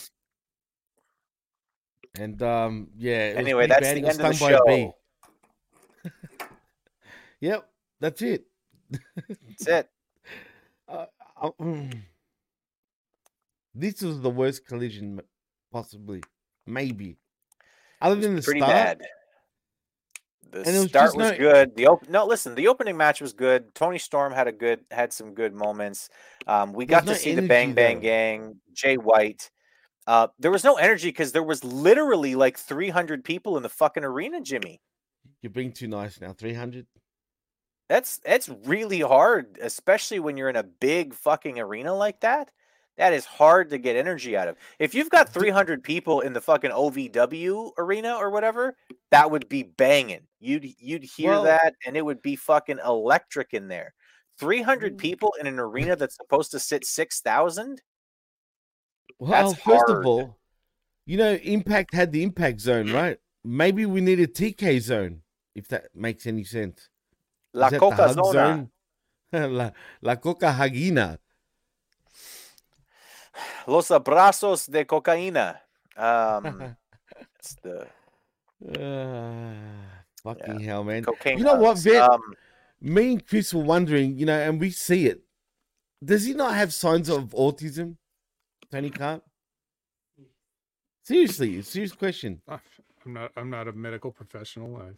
[2.18, 3.34] And um, yeah.
[3.36, 3.96] Anyway, that's bad.
[3.96, 4.92] the end of the stung by a bee.
[6.04, 6.10] show.
[7.40, 7.68] Yep,
[8.00, 8.44] that's it.
[8.90, 9.88] That's it.
[10.88, 11.06] Uh,
[11.42, 11.92] uh, mm.
[13.74, 15.20] this was the worst collision,
[15.72, 16.22] possibly,
[16.64, 17.16] maybe.
[18.00, 19.02] Other than the Pretty start, bad.
[20.52, 21.74] The And it was start was no- good.
[21.74, 23.74] The op- no, listen, the opening match was good.
[23.74, 26.08] Toni Storm had a good, had some good moments.
[26.46, 28.02] Um, we There's got no to see the Bang Bang though.
[28.02, 29.50] Gang, Jay White.
[30.06, 34.04] Uh, there was no energy because there was literally like 300 people in the fucking
[34.04, 34.80] arena, Jimmy.
[35.42, 36.32] you're being too nice now.
[36.32, 36.86] Three hundred.
[37.88, 42.50] That's that's really hard, especially when you're in a big fucking arena like that.
[42.98, 44.56] That is hard to get energy out of.
[44.78, 48.74] If you've got 300 people in the fucking OVW arena or whatever,
[49.10, 50.26] that would be banging.
[50.40, 53.92] You'd you'd hear Well- that and it would be fucking electric in there.
[54.38, 54.98] 300 Mm.
[54.98, 57.82] people in an arena that's supposed to sit 6,000?
[59.18, 59.98] Well, That's first hard.
[60.00, 60.38] of all,
[61.06, 63.18] you know, Impact had the Impact Zone, right?
[63.44, 65.22] Maybe we need a TK Zone,
[65.54, 66.88] if that makes any sense.
[67.52, 68.32] La Is that the Coca Zona.
[68.32, 68.70] zone?
[69.56, 69.70] la,
[70.02, 71.18] la Coca Hagina.
[73.66, 75.58] Los abrazos de cocaína.
[75.96, 76.76] Um,
[77.38, 77.86] it's the
[78.78, 79.52] Ah,
[80.22, 81.04] fucking hell, man.
[81.04, 81.38] cocaine.
[81.38, 81.78] You know what.
[81.78, 82.00] Vet?
[82.02, 82.20] Um,
[82.80, 85.22] Me and Chris were wondering, you know, and we see it.
[86.04, 87.96] Does he not have signs of autism?
[88.76, 89.22] Tony Khan?
[91.02, 92.42] Seriously, serious question.
[92.48, 92.60] I'm
[93.06, 93.32] not.
[93.34, 94.92] I'm not a medical professional.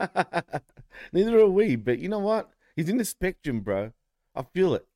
[0.00, 0.32] I,
[1.12, 2.48] Neither are we, but you know what?
[2.74, 3.92] He's in the spectrum, bro.
[4.34, 4.86] I feel it.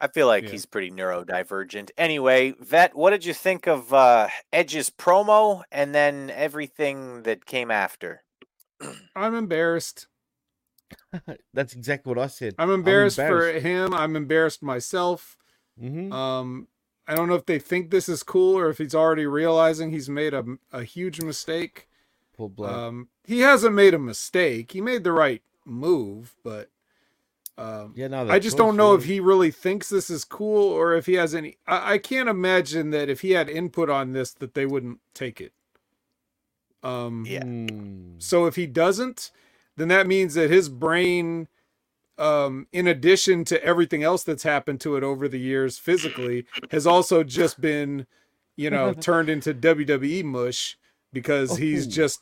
[0.00, 0.50] I feel like Yeah.
[0.50, 1.90] he's pretty neurodivergent.
[1.96, 7.70] Anyway, Vet, what did you think of uh, Edge's promo and then everything that came
[7.70, 8.22] after?
[9.16, 10.08] I'm embarrassed.
[11.54, 12.54] That's exactly what I said.
[12.58, 13.94] I'm embarrassed, for him.
[13.94, 15.38] I'm embarrassed myself.
[15.82, 16.68] Hmm Um,
[17.08, 20.08] I don't know if they think this is cool or if he's already realizing he's
[20.08, 21.88] made a, a huge mistake.
[22.36, 22.70] Bloke.
[22.70, 24.72] Um, he hasn't made a mistake.
[24.72, 26.70] He made the right move, but
[27.58, 30.94] um, yeah, no, I just don't know if he really thinks this is cool or
[30.94, 31.58] if he has any.
[31.66, 35.40] I, I can't imagine that if he had input on this, that they wouldn't take
[35.40, 35.52] it.
[36.82, 37.44] Um, Yeah.
[37.44, 38.14] Hmm.
[38.18, 39.30] so if he doesn't,
[39.76, 41.48] then that means that his brain,
[42.18, 46.86] um, in addition to everything else that's happened to it over the years physically, has
[46.86, 48.06] also just been,
[48.56, 50.76] you know, turned into WWE mush
[51.12, 51.90] because he's Oh.
[51.90, 52.20] just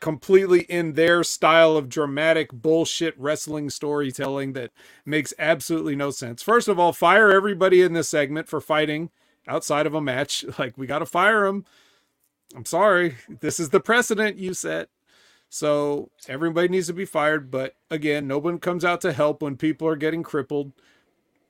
[0.00, 4.70] completely in their style of dramatic bullshit wrestling storytelling that
[5.06, 6.42] makes absolutely no sense.
[6.42, 9.10] First of all, fire everybody in this segment for fighting
[9.48, 10.44] outside of a match.
[10.58, 11.64] Like we got to fire them.
[12.54, 13.16] I'm sorry.
[13.40, 14.88] This is the precedent you set.
[15.54, 17.48] So everybody needs to be fired.
[17.48, 20.72] But again, no one comes out to help when people are getting crippled.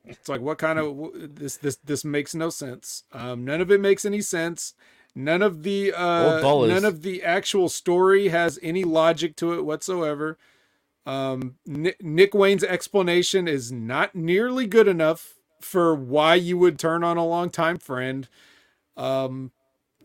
[0.05, 3.05] It's like what kind of this this this makes no sense.
[3.12, 4.74] Um, none of it makes any sense.
[5.14, 10.36] None of the uh, none of the actual story has any logic to it whatsoever.
[11.06, 15.32] Um, Nick, Nick Wayne's explanation is not nearly good enough
[15.62, 18.28] for why you would turn on a longtime friend.
[18.98, 19.52] Um,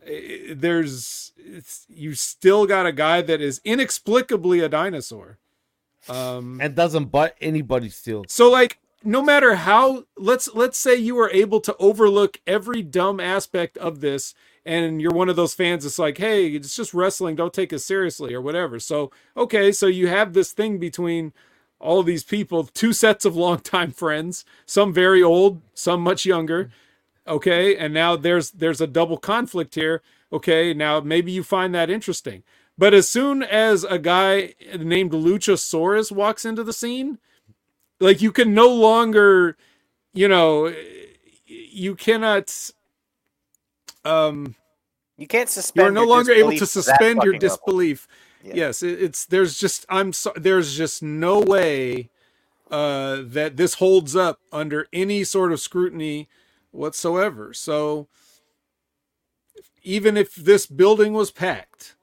[0.05, 5.37] there's it's, you still got a guy that is inexplicably a dinosaur.
[6.07, 8.25] Um, and doesn't butt anybody still.
[8.27, 13.19] so like no matter how let's let's say you were able to overlook every dumb
[13.19, 14.33] aspect of this
[14.65, 17.79] and you're one of those fans that's like hey it's just wrestling don't take it
[17.79, 21.31] seriously or whatever so okay so you have this thing between
[21.79, 26.69] all of these people two sets of longtime friends some very old some much younger
[27.29, 30.01] okay and now there's there's a double conflict here
[30.33, 32.43] okay now maybe you find that interesting
[32.77, 37.19] but as soon as a guy named luchasaurus walks into the scene
[37.99, 39.55] like you can no longer
[40.13, 40.73] you know
[41.47, 42.53] you cannot
[44.05, 44.55] um
[45.17, 45.85] You can't suspend.
[45.85, 48.07] you're no longer able to disbelief to that suspend your disbelief
[48.43, 48.55] Yeah.
[48.55, 52.09] yes it, it's there's just i'm so there's just no way
[52.71, 56.27] uh, that this holds up under any sort of scrutiny
[56.71, 57.53] whatsoever.
[57.53, 58.07] So
[59.83, 61.95] even if this building was packed,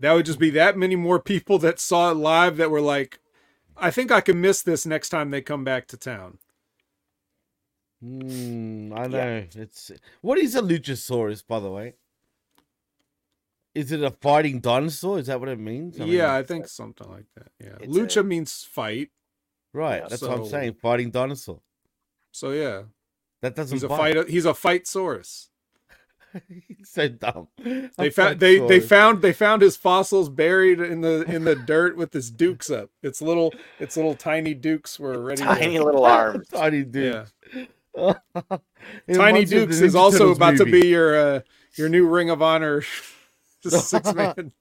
[0.00, 3.20] that would just be that many more people that saw it live that were like,
[3.76, 6.38] I think I can miss this next time they come back to town.
[8.02, 9.44] Hmm, I know.
[9.54, 9.90] It's
[10.20, 11.94] what is a luchasaurus, by the way?
[13.74, 15.18] Is it a fighting dinosaur?
[15.18, 16.00] Is that what it means?
[16.00, 17.48] I mean, yeah, I think something like that.
[17.62, 17.76] Yeah.
[17.80, 19.10] It's Lucha a- means fight.
[19.74, 20.02] right.
[20.02, 20.74] yeah, That's what I'm saying.
[20.74, 21.60] Fighting dinosaur.
[22.32, 22.82] So yeah.
[23.46, 24.16] That doesn't He's a fight.
[24.16, 25.46] fight he's a fight saurus.
[26.48, 27.46] He's so dumb.
[27.62, 31.54] They A found they they found they found his fossils buried in the in the
[31.54, 32.90] dirt with his dukes up.
[33.02, 35.42] Its little its little tiny dukes were ready.
[35.42, 36.48] Tiny to, little arms.
[36.52, 37.26] Tiny dude.
[37.94, 38.14] yeah.
[39.06, 41.40] It Tiny reminds me of Dukes is also Turtles about to be your uh,
[41.76, 42.82] your new Ring of Honor
[43.62, 44.52] six man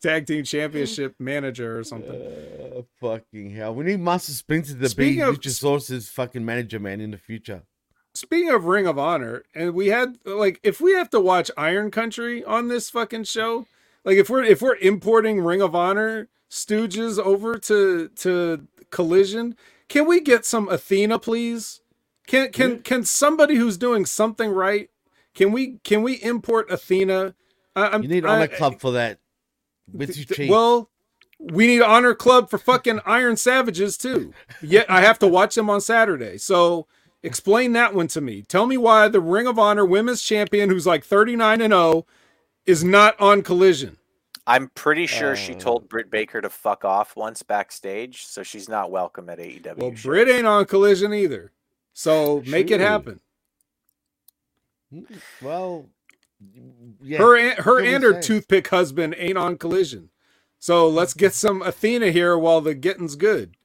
[0.00, 2.10] tag team championship manager or something.
[2.10, 3.74] Uh, fucking hell.
[3.74, 7.62] We need Master Splinter to be Speaking of- Luchasaurus's fucking manager, man, in the future.
[8.14, 11.90] Speaking of Ring of Honor, and we had like if we have to watch Iron
[11.90, 13.66] Country on this fucking show,
[14.04, 19.56] like if we're if we're importing Ring of Honor stooges over to to Collision,
[19.88, 21.80] can we get some Athena, please?
[22.26, 24.90] Can can can somebody who's doing something right?
[25.34, 27.34] Can we can we import Athena?
[27.74, 29.20] I, I'm, You need I- Honor Club for that.
[29.90, 30.50] We're Th- cheap.
[30.50, 30.90] Well,
[31.40, 34.34] we need Honor Club for fucking Iron Savages too.
[34.60, 36.36] Yet I have to watch them on Saturday.
[36.36, 36.86] So
[37.22, 38.42] explain that one to me.
[38.42, 42.06] Tell me why the Ring of Honor Women's Champion, who's like 39 and 0,
[42.66, 43.98] is not on Collision.
[44.46, 45.58] I'm pretty sure she Uh.
[45.58, 49.76] told Britt Baker to fuck off once backstage, so she's not welcome at AEW.
[49.78, 50.02] Well, shows.
[50.02, 51.52] Britt ain't on Collision either.
[51.92, 53.20] So make it happen.
[55.40, 55.86] well,
[57.00, 57.18] yeah.
[57.18, 60.10] her and, her what I'm and her toothpick husband ain't on Collision.
[60.58, 63.56] So let's get some Athena here while the getting's good.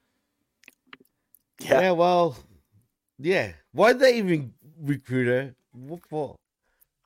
[1.60, 1.82] yeah.
[1.82, 1.92] Yeah.
[1.92, 2.38] well,
[3.20, 3.54] yeah.
[3.72, 5.56] Why'd they even recruit her?
[5.74, 6.36] What for?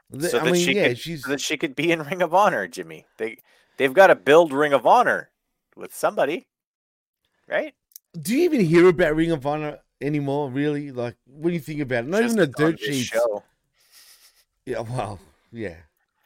[0.10, 2.04] They- so I that mean, she yeah, could, she's so that she could be in
[2.04, 3.06] Ring of Honor, Jimmy.
[3.18, 3.38] They
[3.78, 5.30] they've got to build Ring of Honor
[5.76, 6.48] with somebody,
[7.48, 7.74] right?
[8.20, 10.50] Do you even hear about Ring of Honor anymore?
[10.52, 10.92] Really?
[10.92, 13.08] Like, what do you think about it, not Just even the on dirt this sheets.
[13.10, 13.44] Show.
[14.66, 15.20] Yeah, well,
[15.52, 15.78] yeah.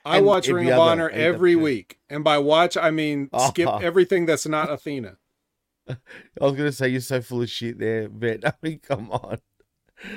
[0.03, 1.99] I And watch Ring of Honor AEW every week.
[2.09, 3.79] And by watch, I mean skip Uh-huh.
[3.83, 5.17] everything that's not Athena.
[5.87, 5.95] I
[6.39, 9.39] was gonna say you're so full of shit there, but I mean, come on.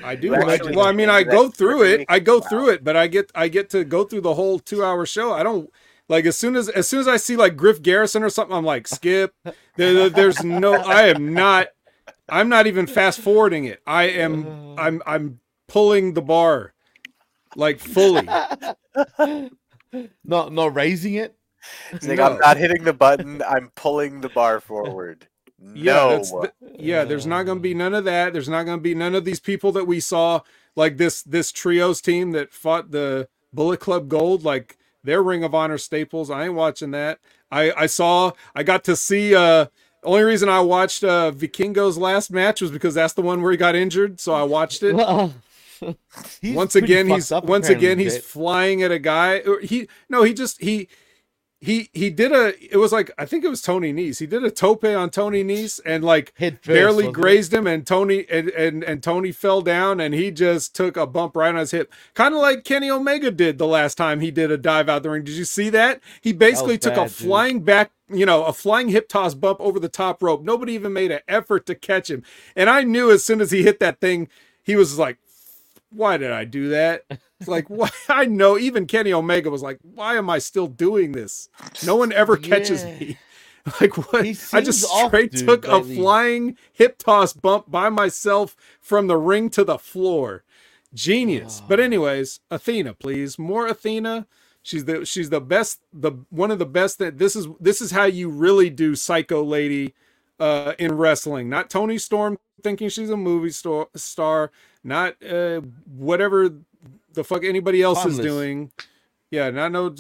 [0.03, 0.29] I do.
[0.29, 2.05] You I, well, I mean, I go through it.
[2.09, 4.85] I go through it, but I get I get to go through the whole two
[4.85, 5.33] hour show.
[5.33, 5.71] I don't
[6.09, 8.65] like as soon as as soon as I see like Griff Garrison or something, I'm
[8.65, 9.35] like skip.
[9.45, 10.75] There, there- there's no.
[10.75, 11.69] I am not.
[12.29, 13.81] I'm not even fast forwarding it.
[13.87, 14.47] I am.
[14.47, 14.75] Uh.
[14.83, 15.03] I'm.
[15.07, 16.75] I'm pulling the bar,
[17.57, 18.27] like fully.
[20.25, 21.35] Not not raising it.
[21.93, 22.25] It's like, No.
[22.25, 23.43] I'm not hitting the button.
[23.43, 25.27] I'm pulling the bar forward.
[25.60, 26.09] Yeah, no.
[26.10, 27.05] that's the- yeah.
[27.05, 28.32] There's not going to be none of that.
[28.32, 30.40] There's not going to be none of these people that we saw,
[30.76, 35.55] like this this trios team that fought the Bullet Club Gold, like their Ring of
[35.55, 36.30] Honor staples.
[36.30, 37.18] I ain't watching that.
[37.51, 38.32] I I saw.
[38.55, 39.35] I got to see.
[39.35, 39.66] uh
[40.05, 43.56] Only reason I watched uh Vikingo's last match was because that's the one where he
[43.59, 44.20] got injured.
[44.20, 44.94] So I watched it.
[44.94, 45.35] Well,
[46.55, 49.43] once again, he's up, once again he's flying at a guy.
[49.62, 50.89] He no, he just he
[51.60, 52.55] he he did a.
[52.72, 54.20] It was like I think it was Tony Nese.
[54.20, 57.20] He did a tope on Tony Nese and like Head first, barely wasn't it?
[57.20, 61.06] grazed him, and Tony and, and and Tony fell down, and he just took a
[61.06, 64.30] bump right on his hip, kind of like Kenny Omega did the last time he
[64.30, 65.24] did a dive out the ring.
[65.24, 66.01] Did you see that?
[66.20, 67.16] He basically took a bad, dude.
[67.16, 70.43] flying back, you know, a flying hip toss bump over the top rope.
[70.44, 72.22] Nobody even made an effort to catch him,
[72.55, 74.28] and I knew as soon as he hit that thing,
[74.62, 75.18] he was like,
[75.90, 77.05] "Why did I do that?"
[77.40, 77.90] It's like, why?
[78.09, 81.48] I know even Kenny Omega was like, "Why am I still doing this?
[81.82, 82.98] No one ever catches Yeah.
[83.01, 83.19] me."
[83.81, 84.31] Like what?
[84.52, 89.09] I just seems off, straight dude, took a flying hip toss bump by myself from
[89.09, 90.44] the ring to the floor.
[90.94, 91.62] Genius.
[91.66, 93.39] But anyways, Athena, please.
[93.39, 94.27] More Athena.
[94.62, 97.90] She's the she's the best the one of the best that this is this is
[97.93, 99.94] how you really do psycho lady
[100.40, 101.51] uh in wrestling.
[101.51, 104.52] Not Toni Storm thinking she's a movie star, star
[104.85, 106.51] not uh whatever
[107.12, 108.70] the fuck anybody else is doing.
[109.30, 109.94] Yeah, not no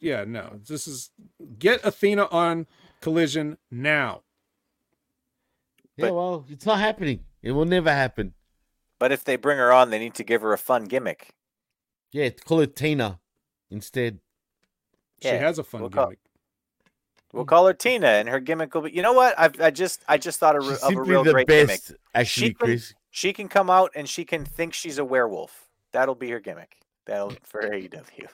[0.00, 0.60] yeah, no.
[0.66, 1.10] This is
[1.58, 2.66] get Athena on
[3.00, 4.22] collision now.
[5.96, 7.24] Yeah, But- well, it's not happening.
[7.42, 8.34] It will never happen.
[8.98, 11.34] But if they bring her on, they need to give her a fun gimmick.
[12.10, 13.20] Yeah, call it Tina
[13.70, 14.18] instead.
[15.22, 16.18] She Yeah, has a fun we'll call- gimmick.
[17.32, 18.92] We'll call her Tina, and her gimmick will be.
[18.92, 19.38] You know what?
[19.38, 21.68] I've, I just I just thought of, She's of a simply real the great gimmick.
[21.68, 22.94] best, actually, She can- Chris.
[23.10, 25.67] She can come out and she can think she's a werewolf.
[25.98, 26.76] That'll be her gimmick.
[27.06, 28.28] That'll for AEW.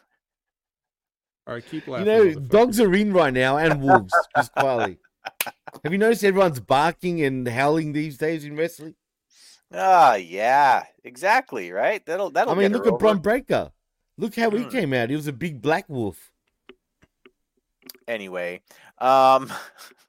[1.46, 2.06] All right, keep laughing.
[2.06, 4.98] You know, dogs are in right now and wolves, just quietly.
[5.82, 8.96] Have you noticed everyone's barking and howling these days in wrestling?
[9.72, 11.72] Ah, yeah, exactly.
[11.72, 12.04] Right.
[12.04, 12.52] That'll that'll.
[12.52, 12.98] I mean, get look her at over.
[12.98, 13.72] Bron Breaker.
[14.18, 14.68] Look how he Hmm.
[14.68, 15.08] came out.
[15.08, 16.30] He was a big black wolf.
[18.06, 18.60] Anyway,
[18.98, 19.50] um,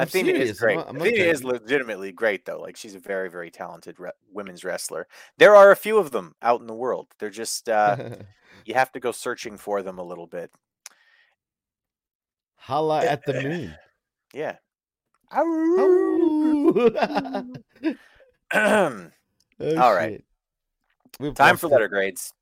[0.00, 0.50] I'm Athena serious.
[0.50, 0.78] is great.
[0.78, 2.60] I'm I'm Athena is legitimately great, though.
[2.60, 5.06] Like she's a very, very talented re- women's wrestler.
[5.38, 7.08] There are a few of them out in the world.
[7.18, 7.96] They're just uh,
[8.64, 10.50] you have to go searching for them a little bit.
[12.56, 13.74] Holla at the moon.
[14.34, 14.56] Yeah.
[15.32, 16.90] Oh,
[18.52, 20.22] All right.
[21.34, 22.32] Time for letter grades.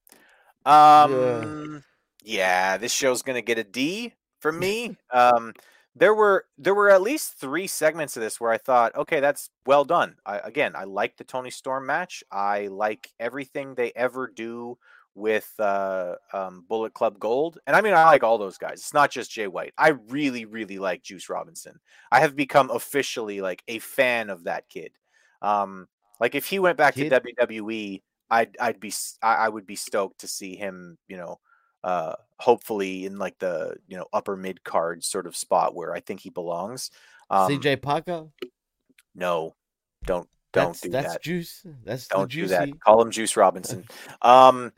[0.64, 1.82] Um,
[2.22, 4.96] yeah, this show's gonna get a D from me.
[5.10, 5.52] um,
[5.98, 9.50] there were there were at least three segments of this where I thought, okay, that's
[9.66, 10.16] well done.
[10.24, 12.22] I, again, I like the Toni Storm match.
[12.30, 14.78] I like everything they ever do
[15.14, 18.74] with uh, um, Bullet Club Gold, and I mean, I like all those guys.
[18.74, 19.74] It's not just Jay White.
[19.76, 21.80] I really, really like Juice Robinson.
[22.12, 24.92] I have become officially like a fan of that kid.
[25.42, 25.88] Um,
[26.20, 27.10] like if he went back Kid?
[27.10, 28.92] to WWE, I'd I'd be
[29.22, 31.40] I, I would be stoked to see him, you know,
[31.88, 36.00] uh hopefully in like the you know upper mid card sort of spot where I
[36.00, 36.90] think he belongs.
[37.30, 38.32] Um, CJ Paco.
[39.14, 39.54] no,
[40.04, 41.22] don't don't That's, do that's that.
[41.22, 41.62] juice.
[41.84, 42.68] That's Don't the do that.
[42.80, 43.84] Call him Juice Robinson.
[44.22, 44.72] um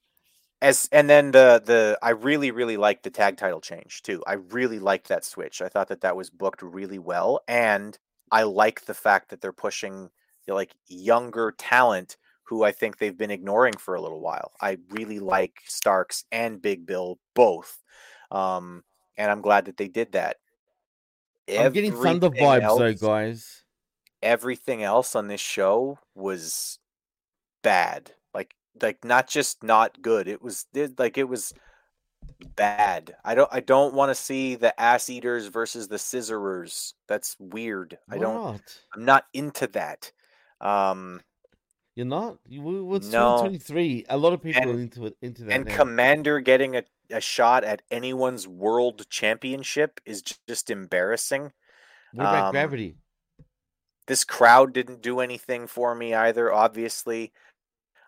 [0.62, 4.22] as and then the the I really really liked the tag title change too.
[4.26, 5.60] I really liked that switch.
[5.60, 7.98] I thought that that was booked really well and
[8.30, 10.10] I like the fact that they're pushing
[10.48, 12.16] know, like younger talent
[12.48, 14.52] who I think they've been ignoring for a little while.
[14.60, 17.82] I really like Starks and Big Bill both.
[18.30, 18.82] Um
[19.18, 20.36] and I'm glad that they did that.
[21.48, 23.62] I'm getting Thunder vibes though, guys.
[24.22, 26.78] everything else on this show was
[27.62, 28.12] bad.
[28.34, 30.28] Like like not just not good.
[30.28, 31.52] It was it, like it was
[32.56, 33.16] bad.
[33.24, 36.94] I don't I don't want to see the ass eaters versus the scissorers.
[37.08, 37.98] That's weird.
[38.10, 38.60] I don't
[38.94, 40.12] I'm not into that.
[40.60, 41.20] Um
[41.96, 42.36] You're not.
[42.46, 43.36] You it's No.
[43.38, 44.04] 2023.
[44.10, 45.16] A lot of people And- are into it.
[45.22, 45.52] Into that.
[45.52, 45.76] and now.
[45.76, 51.52] Komander getting a, a shot at anyone's world championship is just embarrassing.
[52.12, 52.96] what about um, Gravity?
[54.06, 57.32] this crowd didn't do anything for me either obviously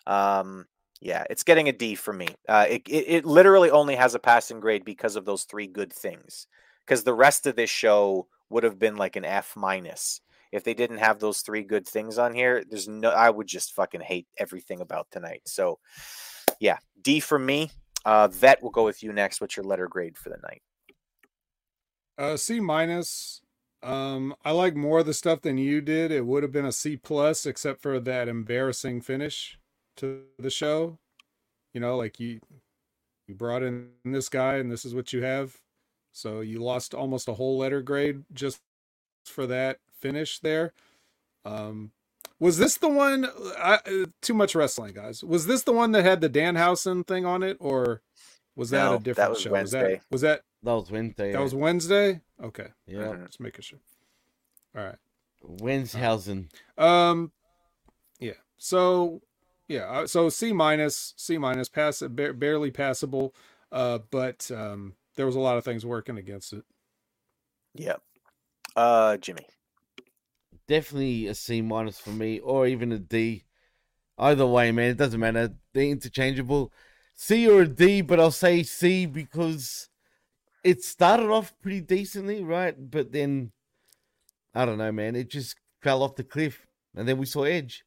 [0.07, 0.65] um
[1.01, 4.19] yeah it's getting a d for me uh it, it, it literally only has a
[4.21, 6.47] passing grade because of those three good things
[6.87, 10.21] because the rest of this show would have been like an f minus
[10.53, 13.75] if they didn't have those three good things on here there's no i would just
[13.75, 15.79] fucking hate everything about tonight so
[16.61, 17.71] yeah d for me
[18.05, 20.63] uh vet will go with you next what's your letter grade for the night
[22.19, 23.41] Uh, C minus.
[23.81, 26.11] Um, I like more of the stuff than you did.
[26.11, 29.57] It would have been a C plus, except for that embarrassing finish
[29.99, 30.99] to the show.
[31.73, 32.41] You know, like you,
[33.29, 35.57] you brought in this guy, and this is what you have.
[36.13, 38.61] So you lost almost a whole letter grade just
[39.25, 40.73] for that finish there.
[41.45, 41.93] Um,
[42.41, 43.27] was this the one?
[43.59, 45.25] I, uh, too much wrestling, guys.
[45.25, 48.03] Was this the one that had the Danhausen thing on it, or
[48.55, 49.51] was that No, a that different was show?
[49.51, 50.01] Wednesday.
[50.11, 51.33] Was that was that That was Wednesday.
[51.33, 51.43] that yeah.
[51.45, 52.21] was Wednesday?
[52.43, 52.69] Okay.
[52.87, 52.99] yeah.
[52.99, 53.27] Mhm.
[53.27, 53.79] Just making sure.
[54.77, 54.97] All right.
[55.45, 56.49] Wenshausen.
[56.77, 57.33] Um
[58.21, 58.33] yeah.
[58.57, 59.23] So
[59.69, 63.35] yeah, uh, so C minus, C minus pass ba- barely passable.
[63.73, 66.65] Uh but um there was a lot of things working against it.
[67.75, 67.97] yeah
[68.77, 69.47] uh jimmy
[70.69, 73.45] Definitely a C minus for me, or even a D.
[74.19, 75.55] Either way, man, it doesn't matter.
[75.73, 76.73] They're interchangeable.
[77.15, 79.89] C or a D, but I'll say C because
[80.63, 82.75] it started off pretty decently, right?
[82.79, 83.53] But then
[84.55, 85.17] I don't know, man.
[85.17, 87.85] It just fell off the cliff, and then we saw Edge.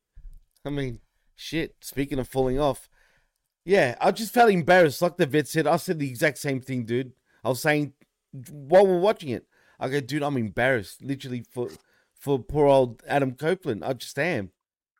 [0.66, 1.00] I mean,
[1.36, 1.76] shit.
[1.82, 2.90] Speaking of falling off,
[3.64, 5.02] yeah, I just felt embarrassed.
[5.02, 7.14] Like the vet said, I said the exact same thing, dude.
[7.44, 7.94] I was saying
[8.50, 9.46] while we're watching it,
[9.80, 11.70] I go, dude, I'm embarrassed, literally for
[12.22, 13.84] for poor old Adam Copeland.
[13.84, 14.52] I just am.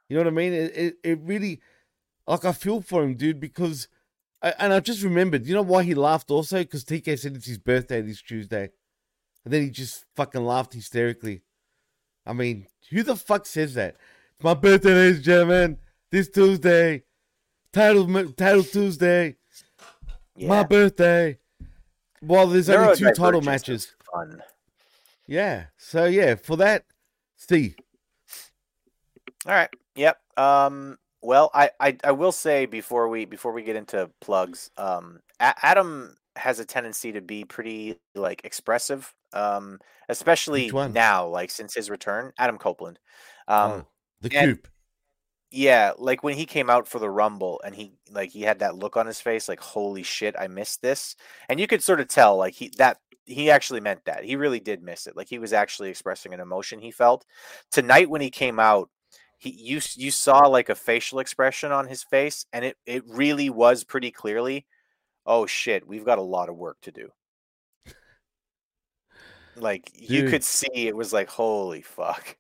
[0.10, 0.54] You know what I mean?
[0.54, 1.62] It it, it really,
[2.28, 3.88] like, I feel for him, dude, because.
[4.44, 6.58] I, and I just remembered, you know why he laughed also?
[6.58, 8.72] Because TK said it's his birthday this Tuesday.
[9.46, 11.44] And then he just fucking laughed hysterically.
[12.26, 13.98] I mean, who the fuck says that?
[14.36, 15.78] It's my birthday, ladies and gentlemen.
[16.10, 17.04] This Tuesday.
[17.72, 19.38] Title, title Tuesday.
[20.40, 21.38] My birthday.
[22.22, 23.94] Well, there's only two title matches.
[24.12, 24.42] Fun.
[25.28, 25.66] Yeah.
[25.78, 26.86] So, yeah, for that,
[27.50, 27.76] C.
[29.46, 29.70] All right.
[29.96, 30.18] Yep.
[30.38, 30.98] Um.
[31.24, 35.54] Well, I, I I will say before we before we get into plugs, um, A-
[35.64, 41.90] Adam has a tendency to be pretty like expressive, um, especially now, like since his
[41.90, 42.98] return, Adam Copeland.
[43.48, 43.88] Um, oh,
[44.22, 44.68] the and- coop.
[45.52, 48.76] yeah, like when he came out for the Rumble and he like he had that
[48.76, 51.16] look on his face, like holy shit, I missed this,
[51.50, 54.24] and you could sort of tell like he that he actually meant that.
[54.24, 55.16] He really did miss it.
[55.16, 57.26] Like he was actually expressing an emotion he felt
[57.72, 58.90] tonight when he came out.
[59.38, 63.50] He you you saw like a facial expression on his face, and it it really
[63.50, 64.66] was pretty clearly.
[65.26, 67.10] Oh shit, we've got a lot of work to do.
[69.56, 72.38] Like you could see, it was like holy fuck.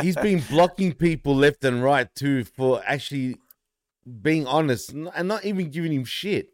[0.00, 3.36] He's been blocking people left and right too for actually
[4.20, 6.48] being honest and not even giving him shit.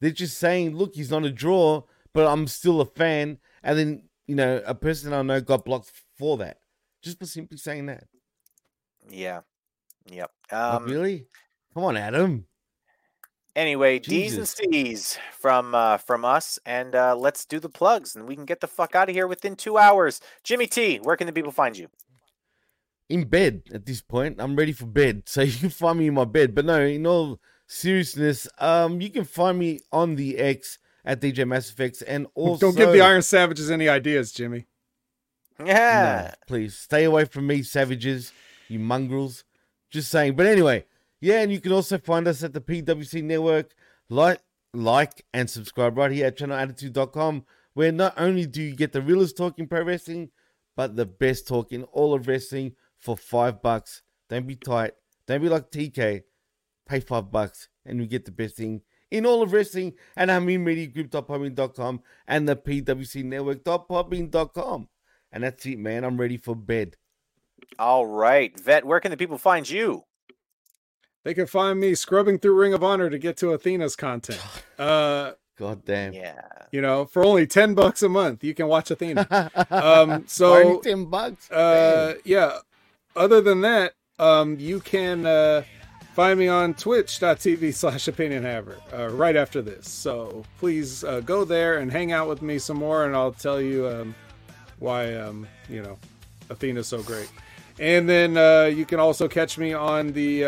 [0.00, 1.82] They're just saying, "Look, he's not a draw,
[2.14, 5.92] but I'm still a fan." And then you know, a person I know got blocked
[6.18, 6.58] for that,
[7.02, 8.04] just for simply saying that.
[9.08, 9.40] yeah.
[10.06, 10.30] Yep.
[10.52, 11.26] Um, really?
[11.72, 12.46] Come on, Adam.
[13.56, 18.26] Anyway, D's and C's from uh, from us, and uh, let's do the plugs, and
[18.26, 20.20] we can get the fuck out of here within two hours.
[20.42, 21.88] Jimmy T, where can the people find you?
[23.08, 24.40] in bed at this point.
[24.40, 25.22] I'm ready for bed.
[25.28, 26.54] So you can find me in my bed.
[26.54, 31.46] But no, in all seriousness, um, you can find me on the X at DJ
[31.46, 34.66] Mass Effects and also Don't give the Iron Savages any ideas, Jimmy.
[35.64, 36.30] Yeah.
[36.30, 38.32] No, please stay away from me, savages,
[38.68, 39.44] you mongrels.
[39.90, 40.34] Just saying.
[40.34, 40.84] But anyway,
[41.20, 43.74] yeah, and you can also find us at the PWC Network.
[44.08, 44.40] Like,
[44.72, 47.44] like, and subscribe right here at channelattitude.com,
[47.74, 50.30] where not only do you get the realest talk in pro wrestling,
[50.76, 54.02] but the best talk in all of wrestling for five bucks.
[54.28, 54.94] Don't be tight.
[55.26, 56.22] Don't be like TK.
[56.86, 58.82] Pay five bucks and you get the best thing
[59.16, 64.88] in all of wrestling at HaminMediaGroup.popping.com and the PWC Network.popping.com.
[65.32, 66.04] And that's it, man.
[66.04, 66.96] I'm ready for bed.
[67.78, 70.04] All right, Vet, where can the people find you?
[71.24, 74.40] They can find me scrubbing through Ring of Honor to get to Athena's content.
[74.78, 76.12] Uh, God damn.
[76.12, 76.40] Yeah.
[76.72, 79.50] you know, for only ten bucks a month, you can watch Athena.
[79.70, 81.48] Um, so Only 10 bucks.
[81.52, 82.58] uh yeah
[83.14, 85.62] other than that um you can uh
[86.14, 89.90] find me on twitch.tv slash opinion haver uh, right after this.
[89.90, 93.60] So please uh, go there and hang out with me some more and i'll tell
[93.60, 94.14] you um
[94.78, 95.98] why um you know
[96.50, 97.30] athena's so great.
[97.80, 100.44] And then uh you can also catch me on the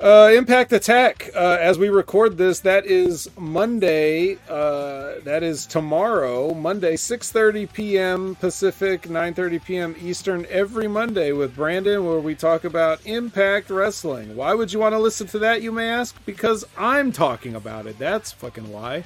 [0.00, 1.30] uh Impact Attack.
[1.34, 4.36] Uh, as we record this, that is Monday.
[4.48, 8.34] Uh, that is tomorrow, Monday, 6:30 p.m.
[8.34, 9.96] Pacific, 9:30 p.m.
[10.02, 14.36] Eastern, every Monday with Brandon, where we talk about Impact Wrestling.
[14.36, 15.62] Why would you want to listen to that?
[15.62, 16.16] You may ask.
[16.26, 17.98] Because I'm talking about it.
[17.98, 19.04] That's fucking why.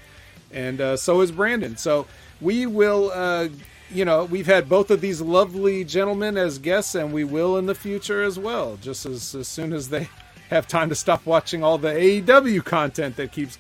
[0.50, 1.76] And uh, so is Brandon.
[1.76, 2.06] So
[2.40, 3.10] we will.
[3.12, 3.48] Uh,
[3.90, 7.66] you know, we've had both of these lovely gentlemen as guests, and we will in
[7.66, 8.76] the future as well.
[8.76, 10.08] Just as, as soon as they
[10.50, 13.58] have time to stop watching all the AEW content that keeps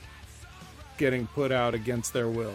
[0.96, 2.54] getting put out against their will.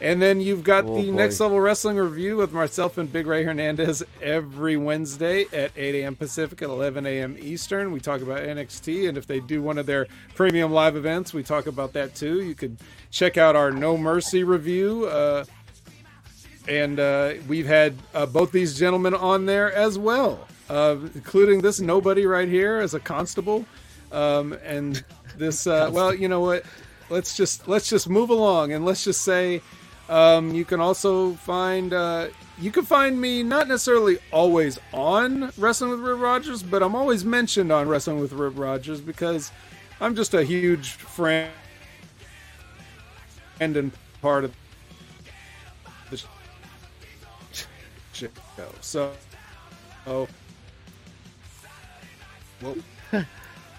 [0.00, 1.16] And then you've got Oh, the boy.
[1.16, 6.16] Next Level Wrestling review with myself and Big Ray Hernandez every Wednesday at 8 a.m.
[6.16, 7.36] Pacific at 11 a.m.
[7.38, 7.92] Eastern.
[7.92, 11.44] We talk about NXT, and if they do one of their premium live events, we
[11.44, 12.42] talk about that too.
[12.42, 12.78] You could
[13.12, 15.06] check out our No Mercy review.
[15.06, 15.44] Uh,
[16.66, 21.80] and uh, we've had uh, both these gentlemen on there as well, uh, including this
[21.80, 23.64] nobody right here as a constable,
[24.12, 25.04] um, and
[25.36, 25.66] this.
[25.66, 26.64] Uh, well, you know what?
[27.10, 29.62] Let's just let's just move along, and let's just say
[30.08, 32.28] um, you can also find uh,
[32.58, 37.24] you can find me not necessarily always on Wrestling with Rip Rogers, but I'm always
[37.24, 39.52] mentioned on Wrestling with Rip Rogers because
[40.00, 41.50] I'm just a huge friend
[43.60, 43.92] and
[44.22, 44.54] part of
[46.10, 46.16] the
[48.12, 48.28] show.
[48.80, 49.12] So,
[50.06, 50.26] oh,
[52.62, 52.76] well,
[53.12, 53.24] am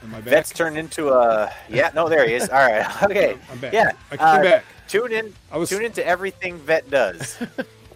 [0.03, 0.23] I back?
[0.23, 1.91] Vet's turned into a yeah.
[1.93, 2.49] No, there he is.
[2.49, 2.85] All right.
[3.03, 3.37] Okay.
[3.51, 3.73] I'm back.
[3.73, 3.91] Yeah.
[4.11, 4.65] I came uh, back.
[4.87, 5.33] Tune in.
[5.51, 7.37] I was Tune into everything Vet does.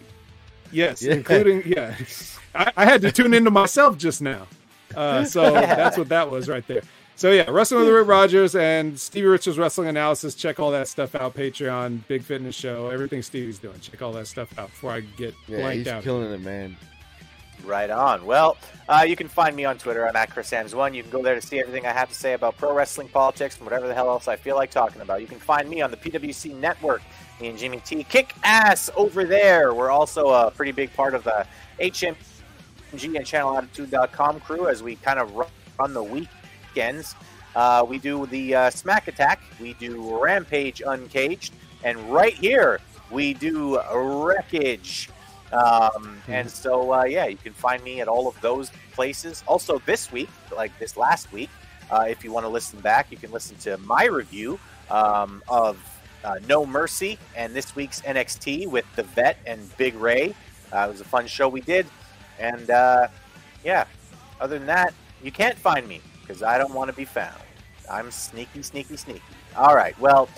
[0.72, 1.14] yes, Yeah.
[1.14, 1.96] including yeah.
[2.54, 4.46] I, I had to tune into myself just now,
[4.94, 6.82] uh, so that's what that was right there.
[7.16, 10.34] So yeah, wrestling with Rick Rogers and Stevie Richards Wrestling Analysis.
[10.34, 11.34] Check all that stuff out.
[11.34, 13.78] Patreon, Big Fitness Show, everything Stevie's doing.
[13.80, 16.02] Check all that stuff out before I get Yeah, blanked he's out.
[16.02, 16.76] killing it, man.
[17.64, 18.26] Right on.
[18.26, 18.56] Well,
[18.88, 20.06] uh, you can find me on Twitter.
[20.06, 20.94] I'm at ChrisAmbs1.
[20.94, 23.56] You can go there to see everything I have to say about pro wrestling, politics,
[23.56, 25.22] and whatever the hell else I feel like talking about.
[25.22, 27.02] You can find me on the PWC Network.
[27.40, 29.72] Me and Jimmy T kick ass over there.
[29.72, 31.46] We're also a pretty big part of the
[31.80, 32.16] HMG
[32.92, 37.14] and ChannelAttitude.com crew as we kind of run- run the weekends.
[37.56, 39.40] Uh, we do the uh, Smack Attack.
[39.60, 41.54] We do Rampage Uncaged.
[41.82, 42.80] And right here,
[43.10, 45.08] we do Wreckage.
[45.54, 49.44] Um, and so, uh, yeah, you can find me at all of those places.
[49.46, 51.50] Also, this week, like this last week,
[51.90, 54.58] uh, if you want to listen back, you can listen to my review
[54.90, 55.78] um, of
[56.24, 60.34] uh, No Mercy and this week's NXT with the Vet and Big Ray.
[60.72, 61.86] Uh, it was a fun show we did.
[62.40, 63.08] And uh,
[63.64, 63.84] yeah,
[64.40, 67.40] other than that, you can't find me because I don't want to be found.
[67.90, 69.22] I'm sneaky, sneaky, sneaky.
[69.56, 70.28] All right, well,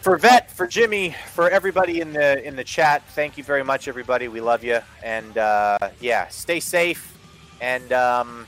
[0.00, 3.88] for Vet, for Jimmy, for everybody in the in the chat, thank you very much,
[3.88, 4.28] everybody.
[4.28, 7.16] We love you, and uh, yeah, stay safe,
[7.60, 8.46] and um,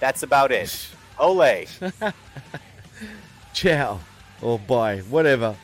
[0.00, 0.88] that's about it.
[1.18, 1.66] Ole.
[3.54, 4.00] Ciao
[4.42, 5.56] or bye, whatever.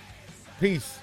[0.61, 1.02] Peace.